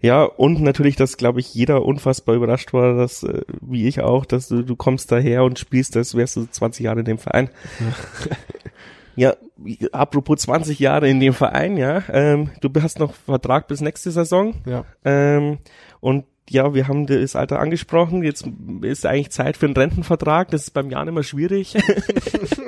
Ja, 0.00 0.24
und 0.24 0.60
natürlich, 0.60 0.96
dass, 0.96 1.16
glaube 1.16 1.40
ich, 1.40 1.54
jeder 1.54 1.84
unfassbar 1.84 2.34
überrascht 2.34 2.72
war, 2.72 2.94
dass, 2.96 3.22
äh, 3.22 3.42
wie 3.60 3.88
ich 3.88 4.00
auch, 4.00 4.26
dass 4.26 4.48
du, 4.48 4.62
du 4.62 4.76
kommst 4.76 5.10
daher 5.10 5.44
und 5.44 5.58
spielst, 5.58 5.96
als 5.96 6.14
wärst 6.14 6.36
du 6.36 6.46
20 6.46 6.84
Jahre 6.84 7.00
in 7.00 7.06
dem 7.06 7.18
Verein. 7.18 7.48
ja, 9.16 9.34
apropos 9.92 10.40
20 10.42 10.78
Jahre 10.78 11.08
in 11.08 11.20
dem 11.20 11.32
Verein, 11.32 11.76
ja, 11.76 12.02
ähm, 12.12 12.50
du 12.60 12.70
hast 12.80 12.98
noch 12.98 13.14
Vertrag 13.14 13.68
bis 13.68 13.80
nächste 13.80 14.10
Saison. 14.10 14.54
Ja. 14.66 14.84
Ähm, 15.04 15.58
und 16.00 16.24
ja, 16.48 16.74
wir 16.74 16.86
haben 16.86 17.06
das 17.06 17.34
Alter 17.34 17.58
angesprochen. 17.58 18.22
Jetzt 18.22 18.48
ist 18.82 19.04
eigentlich 19.04 19.30
Zeit 19.30 19.56
für 19.56 19.66
einen 19.66 19.76
Rentenvertrag. 19.76 20.50
Das 20.50 20.62
ist 20.62 20.70
beim 20.70 20.90
Jahr 20.90 21.06
immer 21.06 21.24
schwierig. 21.24 21.76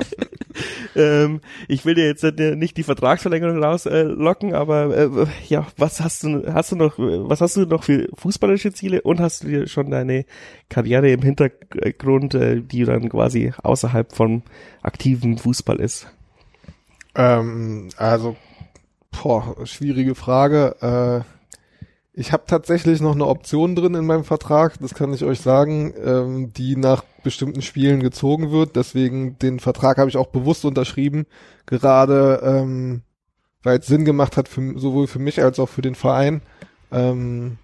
ähm, 0.96 1.40
ich 1.68 1.84
will 1.84 1.94
dir 1.94 2.06
jetzt 2.06 2.24
nicht 2.24 2.76
die 2.76 2.82
Vertragsverlängerung 2.82 3.62
rauslocken, 3.62 4.50
äh, 4.50 4.54
aber 4.54 4.96
äh, 4.96 5.26
ja, 5.48 5.66
was 5.76 6.00
hast 6.00 6.24
du, 6.24 6.52
hast 6.52 6.72
du 6.72 6.76
noch, 6.76 6.98
was 6.98 7.40
hast 7.40 7.56
du 7.56 7.66
noch 7.66 7.84
für 7.84 8.08
fußballische 8.14 8.72
Ziele 8.72 9.02
und 9.02 9.20
hast 9.20 9.44
du 9.44 9.48
dir 9.48 9.68
schon 9.68 9.90
deine 9.90 10.24
Karriere 10.68 11.10
im 11.10 11.22
Hintergrund, 11.22 12.34
äh, 12.34 12.60
die 12.60 12.84
dann 12.84 13.08
quasi 13.08 13.52
außerhalb 13.62 14.12
vom 14.12 14.42
aktiven 14.82 15.38
Fußball 15.38 15.78
ist? 15.78 16.08
Ähm, 17.14 17.90
also, 17.96 18.36
boah, 19.10 19.54
schwierige 19.64 20.16
Frage. 20.16 21.24
Äh 21.24 21.37
ich 22.18 22.32
habe 22.32 22.42
tatsächlich 22.48 23.00
noch 23.00 23.14
eine 23.14 23.28
Option 23.28 23.76
drin 23.76 23.94
in 23.94 24.04
meinem 24.04 24.24
Vertrag, 24.24 24.76
das 24.80 24.92
kann 24.92 25.12
ich 25.12 25.22
euch 25.22 25.40
sagen, 25.40 25.94
ähm, 26.04 26.52
die 26.52 26.74
nach 26.74 27.04
bestimmten 27.22 27.62
Spielen 27.62 28.00
gezogen 28.00 28.50
wird. 28.50 28.74
Deswegen 28.74 29.38
den 29.38 29.60
Vertrag 29.60 29.98
habe 29.98 30.10
ich 30.10 30.16
auch 30.16 30.26
bewusst 30.26 30.64
unterschrieben, 30.64 31.26
gerade 31.64 32.40
ähm, 32.42 33.02
weil 33.62 33.78
es 33.78 33.86
Sinn 33.86 34.04
gemacht 34.04 34.36
hat, 34.36 34.48
für, 34.48 34.76
sowohl 34.80 35.06
für 35.06 35.20
mich 35.20 35.40
als 35.40 35.60
auch 35.60 35.68
für 35.68 35.80
den 35.80 35.94
Verein, 35.94 36.42
ähm, 36.90 37.58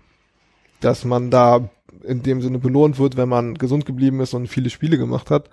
dass 0.80 1.04
man 1.04 1.32
da 1.32 1.68
in 2.04 2.22
dem 2.22 2.40
Sinne 2.40 2.60
belohnt 2.60 3.00
wird, 3.00 3.16
wenn 3.16 3.28
man 3.28 3.54
gesund 3.54 3.86
geblieben 3.86 4.20
ist 4.20 4.34
und 4.34 4.46
viele 4.46 4.70
Spiele 4.70 4.98
gemacht 4.98 5.32
hat. 5.32 5.50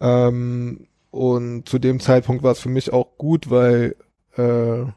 Ähm, 0.00 0.88
und 1.12 1.68
zu 1.68 1.78
dem 1.78 2.00
Zeitpunkt 2.00 2.42
war 2.42 2.50
es 2.50 2.58
für 2.58 2.68
mich 2.68 2.92
auch 2.92 3.16
gut, 3.16 3.48
weil 3.48 3.94
äh, 4.36 4.90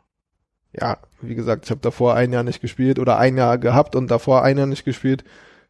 ja, 0.79 0.97
wie 1.21 1.35
gesagt, 1.35 1.65
ich 1.65 1.71
habe 1.71 1.81
davor 1.81 2.15
ein 2.15 2.33
Jahr 2.33 2.43
nicht 2.43 2.61
gespielt 2.61 2.99
oder 2.99 3.17
ein 3.17 3.37
Jahr 3.37 3.57
gehabt 3.57 3.95
und 3.95 4.09
davor 4.09 4.43
ein 4.43 4.57
Jahr 4.57 4.67
nicht 4.67 4.85
gespielt. 4.85 5.23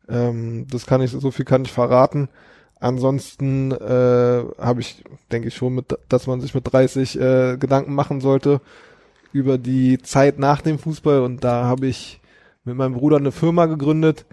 Ähm, 0.09 0.67
das 0.69 0.85
kann 0.85 1.01
ich, 1.01 1.11
so 1.11 1.31
viel 1.31 1.45
kann 1.45 1.65
ich 1.65 1.71
verraten. 1.71 2.29
Ansonsten 2.79 3.71
äh, 3.71 4.43
habe 4.59 4.81
ich, 4.81 5.03
denke 5.31 5.47
ich 5.47 5.55
schon, 5.55 5.75
mit, 5.75 5.97
dass 6.09 6.27
man 6.27 6.41
sich 6.41 6.53
mit 6.53 6.71
30 6.71 7.19
äh, 7.19 7.57
Gedanken 7.57 7.93
machen 7.95 8.19
sollte 8.21 8.61
über 9.31 9.57
die 9.57 9.99
Zeit 9.99 10.39
nach 10.39 10.61
dem 10.61 10.79
Fußball. 10.79 11.21
Und 11.21 11.43
da 11.43 11.63
habe 11.65 11.87
ich 11.87 12.21
mit 12.63 12.75
meinem 12.75 12.93
Bruder 12.93 13.17
eine 13.17 13.31
Firma 13.31 13.65
gegründet, 13.65 14.25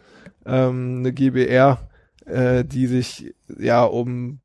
ähm, 0.46 0.98
eine 0.98 1.12
GBR, 1.12 1.78
äh, 2.26 2.64
die 2.64 2.86
sich 2.86 3.34
ja 3.58 3.84
um 3.84 4.40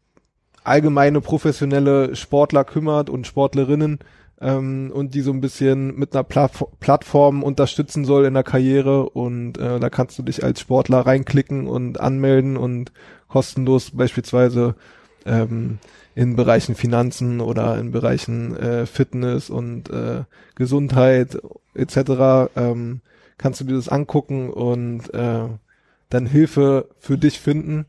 allgemeine 0.63 1.21
professionelle 1.21 2.15
Sportler 2.15 2.63
kümmert 2.63 3.09
und 3.09 3.28
Sportlerinnen 3.28 3.99
ähm, 4.41 4.91
und 4.93 5.13
die 5.13 5.21
so 5.21 5.31
ein 5.31 5.41
bisschen 5.41 5.97
mit 5.97 6.13
einer 6.13 6.23
Plattf 6.23 6.63
Plattform 6.79 7.43
unterstützen 7.43 8.05
soll 8.05 8.25
in 8.25 8.33
der 8.33 8.43
Karriere 8.43 9.09
und 9.09 9.57
äh, 9.57 9.79
da 9.79 9.89
kannst 9.89 10.17
du 10.19 10.23
dich 10.23 10.43
als 10.43 10.59
Sportler 10.59 10.99
reinklicken 10.99 11.67
und 11.67 11.99
anmelden 11.99 12.57
und 12.57 12.91
kostenlos 13.27 13.91
beispielsweise 13.91 14.75
ähm, 15.25 15.79
in 16.15 16.36
Bereichen 16.36 16.75
Finanzen 16.75 17.41
oder 17.41 17.77
in 17.77 17.91
Bereichen 17.91 18.55
äh, 18.55 18.86
Fitness 18.86 19.49
und 19.49 19.89
äh, 19.89 20.23
Gesundheit 20.55 21.38
etc. 21.73 22.51
Ähm, 22.55 23.01
kannst 23.38 23.59
du 23.59 23.65
dir 23.65 23.75
das 23.75 23.89
angucken 23.89 24.49
und 24.49 25.13
äh, 25.13 25.47
dann 26.09 26.25
Hilfe 26.25 26.89
für 26.99 27.17
dich 27.17 27.39
finden. 27.39 27.86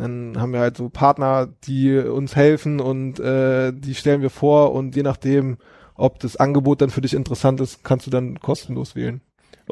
Dann 0.00 0.40
haben 0.40 0.52
wir 0.52 0.60
halt 0.60 0.76
so 0.76 0.88
Partner, 0.88 1.48
die 1.64 1.96
uns 1.98 2.36
helfen 2.36 2.80
und 2.80 3.20
äh, 3.20 3.72
die 3.72 3.94
stellen 3.94 4.22
wir 4.22 4.30
vor 4.30 4.72
und 4.72 4.96
je 4.96 5.02
nachdem, 5.02 5.58
ob 5.94 6.18
das 6.18 6.36
Angebot 6.36 6.80
dann 6.80 6.90
für 6.90 7.00
dich 7.00 7.14
interessant 7.14 7.60
ist, 7.60 7.84
kannst 7.84 8.06
du 8.06 8.10
dann 8.10 8.40
kostenlos 8.40 8.96
wählen. 8.96 9.20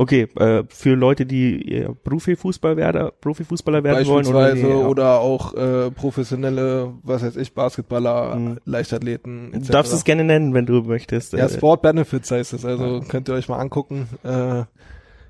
Okay, 0.01 0.29
äh, 0.39 0.63
für 0.69 0.95
Leute, 0.95 1.27
die 1.27 1.73
äh, 1.73 1.93
Profifußball 1.93 2.77
werden, 2.77 3.11
Profifußballer 3.21 3.83
werden 3.83 4.07
wollen 4.07 4.27
oder, 4.29 4.55
ja. 4.55 4.87
oder 4.87 5.19
auch 5.19 5.55
äh, 5.55 5.91
professionelle, 5.91 6.95
was 7.03 7.25
weiß 7.25 7.35
ich, 7.37 7.53
Basketballer, 7.53 8.37
mhm. 8.37 8.59
Leichtathleten 8.65 9.53
etc. 9.55 9.67
Du 9.67 9.73
darfst 9.73 9.93
es 9.93 10.05
gerne 10.05 10.23
nennen, 10.23 10.55
wenn 10.55 10.67
du 10.67 10.83
möchtest. 10.83 11.33
Ja, 11.33 11.47
äh. 11.47 11.49
Sport 11.49 11.83
Benefits 11.83 12.31
heißt 12.31 12.53
es, 12.53 12.65
also 12.65 12.99
ja. 12.99 13.01
könnt 13.09 13.29
ihr 13.29 13.35
euch 13.35 13.49
mal 13.49 13.59
angucken. 13.59 14.09
Äh, 14.23 14.63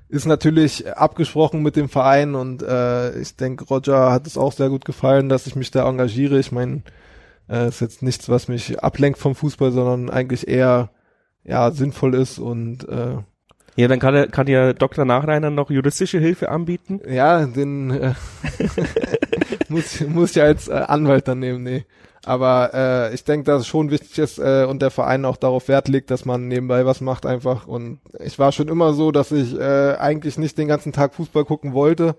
ist 0.09 0.25
natürlich 0.25 0.91
abgesprochen 0.95 1.61
mit 1.61 1.75
dem 1.75 1.87
Verein 1.87 2.35
und 2.35 2.63
äh, 2.63 3.17
ich 3.19 3.35
denke, 3.35 3.65
Roger 3.65 4.11
hat 4.11 4.25
es 4.25 4.37
auch 4.37 4.51
sehr 4.51 4.69
gut 4.69 4.83
gefallen, 4.83 5.29
dass 5.29 5.47
ich 5.47 5.55
mich 5.55 5.69
da 5.69 5.87
engagiere. 5.87 6.39
Ich 6.39 6.51
meine, 6.51 6.81
äh, 7.47 7.67
ist 7.67 7.79
jetzt 7.79 8.01
nichts, 8.01 8.27
was 8.27 8.47
mich 8.47 8.79
ablenkt 8.83 9.19
vom 9.19 9.35
Fußball, 9.35 9.71
sondern 9.71 10.09
eigentlich 10.09 10.47
eher 10.47 10.89
ja 11.43 11.69
sinnvoll 11.71 12.15
ist 12.15 12.39
und 12.39 12.89
äh, 12.89 13.17
ja, 13.75 13.87
dann 13.87 13.99
kann, 13.99 14.13
er, 14.13 14.27
kann 14.27 14.45
dir 14.45 14.73
Dr. 14.73 15.05
Nachreiner 15.05 15.51
noch 15.51 15.69
juristische 15.69 16.19
Hilfe 16.19 16.49
anbieten. 16.49 16.99
Ja, 17.07 17.45
den 17.45 17.91
äh, 17.91 18.13
muss, 19.69 20.01
muss 20.01 20.35
ich 20.35 20.41
als 20.41 20.67
äh, 20.67 20.73
Anwalt 20.73 21.27
dann 21.27 21.39
nehmen, 21.39 21.63
nee. 21.63 21.85
Aber 22.25 22.71
äh, 22.73 23.13
ich 23.13 23.23
denke, 23.23 23.45
dass 23.45 23.61
es 23.61 23.67
schon 23.67 23.91
wichtig 23.91 24.17
ist 24.19 24.39
äh, 24.39 24.65
und 24.69 24.81
der 24.81 24.91
Verein 24.91 25.25
auch 25.25 25.37
darauf 25.37 25.67
Wert 25.67 25.87
legt, 25.87 26.11
dass 26.11 26.25
man 26.25 26.47
nebenbei 26.47 26.85
was 26.85 27.01
macht 27.01 27.25
einfach. 27.25 27.67
Und 27.67 27.99
ich 28.19 28.37
war 28.39 28.51
schon 28.51 28.67
immer 28.67 28.93
so, 28.93 29.11
dass 29.11 29.31
ich 29.31 29.57
äh, 29.57 29.95
eigentlich 29.95 30.37
nicht 30.37 30.57
den 30.57 30.67
ganzen 30.67 30.91
Tag 30.91 31.15
Fußball 31.15 31.45
gucken 31.45 31.73
wollte. 31.73 32.15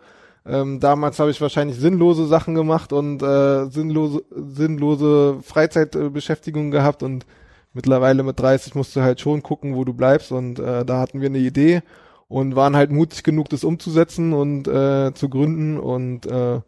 Ähm, 0.47 0.81
damals 0.81 1.19
habe 1.19 1.31
ich 1.31 1.41
wahrscheinlich 1.41 1.77
sinnlose 1.77 2.27
Sachen 2.27 2.55
gemacht 2.55 2.93
und 2.93 3.23
äh, 3.23 3.67
sinnlose, 3.67 4.25
sinnlose 4.31 5.39
Freizeitbeschäftigungen 5.43 6.71
gehabt 6.71 7.03
und 7.03 7.27
mittlerweile 7.75 8.23
mit 8.23 8.41
30 8.41 8.75
musst 8.75 8.97
du 8.97 9.03
halt 9.03 9.21
schon 9.21 9.43
gucken, 9.43 9.77
wo 9.77 9.85
du 9.85 9.93
bleibst 9.93 10.33
und 10.33 10.59
äh, 10.59 10.85
da 10.85 10.99
hatten 10.99 11.21
wir 11.21 11.29
eine 11.29 11.39
Idee 11.39 11.83
und 12.29 12.57
waren 12.57 12.75
halt 12.75 12.91
mutig 12.91 13.23
genug, 13.23 13.51
das 13.51 13.65
umzusetzen 13.65 14.33
und 14.33 14.67
äh, 14.67 15.13
zu 15.13 15.29
gründen 15.29 15.79
und 15.79 16.27
äh, 16.27 16.61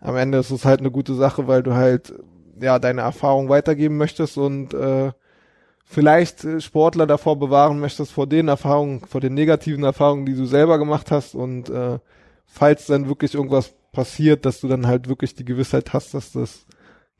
am 0.00 0.16
Ende 0.16 0.38
ist 0.38 0.52
es 0.52 0.64
halt 0.64 0.78
eine 0.80 0.92
gute 0.92 1.14
Sache, 1.14 1.48
weil 1.48 1.64
du 1.64 1.74
halt 1.74 2.14
ja 2.60 2.78
deine 2.78 3.02
Erfahrung 3.02 3.48
weitergeben 3.48 3.96
möchtest 3.96 4.38
und 4.38 4.74
äh, 4.74 5.12
vielleicht 5.84 6.44
äh, 6.44 6.60
Sportler 6.60 7.06
davor 7.06 7.38
bewahren 7.38 7.80
möchtest, 7.80 8.12
vor 8.12 8.26
den 8.26 8.48
Erfahrungen, 8.48 9.00
vor 9.00 9.20
den 9.20 9.34
negativen 9.34 9.84
Erfahrungen, 9.84 10.26
die 10.26 10.34
du 10.34 10.44
selber 10.44 10.78
gemacht 10.78 11.10
hast 11.10 11.34
und 11.34 11.70
äh, 11.70 11.98
falls 12.46 12.86
dann 12.86 13.08
wirklich 13.08 13.34
irgendwas 13.34 13.74
passiert, 13.92 14.44
dass 14.44 14.60
du 14.60 14.68
dann 14.68 14.86
halt 14.86 15.08
wirklich 15.08 15.34
die 15.34 15.44
Gewissheit 15.44 15.92
hast, 15.92 16.14
dass 16.14 16.32
das 16.32 16.66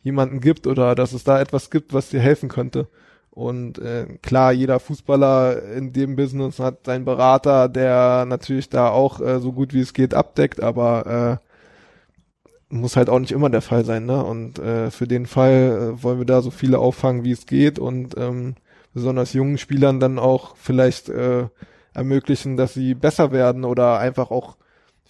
jemanden 0.03 0.41
gibt 0.41 0.67
oder 0.67 0.95
dass 0.95 1.13
es 1.13 1.25
da 1.25 1.41
etwas 1.41 1.71
gibt, 1.71 1.93
was 1.93 2.11
dir 2.11 2.21
helfen 2.21 2.49
könnte. 2.49 2.89
Und 3.31 3.79
äh, 3.79 4.19
klar, 4.21 4.53
jeder 4.53 4.81
Fußballer 4.81 5.63
in 5.73 5.93
dem 5.93 6.17
Business 6.17 6.59
hat 6.59 6.87
seinen 6.87 7.05
Berater, 7.05 7.69
der 7.69 8.25
natürlich 8.27 8.69
da 8.69 8.91
auch 8.91 9.21
äh, 9.21 9.39
so 9.39 9.53
gut 9.53 9.73
wie 9.75 9.81
es 9.81 9.93
geht 9.93 10.13
abdeckt, 10.13 10.61
aber 10.61 11.41
äh, 11.41 11.48
muss 12.71 12.97
halt 12.97 13.09
auch 13.09 13.19
nicht 13.19 13.33
immer 13.33 13.51
der 13.51 13.63
Fall 13.63 13.85
sein, 13.85 14.07
ne? 14.07 14.23
Und 14.23 14.59
äh, 14.59 14.91
für 14.91 15.07
den 15.07 15.27
Fall 15.27 15.95
äh, 15.99 16.03
wollen 16.03 16.19
wir 16.19 16.27
da 16.27 16.43
so 16.43 16.51
viele 16.51 16.79
auffangen, 16.79 17.25
wie 17.25 17.33
es 17.33 17.47
geht 17.47 17.79
und 17.79 18.17
ähm, 18.19 18.57
besonders 18.95 19.33
jungen 19.33 19.59
Spielern 19.59 20.01
dann 20.01 20.19
auch 20.19 20.57
vielleicht 20.57 21.09
äh, 21.09 21.47
ermöglichen, 21.95 22.57
dass 22.57 22.75
sie 22.75 22.95
besser 22.95 23.33
werden 23.33 23.65
oder 23.65 23.99
einfach 23.99 24.31
auch 24.31 24.57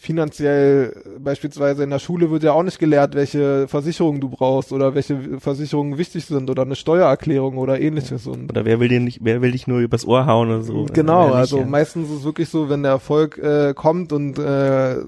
finanziell 0.00 0.94
beispielsweise 1.18 1.82
in 1.82 1.90
der 1.90 1.98
Schule 1.98 2.30
wird 2.30 2.44
ja 2.44 2.52
auch 2.52 2.62
nicht 2.62 2.78
gelehrt, 2.78 3.16
welche 3.16 3.66
Versicherungen 3.66 4.20
du 4.20 4.28
brauchst 4.28 4.72
oder 4.72 4.94
welche 4.94 5.40
Versicherungen 5.40 5.98
wichtig 5.98 6.24
sind 6.24 6.48
oder 6.48 6.62
eine 6.62 6.76
Steuererklärung 6.76 7.58
oder 7.58 7.80
ähnliches 7.80 8.28
und 8.28 8.52
oder 8.52 8.64
wer 8.64 8.78
will 8.78 8.86
dir 8.86 9.00
nicht 9.00 9.18
wer 9.24 9.42
will 9.42 9.50
dich 9.50 9.66
nur 9.66 9.80
übers 9.80 10.06
Ohr 10.06 10.24
hauen 10.26 10.50
oder 10.50 10.62
so? 10.62 10.86
Genau 10.92 11.32
also 11.32 11.58
ja. 11.58 11.66
meistens 11.66 12.08
ist 12.10 12.18
es 12.18 12.24
wirklich 12.24 12.48
so 12.48 12.70
wenn 12.70 12.84
der 12.84 12.92
Erfolg 12.92 13.38
äh, 13.38 13.74
kommt 13.74 14.12
und 14.12 14.38
äh, 14.38 14.98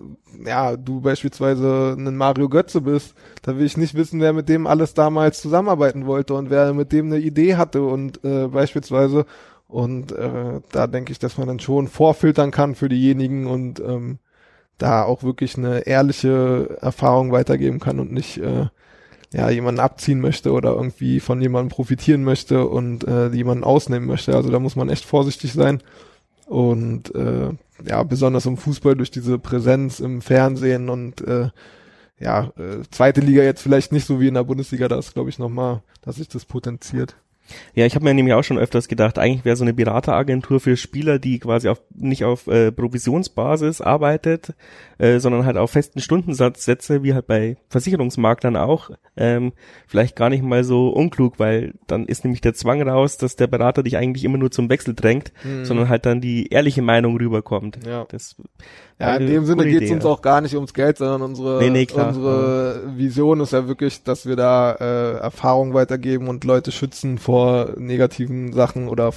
ja 0.45 0.76
du 0.76 1.01
beispielsweise 1.01 1.95
ein 1.97 2.16
Mario 2.16 2.49
Götze 2.49 2.80
bist 2.80 3.14
da 3.43 3.57
will 3.57 3.66
ich 3.66 3.76
nicht 3.76 3.95
wissen 3.95 4.20
wer 4.20 4.32
mit 4.32 4.49
dem 4.49 4.66
alles 4.66 4.93
damals 4.95 5.41
zusammenarbeiten 5.41 6.07
wollte 6.07 6.34
und 6.34 6.51
wer 6.51 6.74
mit 6.74 6.91
dem 6.91 7.07
eine 7.07 7.18
Idee 7.18 7.55
hatte 7.55 7.82
und 7.84 8.24
äh, 8.24 8.49
beispielsweise. 8.49 9.24
Und 9.68 10.11
äh, 10.11 10.61
da 10.72 10.88
denke 10.88 11.12
ich 11.12 11.20
dass 11.20 11.38
man 11.38 11.47
dann 11.47 11.61
schon 11.61 11.86
vorfiltern 11.86 12.51
kann 12.51 12.74
für 12.74 12.88
diejenigen 12.88 13.47
und 13.47 13.78
ähm, 13.78 14.18
da 14.83 15.05
auch 15.05 15.22
wirklich 15.22 15.57
eine 15.57 15.87
ehrliche 15.87 16.78
Erfahrung 16.81 17.33
weitergeben 17.33 17.81
kann 17.81 18.01
und 18.01 18.12
nicht 18.12 18.39
äh, 18.39 18.66
ja 19.33 19.51
jemanden 19.51 19.81
abziehen 19.81 20.20
möchte 20.20 20.53
oder 20.53 20.70
irgendwie 20.70 21.20
von 21.20 21.41
jemandem 21.41 21.70
profitieren 21.70 22.24
möchte 22.24 22.66
und 22.66 23.07
äh, 23.07 23.28
jemanden 23.28 23.64
ausnehmen 23.64 24.09
möchte. 24.09 24.35
Also 24.35 24.51
da 24.51 24.59
muss 24.59 24.76
man 24.76 24.89
echt 24.89 25.05
vorsichtig 25.05 25.53
sein 25.53 25.83
und 26.47 27.14
äh, 27.14 27.51
ja 27.87 28.03
besonders 28.03 28.47
im 28.47 28.57
Fußball 28.57 28.97
durch 28.97 29.11
diese 29.11 29.39
Präsenz 29.39 30.01
im 30.01 30.22
Fernsehen 30.22 30.89
und 30.89 31.20
äh, 31.20 31.51
ja 32.18 32.53
äh, 32.59 32.83
zweite 32.91 33.20
Liga 33.20 33.43
jetzt 33.43 33.62
vielleicht 33.62 33.93
nicht 33.93 34.07
so 34.07 34.20
wie 34.20 34.28
in 34.28 34.35
der 34.35 34.45
Bundesliga, 34.45 34.89
da 34.89 34.99
ist 34.99 35.14
glaube 35.14 35.31
ich 35.31 35.39
noch 35.39 35.49
mal, 35.49 35.83
dass 36.03 36.16
sich 36.16 36.28
das 36.28 36.45
potenziert. 36.45 37.16
Ja, 37.74 37.86
ich 37.86 37.94
habe 37.94 38.05
mir 38.05 38.14
nämlich 38.14 38.34
auch 38.34 38.44
schon 38.44 38.59
öfters 38.59 38.88
gedacht, 38.88 39.18
eigentlich 39.18 39.44
wäre 39.44 39.57
so 39.57 39.64
eine 39.64 39.74
Berateragentur 39.74 40.61
für 40.61 40.76
Spieler, 40.76 41.18
die 41.18 41.38
quasi 41.38 41.68
auf, 41.68 41.80
nicht 41.94 42.24
auf 42.24 42.46
äh, 42.46 42.72
Provisionsbasis 42.72 43.80
arbeitet, 43.80 44.55
äh, 44.98 45.18
sondern 45.18 45.44
halt 45.44 45.57
auf 45.57 45.70
festen 45.70 46.01
Stundensatzsätze, 46.01 47.03
wie 47.03 47.14
halt 47.14 47.26
bei 47.26 47.57
Versicherungsmaklern 47.68 48.57
auch, 48.57 48.90
ähm, 49.16 49.53
vielleicht 49.86 50.16
gar 50.16 50.30
nicht 50.30 50.42
mal 50.42 50.64
so 50.64 50.88
unklug, 50.88 51.38
weil 51.38 51.74
dann 51.86 52.07
ist 52.07 52.24
nämlich 52.24 52.40
der 52.40 52.55
Zwang 52.55 52.82
raus, 52.82 53.16
dass 53.16 53.36
der 53.36 53.46
Berater 53.46 53.82
dich 53.82 53.96
eigentlich 53.96 54.24
immer 54.24 54.38
nur 54.38 54.51
zum 54.51 54.68
Wechsel 54.68 54.94
drängt, 54.94 55.32
mhm. 55.44 55.64
sondern 55.64 55.88
halt 55.88 56.07
dann 56.07 56.20
die 56.20 56.48
ehrliche 56.48 56.82
Meinung 56.82 57.16
rüberkommt. 57.16 57.78
Ja, 57.86 58.05
das, 58.09 58.36
ja 59.01 59.16
in 59.16 59.26
dem 59.26 59.44
Sinne 59.44 59.64
geht 59.64 59.82
es 59.82 59.90
uns 59.90 60.05
auch 60.05 60.22
gar 60.22 60.40
nicht 60.40 60.55
ums 60.55 60.74
Geld, 60.74 60.98
sondern 60.98 61.22
unsere, 61.22 61.59
nee, 61.59 61.70
nee, 61.70 61.86
unsere 61.92 62.82
ja. 62.84 62.98
Vision 62.98 63.40
ist 63.40 63.53
ja 63.53 63.66
wirklich, 63.66 64.05
dass 64.05 64.26
wir 64.26 64.36
da 64.36 64.72
äh, 64.72 65.18
Erfahrung 65.18 65.74
weitergeben 65.74 66.28
und 66.28 66.44
Leute 66.44 66.70
schützen 66.70 67.18
vor 67.18 67.70
negativen 67.76 68.53
Sachen 68.53 68.88
oder 68.88 69.12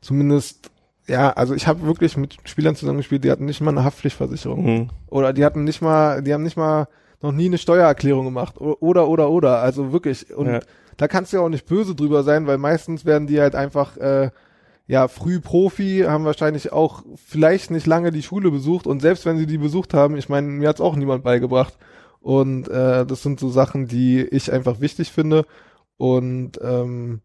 zumindest 0.00 0.70
ja, 1.08 1.30
also 1.30 1.54
ich 1.54 1.66
habe 1.66 1.86
wirklich 1.86 2.16
mit 2.16 2.36
Spielern 2.44 2.74
zusammengespielt, 2.74 3.24
die 3.24 3.30
hatten 3.30 3.44
nicht 3.44 3.60
mal 3.60 3.70
eine 3.70 3.84
Haftpflichtversicherung. 3.84 4.64
Mhm. 4.64 4.90
Oder 5.08 5.32
die 5.32 5.44
hatten 5.44 5.64
nicht 5.64 5.80
mal, 5.80 6.22
die 6.22 6.34
haben 6.34 6.42
nicht 6.42 6.56
mal 6.56 6.88
noch 7.22 7.32
nie 7.32 7.46
eine 7.46 7.58
Steuererklärung 7.58 8.24
gemacht. 8.24 8.60
Oder, 8.60 9.08
oder, 9.08 9.30
oder. 9.30 9.58
Also 9.60 9.92
wirklich. 9.92 10.34
Und 10.34 10.46
ja. 10.46 10.60
da 10.96 11.08
kannst 11.08 11.32
du 11.32 11.38
ja 11.38 11.42
auch 11.42 11.48
nicht 11.48 11.66
böse 11.66 11.94
drüber 11.94 12.22
sein, 12.24 12.46
weil 12.46 12.58
meistens 12.58 13.04
werden 13.04 13.26
die 13.26 13.40
halt 13.40 13.54
einfach, 13.54 13.96
äh, 13.96 14.30
ja, 14.86 15.08
früh 15.08 15.40
Profi, 15.40 16.04
haben 16.06 16.24
wahrscheinlich 16.24 16.72
auch 16.72 17.02
vielleicht 17.16 17.70
nicht 17.70 17.86
lange 17.86 18.12
die 18.12 18.22
Schule 18.22 18.50
besucht 18.50 18.86
und 18.86 19.00
selbst 19.00 19.26
wenn 19.26 19.38
sie 19.38 19.46
die 19.46 19.58
besucht 19.58 19.94
haben, 19.94 20.16
ich 20.16 20.28
meine, 20.28 20.46
mir 20.46 20.68
hat's 20.68 20.80
auch 20.80 20.96
niemand 20.96 21.24
beigebracht. 21.24 21.76
Und 22.20 22.68
äh, 22.68 23.06
das 23.06 23.22
sind 23.22 23.38
so 23.38 23.50
Sachen, 23.50 23.86
die 23.86 24.20
ich 24.20 24.52
einfach 24.52 24.80
wichtig 24.80 25.12
finde. 25.12 25.44
Und 25.96 26.58
ähm, 26.60 27.20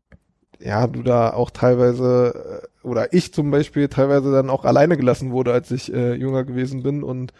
ja, 0.59 0.85
du 0.85 1.01
da 1.01 1.33
auch 1.33 1.49
teilweise, 1.49 2.61
äh, 2.83 2.87
oder 2.87 3.11
ich 3.11 3.33
zum 3.33 3.49
Beispiel 3.49 3.87
teilweise 3.87 4.31
dann 4.31 4.51
auch 4.51 4.63
alleine 4.63 4.97
gelassen 4.97 5.31
wurde, 5.31 5.53
als 5.53 5.71
ich 5.71 5.91
äh, 5.91 6.13
jünger 6.13 6.43
gewesen 6.43 6.83
bin 6.83 7.01
und 7.01 7.33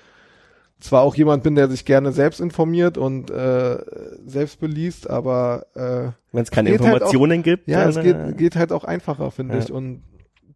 zwar 0.81 1.01
auch 1.03 1.15
jemand 1.15 1.43
bin, 1.43 1.55
der 1.55 1.69
sich 1.69 1.85
gerne 1.85 2.11
selbst 2.11 2.41
informiert 2.41 2.97
und 2.97 3.29
äh, 3.29 3.77
selbst 4.25 4.59
beliest, 4.59 5.09
aber 5.09 5.65
äh, 5.75 6.11
wenn 6.31 6.43
es 6.43 6.51
keine 6.51 6.71
Informationen 6.71 7.31
halt 7.31 7.39
auch, 7.39 7.43
gibt, 7.43 7.67
ja, 7.67 7.87
es 7.87 7.95
geht, 8.01 8.15
äh, 8.15 8.33
geht 8.33 8.55
halt 8.55 8.71
auch 8.71 8.83
einfacher, 8.83 9.31
finde 9.31 9.55
ja. 9.55 9.61
ich. 9.61 9.71
Und 9.71 10.03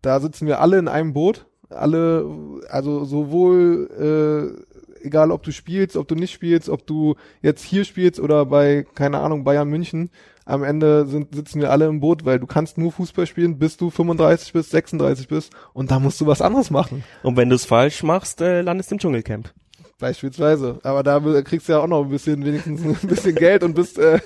da 0.02 0.20
sitzen 0.20 0.48
wir 0.48 0.60
alle 0.60 0.78
in 0.80 0.88
einem 0.88 1.14
Boot, 1.14 1.46
alle, 1.70 2.26
also 2.70 3.06
sowohl 3.06 4.56
äh, 4.58 5.06
egal, 5.06 5.32
ob 5.32 5.44
du 5.44 5.52
spielst, 5.52 5.96
ob 5.96 6.08
du 6.08 6.16
nicht 6.16 6.34
spielst, 6.34 6.70
ob 6.70 6.86
du 6.86 7.16
jetzt 7.42 7.64
hier 7.64 7.86
spielst 7.86 8.20
oder 8.20 8.46
bei 8.46 8.86
keine 8.96 9.20
Ahnung 9.20 9.44
Bayern 9.44 9.70
München, 9.70 10.10
am 10.46 10.64
Ende 10.64 11.08
sind, 11.08 11.34
sitzen 11.34 11.60
wir 11.62 11.72
alle 11.72 11.88
im 11.88 12.00
Boot, 12.00 12.26
weil 12.26 12.40
du 12.40 12.46
kannst 12.46 12.78
nur 12.78 12.92
Fußball 12.92 13.26
spielen, 13.26 13.58
bis 13.58 13.78
du 13.78 13.90
35 13.90 14.54
bist, 14.54 14.72
36 14.72 15.28
bist 15.28 15.54
und 15.74 15.92
da 15.92 16.00
musst 16.00 16.22
du 16.22 16.28
was 16.28 16.42
anderes 16.42 16.70
machen. 16.70 17.04
Und 17.24 17.38
wenn 17.38 17.50
du 17.50 17.56
es 17.56 17.66
falsch 17.66 18.04
machst, 18.04 18.42
äh, 18.42 18.62
landest 18.62 18.92
du 18.92 18.96
im 18.96 19.00
Dschungelcamp. 19.00 19.54
Beispielsweise. 20.00 20.80
Aber 20.84 21.04
da 21.04 21.20
kriegst 21.42 21.68
du 21.68 21.74
ja 21.74 21.80
auch 21.80 21.88
noch 21.88 22.04
ein 22.04 22.10
bisschen, 22.10 22.46
wenigstens 22.46 22.84
ein 22.84 22.96
bisschen 23.08 23.36
Geld 23.36 23.64
und 23.64 23.76
bist, 23.76 23.98
äh, 23.98 24.20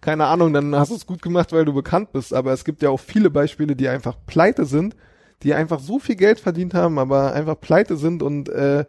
keine 0.00 0.26
Ahnung, 0.26 0.52
dann 0.52 0.74
hast 0.76 0.90
du 0.90 0.96
es 0.96 1.06
gut 1.06 1.22
gemacht, 1.22 1.52
weil 1.52 1.64
du 1.64 1.72
bekannt 1.72 2.12
bist. 2.12 2.34
Aber 2.34 2.52
es 2.52 2.64
gibt 2.64 2.82
ja 2.82 2.90
auch 2.90 3.00
viele 3.00 3.30
Beispiele, 3.30 3.74
die 3.74 3.88
einfach 3.88 4.16
pleite 4.26 4.66
sind, 4.66 4.96
die 5.42 5.54
einfach 5.54 5.80
so 5.80 5.98
viel 5.98 6.16
Geld 6.16 6.40
verdient 6.40 6.74
haben, 6.74 6.98
aber 6.98 7.32
einfach 7.32 7.58
pleite 7.58 7.96
sind 7.96 8.22
und 8.22 8.48
äh, 8.50 8.84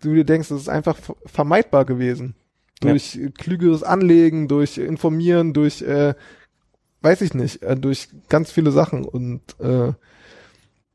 du 0.00 0.14
dir 0.14 0.24
denkst, 0.24 0.48
das 0.48 0.60
ist 0.60 0.68
einfach 0.68 0.98
vermeidbar 1.26 1.84
gewesen. 1.84 2.34
Durch 2.80 3.14
ja. 3.14 3.28
klügeres 3.30 3.82
Anlegen, 3.82 4.46
durch 4.46 4.78
Informieren, 4.78 5.52
durch, 5.52 5.82
äh, 5.82 6.14
weiß 7.00 7.22
ich 7.22 7.34
nicht, 7.34 7.62
äh, 7.62 7.76
durch 7.76 8.08
ganz 8.28 8.52
viele 8.52 8.70
Sachen 8.70 9.04
und 9.04 9.40
äh, 9.58 9.92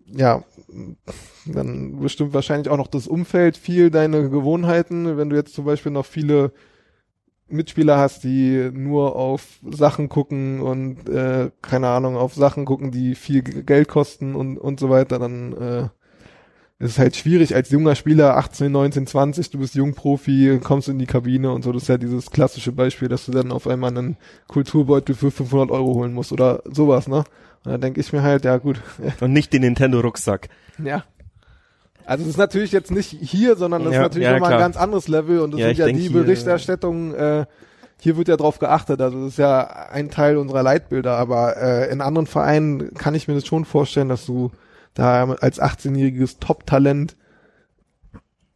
ja, 0.05 0.43
dann 1.45 1.99
bestimmt 1.99 2.33
wahrscheinlich 2.33 2.69
auch 2.69 2.77
noch 2.77 2.87
das 2.87 3.07
Umfeld 3.07 3.57
viel 3.57 3.89
deine 3.89 4.29
Gewohnheiten. 4.29 5.17
Wenn 5.17 5.29
du 5.29 5.35
jetzt 5.35 5.53
zum 5.53 5.65
Beispiel 5.65 5.91
noch 5.91 6.05
viele 6.05 6.51
Mitspieler 7.47 7.97
hast, 7.97 8.23
die 8.23 8.71
nur 8.73 9.15
auf 9.15 9.59
Sachen 9.69 10.09
gucken 10.09 10.61
und 10.61 11.07
äh, 11.09 11.51
keine 11.61 11.89
Ahnung, 11.89 12.17
auf 12.17 12.33
Sachen 12.33 12.65
gucken, 12.65 12.91
die 12.91 13.15
viel 13.15 13.41
Geld 13.41 13.87
kosten 13.87 14.35
und, 14.35 14.57
und 14.57 14.79
so 14.79 14.89
weiter, 14.89 15.19
dann 15.19 15.53
äh, 15.53 15.89
es 16.79 16.91
ist 16.91 16.99
halt 16.99 17.15
schwierig 17.15 17.55
als 17.55 17.69
junger 17.69 17.95
Spieler, 17.95 18.35
18, 18.35 18.71
19, 18.71 19.07
20, 19.07 19.49
du 19.51 19.59
bist 19.59 19.75
Jungprofi, 19.75 20.59
kommst 20.61 20.89
in 20.89 20.99
die 20.99 21.05
Kabine 21.05 21.51
und 21.51 21.63
so. 21.63 21.71
Das 21.71 21.83
ist 21.83 21.87
ja 21.87 21.97
dieses 21.97 22.29
klassische 22.29 22.73
Beispiel, 22.73 23.07
dass 23.07 23.25
du 23.25 23.31
dann 23.31 23.53
auf 23.53 23.67
einmal 23.67 23.91
einen 23.91 24.17
Kulturbeutel 24.47 25.15
für 25.15 25.31
500 25.31 25.71
Euro 25.71 25.93
holen 25.93 26.13
musst 26.13 26.33
oder 26.33 26.61
sowas, 26.65 27.07
ne? 27.07 27.23
Und 27.65 27.71
da 27.71 27.77
denke 27.77 28.01
ich 28.01 28.11
mir 28.11 28.23
halt, 28.23 28.45
ja 28.45 28.57
gut. 28.57 28.81
Und 29.21 29.33
nicht 29.33 29.53
den 29.53 29.61
Nintendo-Rucksack. 29.61 30.49
Ja. 30.83 31.03
Also 32.05 32.23
es 32.23 32.31
ist 32.31 32.37
natürlich 32.37 32.71
jetzt 32.71 32.91
nicht 32.91 33.09
hier, 33.09 33.55
sondern 33.55 33.83
das 33.83 33.93
ja, 33.93 33.99
ist 33.99 34.03
natürlich 34.03 34.27
ja, 34.27 34.33
nochmal 34.33 34.53
ein 34.53 34.59
ganz 34.59 34.75
anderes 34.75 35.07
Level 35.07 35.39
und 35.39 35.51
das 35.51 35.61
ja, 35.61 35.67
sind 35.67 35.77
ja 35.77 35.87
die 35.87 36.09
Berichterstattungen, 36.09 37.15
äh, 37.15 37.45
hier 38.01 38.17
wird 38.17 38.27
ja 38.27 38.35
drauf 38.35 38.59
geachtet, 38.59 38.99
also 38.99 39.23
das 39.23 39.33
ist 39.33 39.37
ja 39.37 39.61
ein 39.89 40.09
Teil 40.09 40.35
unserer 40.35 40.63
Leitbilder, 40.63 41.15
aber 41.15 41.55
äh, 41.55 41.89
in 41.89 42.01
anderen 42.01 42.27
Vereinen 42.27 42.93
kann 42.95 43.15
ich 43.15 43.29
mir 43.29 43.35
das 43.35 43.45
schon 43.45 43.63
vorstellen, 43.63 44.09
dass 44.09 44.25
du 44.25 44.51
da 44.93 45.23
als 45.39 45.61
18-jähriges 45.61 46.39
Top-Talent 46.39 47.15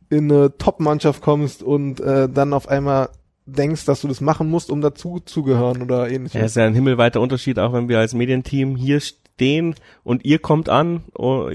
in 0.10 0.32
eine 0.32 0.58
Top-Mannschaft 0.58 1.22
kommst 1.22 1.64
und 1.64 2.02
äh, 2.02 2.28
dann 2.28 2.52
auf 2.52 2.68
einmal 2.68 3.10
denkst, 3.48 3.86
dass 3.86 4.02
du 4.02 4.08
das 4.08 4.22
machen 4.22 4.50
musst, 4.50 4.70
um 4.70 4.82
dazu 4.82 5.20
zu 5.20 5.42
gehören 5.42 5.82
oder 5.82 6.10
ähnliches. 6.10 6.34
Ja, 6.34 6.46
ist 6.46 6.56
ja 6.56 6.66
ein 6.66 6.74
himmelweiter 6.74 7.22
Unterschied, 7.22 7.58
auch 7.60 7.74
wenn 7.74 7.90
wir 7.90 8.00
als 8.00 8.14
Medienteam 8.14 8.76
hier 8.76 9.00
stehen 9.00 9.76
und 10.04 10.26
ihr 10.26 10.40
kommt 10.40 10.68
an. 10.68 11.04
Oh, 11.16 11.50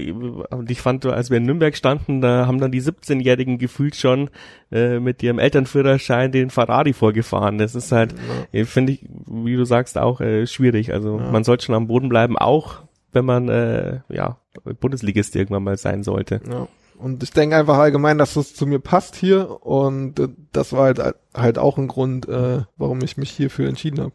und 0.49 0.71
ich 0.71 0.81
fand, 0.81 1.05
als 1.05 1.29
wir 1.29 1.37
in 1.37 1.45
Nürnberg 1.45 1.77
standen, 1.77 2.21
da 2.21 2.47
haben 2.47 2.59
dann 2.59 2.71
die 2.71 2.81
17-Jährigen 2.81 3.59
gefühlt 3.59 3.95
schon 3.95 4.29
äh, 4.71 4.99
mit 4.99 5.21
ihrem 5.21 5.37
Elternführerschein 5.37 6.31
den 6.31 6.49
Ferrari 6.49 6.93
vorgefahren. 6.93 7.59
Das 7.59 7.75
ist 7.75 7.91
halt, 7.91 8.15
ja. 8.51 8.65
finde 8.65 8.93
ich, 8.93 9.05
wie 9.27 9.55
du 9.55 9.65
sagst, 9.65 9.97
auch 9.97 10.19
äh, 10.19 10.47
schwierig. 10.47 10.93
Also 10.93 11.19
ja. 11.19 11.31
man 11.31 11.43
sollte 11.43 11.65
schon 11.65 11.75
am 11.75 11.87
Boden 11.87 12.09
bleiben, 12.09 12.37
auch 12.37 12.81
wenn 13.11 13.25
man 13.25 13.49
äh, 13.49 13.99
ja 14.09 14.37
Bundesligist 14.79 15.35
irgendwann 15.35 15.63
mal 15.63 15.77
sein 15.77 16.03
sollte. 16.03 16.41
Ja. 16.49 16.67
Und 17.03 17.21
ich 17.21 17.31
denke 17.31 17.57
einfach 17.57 17.79
allgemein, 17.79 18.17
dass 18.17 18.35
das 18.35 18.55
zu 18.55 18.65
mir 18.65 18.79
passt 18.79 19.17
hier 19.17 19.61
und 19.61 20.21
äh, 20.21 20.29
das 20.53 20.71
war 20.71 20.85
halt 20.85 21.01
halt 21.33 21.57
auch 21.57 21.77
ein 21.77 21.89
Grund, 21.89 22.29
äh, 22.29 22.61
warum 22.77 23.03
ich 23.03 23.17
mich 23.17 23.29
hierfür 23.29 23.67
entschieden 23.67 23.99
habe. 23.99 24.13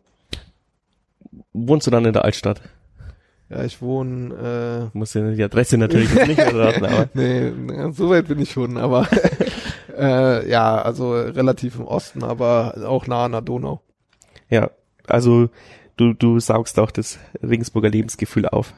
Wohnst 1.53 1.87
du 1.87 1.91
dann 1.91 2.07
in 2.07 2.15
der 2.15 2.25
Altstadt? 2.25 2.63
Ja, 3.51 3.63
ich 3.63 3.83
wohne. 3.83 4.89
Äh, 4.95 4.97
Muss 4.97 5.13
ja 5.13 5.31
die 5.31 5.45
Adresse 5.45 5.77
natürlich 5.77 6.15
nicht 6.15 6.39
erraten, 6.39 6.87
aber. 6.87 7.11
nee, 7.15 7.53
so 7.93 8.09
weit 8.09 8.27
bin 8.27 8.41
ich 8.41 8.53
schon, 8.53 8.79
aber 8.79 9.07
äh, 9.99 10.49
ja, 10.49 10.81
also 10.81 11.13
relativ 11.13 11.79
im 11.79 11.85
Osten, 11.85 12.25
aber 12.25 12.75
auch 12.87 13.07
nah 13.07 13.27
an 13.27 13.33
der 13.33 13.43
Donau. 13.43 13.83
Ja, 14.49 14.71
also 15.07 15.51
du, 15.99 16.15
du 16.15 16.41
saugst 16.41 16.79
auch 16.79 16.91
das 16.91 17.19
Regensburger 17.43 17.91
Lebensgefühl 17.91 18.49
auf. 18.49 18.73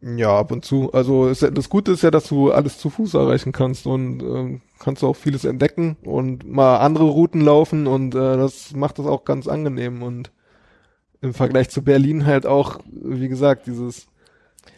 Ja, 0.00 0.38
ab 0.38 0.52
und 0.52 0.64
zu. 0.64 0.92
Also 0.92 1.28
es, 1.28 1.40
das 1.40 1.68
Gute 1.68 1.92
ist 1.92 2.02
ja, 2.02 2.10
dass 2.10 2.28
du 2.28 2.52
alles 2.52 2.78
zu 2.78 2.88
Fuß 2.88 3.14
erreichen 3.14 3.50
kannst 3.50 3.86
und 3.86 4.22
äh, 4.22 4.60
kannst 4.78 5.02
auch 5.02 5.16
vieles 5.16 5.44
entdecken 5.44 5.96
und 6.02 6.48
mal 6.48 6.78
andere 6.78 7.04
Routen 7.04 7.40
laufen 7.40 7.86
und 7.88 8.14
äh, 8.14 8.36
das 8.36 8.74
macht 8.74 8.98
das 9.00 9.06
auch 9.06 9.24
ganz 9.24 9.48
angenehm 9.48 10.02
und 10.02 10.30
im 11.20 11.34
Vergleich 11.34 11.68
zu 11.68 11.82
Berlin 11.82 12.26
halt 12.26 12.46
auch, 12.46 12.78
wie 12.92 13.28
gesagt, 13.28 13.66
dieses 13.66 14.06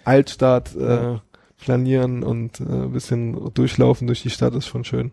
Altstadt 0.05 0.75
äh, 0.75 1.19
planieren 1.59 2.23
und 2.23 2.61
äh, 2.61 2.87
bisschen 2.87 3.53
durchlaufen 3.53 4.07
durch 4.07 4.23
die 4.23 4.31
Stadt 4.31 4.55
ist 4.55 4.67
schon 4.67 4.85
schön. 4.85 5.13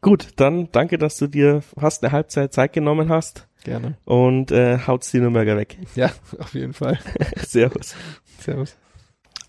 Gut, 0.00 0.28
dann 0.36 0.68
danke, 0.70 0.98
dass 0.98 1.16
du 1.16 1.26
dir 1.26 1.62
fast 1.62 2.04
eine 2.04 2.12
Halbzeit 2.12 2.52
Zeit 2.52 2.72
genommen 2.74 3.08
hast. 3.08 3.48
Gerne. 3.64 3.96
Und 4.04 4.52
äh, 4.52 4.78
haut's 4.86 5.10
die 5.10 5.18
Nürnberger 5.18 5.56
weg. 5.56 5.78
Ja, 5.96 6.10
auf 6.38 6.54
jeden 6.54 6.74
Fall. 6.74 6.98
Servus. 7.36 7.94
Servus. 8.38 8.76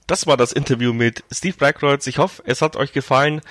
Das 0.10 0.26
war 0.26 0.38
das 0.38 0.53
Interview 0.53 0.91
mit 0.91 1.24
Steve 1.32 1.55
Blackroyds. 1.55 2.07
Ich 2.07 2.18
hoffe, 2.18 2.41
es 2.47 2.64
hat 2.64 2.76
euch 2.76 2.93
gefallen. 2.93 3.41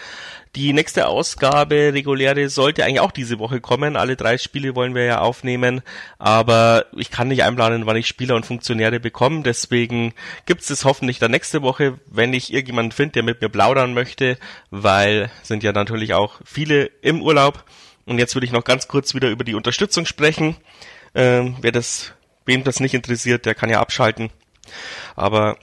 Die 0.56 0.72
nächste 0.72 1.06
Ausgabe, 1.06 1.92
reguläre, 1.94 2.48
sollte 2.48 2.84
eigentlich 2.84 2.98
auch 2.98 3.12
diese 3.12 3.38
Woche 3.38 3.61
kommen. 3.61 3.94
Alle 3.94 4.16
drei 4.16 4.38
Spiele 4.38 4.74
wollen 4.74 4.96
wir 4.96 5.04
ja 5.04 5.20
aufnehmen, 5.20 5.82
aber 6.18 6.86
ich 6.96 7.12
kann 7.12 7.28
nicht 7.28 7.44
einplanen, 7.44 7.86
wann 7.86 7.94
ich 7.94 8.09
Spieler 8.09 8.34
und 8.34 8.44
Funktionäre 8.44 8.98
bekomme. 8.98 9.44
Deswegen 9.44 10.14
gibt's 10.46 10.68
es 10.68 10.84
hoffentlich 10.84 11.20
dann 11.20 11.30
nächste 11.30 11.62
Woche, 11.62 12.00
wenn 12.06 12.32
ich 12.32 12.52
irgendjemanden 12.52 12.90
finde, 12.90 13.12
der 13.12 13.22
mit 13.22 13.40
mir 13.40 13.50
plaudern 13.50 13.94
möchte, 13.94 14.36
weil 14.72 15.30
sind 15.44 15.62
ja 15.62 15.70
natürlich 15.70 16.14
auch 16.14 16.40
viele 16.44 16.86
im 17.02 17.22
Urlaub. 17.22 17.62
Und 18.04 18.18
jetzt 18.18 18.34
würde 18.34 18.46
ich 18.46 18.52
noch 18.52 18.64
ganz 18.64 18.88
kurz 18.88 19.14
wieder 19.14 19.30
über 19.30 19.44
die 19.44 19.54
Unterstützung 19.54 20.06
sprechen. 20.06 20.56
Ähm, 21.14 21.54
wer 21.61 21.70
das, 21.70 22.14
wem 22.46 22.64
das 22.64 22.80
nicht 22.80 22.94
interessiert, 22.94 23.46
der 23.46 23.54
kann 23.54 23.70
ja 23.70 23.80
abschalten. 23.80 24.30
Aber 25.14 25.56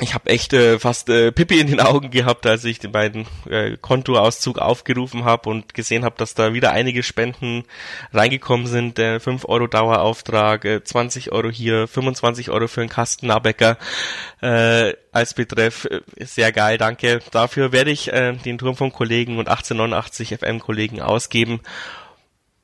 ich 0.00 0.12
habe 0.12 0.28
echt 0.28 0.52
äh, 0.52 0.80
fast 0.80 1.08
äh, 1.08 1.30
Pippi 1.30 1.60
in 1.60 1.68
den 1.68 1.80
Augen 1.80 2.10
gehabt, 2.10 2.46
als 2.46 2.64
ich 2.64 2.80
den 2.80 2.90
beiden 2.90 3.26
äh, 3.48 3.76
Kontoauszug 3.76 4.58
aufgerufen 4.58 5.24
habe 5.24 5.48
und 5.48 5.72
gesehen 5.72 6.04
habe, 6.04 6.16
dass 6.18 6.34
da 6.34 6.52
wieder 6.52 6.72
einige 6.72 7.04
Spenden 7.04 7.62
reingekommen 8.12 8.66
sind. 8.66 8.98
Äh, 8.98 9.20
5 9.20 9.44
Euro 9.44 9.68
Dauerauftrag, 9.68 10.64
äh, 10.64 10.82
20 10.82 11.30
Euro 11.30 11.48
hier, 11.48 11.86
25 11.86 12.50
Euro 12.50 12.66
für 12.66 12.80
einen 12.80 12.90
Kasten 12.90 13.28
Nabecker 13.28 13.78
äh, 14.42 14.94
als 15.12 15.34
Betreff. 15.34 15.84
Äh, 15.84 16.00
sehr 16.24 16.50
geil, 16.50 16.76
danke. 16.76 17.20
Dafür 17.30 17.70
werde 17.70 17.92
ich 17.92 18.12
äh, 18.12 18.32
den 18.32 18.58
Turm 18.58 18.76
von 18.76 18.92
Kollegen 18.92 19.38
und 19.38 19.48
1889 19.48 20.36
FM 20.40 20.58
Kollegen 20.58 21.00
ausgeben. 21.02 21.60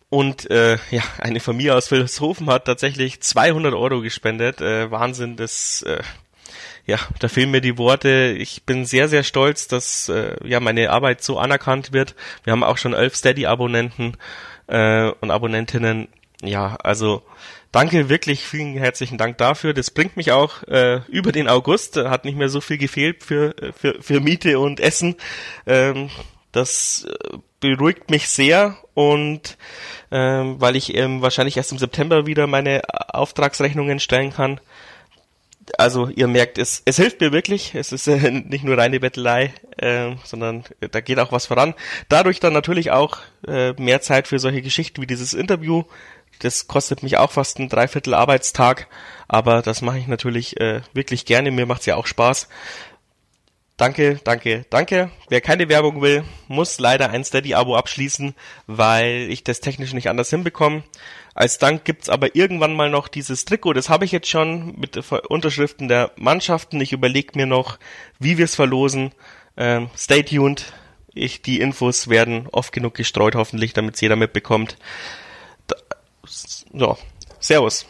Und 0.09 0.51
äh, 0.51 0.79
ja, 0.91 1.03
eine 1.19 1.39
Familie 1.39 1.77
aus 1.77 1.87
Philosophen 1.87 2.51
hat 2.51 2.65
tatsächlich 2.65 3.23
200 3.23 3.73
Euro 3.73 4.01
gespendet. 4.01 4.61
Äh, 4.61 4.91
Wahnsinn, 4.91 5.37
das... 5.37 5.83
Äh, 5.83 6.03
ja, 6.87 6.99
da 7.19 7.29
fehlen 7.29 7.51
mir 7.51 7.61
die 7.61 7.79
Worte. 7.79 8.35
Ich 8.39 8.65
bin 8.65 8.85
sehr, 8.85 9.09
sehr 9.09 9.23
stolz, 9.23 9.69
dass 9.69 10.09
äh, 10.09 10.37
ja 10.45 10.61
meine 10.61 10.91
Arbeit 10.91 11.23
so 11.23 11.39
anerkannt 11.39 11.93
wird. 11.93 12.15
Wir 12.45 12.53
haben 12.53 12.65
auch 12.65 12.79
schon 12.79 12.95
elf 12.95 13.15
Steady-Abonnenten 13.15 14.17
äh, 14.67 15.11
und 15.21 15.31
Abonnentinnen. 15.31 16.09
Ja, 16.43 16.77
also 16.83 17.23
danke, 17.71 18.09
wirklich 18.09 18.41
vielen 18.41 18.77
herzlichen 18.77 19.19
Dank 19.19 19.39
dafür. 19.39 19.75
Das 19.75 19.91
bringt 19.91 20.17
mich 20.17 20.33
auch 20.33 20.63
äh, 20.65 21.01
über 21.09 21.33
den 21.33 21.49
August. 21.49 21.97
Hat 21.97 22.25
nicht 22.25 22.37
mehr 22.37 22.49
so 22.49 22.61
viel 22.61 22.79
gefehlt 22.79 23.23
für, 23.23 23.55
für, 23.77 24.03
für 24.03 24.21
Miete 24.21 24.59
und 24.59 24.81
Essen. 24.81 25.17
Ähm, 25.67 26.11
das 26.53 27.07
äh, 27.09 27.37
beruhigt 27.61 28.11
mich 28.11 28.29
sehr 28.29 28.77
und 28.95 29.57
ähm, 30.11 30.61
weil 30.61 30.77
ich 30.77 30.97
ähm, 30.97 31.23
wahrscheinlich 31.23 31.57
erst 31.57 31.73
im 31.73 31.79
September 31.79 32.27
wieder 32.27 32.47
meine 32.47 32.83
Auftragsrechnungen 33.13 34.01
stellen 34.01 34.33
kann 34.33 34.61
also 35.79 36.09
ihr 36.09 36.27
merkt, 36.27 36.59
es, 36.59 36.83
es 36.85 36.97
hilft 36.97 37.21
mir 37.21 37.33
wirklich. 37.33 37.75
Es 37.75 37.93
ist 37.93 38.07
äh, 38.07 38.31
nicht 38.31 38.65
nur 38.65 38.79
reine 38.79 39.01
Bettelei, 39.01 39.53
äh, 39.79 40.15
sondern 40.25 40.65
da 40.91 41.01
geht 41.01 41.19
auch 41.19 41.33
was 41.33 41.47
voran. 41.47 41.75
Dadurch 42.09 42.41
dann 42.41 42.53
natürlich 42.53 42.91
auch 42.91 43.19
äh, 43.47 43.73
mehr 43.75 44.01
Zeit 44.01 44.29
für 44.29 44.39
solche 44.39 44.63
Geschichten 44.63 45.01
wie 45.03 45.07
dieses 45.07 45.35
Interview. 45.35 45.85
Das 46.41 46.67
kostet 46.67 47.03
mich 47.03 47.19
auch 47.19 47.33
fast 47.33 47.59
ein 47.59 47.69
Dreiviertel 47.69 48.15
Arbeitstag, 48.15 48.89
aber 49.29 49.61
das 49.61 49.83
mache 49.83 49.99
ich 49.99 50.07
natürlich 50.07 50.59
äh, 50.59 50.81
wirklich 50.95 51.27
gerne. 51.27 51.51
Mir 51.51 51.67
macht's 51.67 51.87
ja 51.87 51.97
auch 51.97 52.07
Spaß. 52.07 52.49
Danke, 53.77 54.21
danke, 54.25 54.67
danke. 54.69 55.11
Wer 55.31 55.41
keine 55.41 55.71
Werbung 55.71 56.03
will, 56.03 56.25
muss 56.49 56.79
leider 56.79 57.09
ein 57.09 57.25
Steady-Abo 57.25 57.77
abschließen, 57.77 58.35
weil 58.67 59.29
ich 59.31 59.43
das 59.43 59.61
technisch 59.61 59.95
nicht 59.95 60.11
anders 60.11 60.29
hinbekomme. 60.29 60.83
Als 61.35 61.59
Dank 61.59 61.85
gibt 61.85 62.03
es 62.03 62.09
aber 62.09 62.35
irgendwann 62.35 62.75
mal 62.75 62.91
noch 62.91 63.09
dieses 63.09 63.45
Trikot, 63.45 63.73
das 63.75 63.89
habe 63.89 64.05
ich 64.05 64.13
jetzt 64.13 64.29
schon 64.29 64.75
mit 64.79 64.97
Unterschriften 65.29 65.89
der 65.89 66.11
Mannschaften. 66.17 66.81
Ich 66.81 66.93
überlege 66.93 67.33
mir 67.37 67.47
noch, 67.47 67.79
wie 68.19 68.37
wir 68.39 68.45
es 68.45 68.55
verlosen. 68.55 69.13
Ähm, 69.57 69.91
stay 69.97 70.23
tuned. 70.23 70.73
Ich, 71.15 71.43
die 71.43 71.61
Infos 71.61 72.09
werden 72.09 72.47
oft 72.53 72.73
genug 72.73 72.95
gestreut, 72.95 73.35
hoffentlich, 73.35 73.73
damit 73.73 73.97
es 73.97 74.01
jeder 74.01 74.17
mitbekommt. 74.17 74.77
Da, 75.67 75.77
so, 76.25 76.97
Servus. 77.41 77.87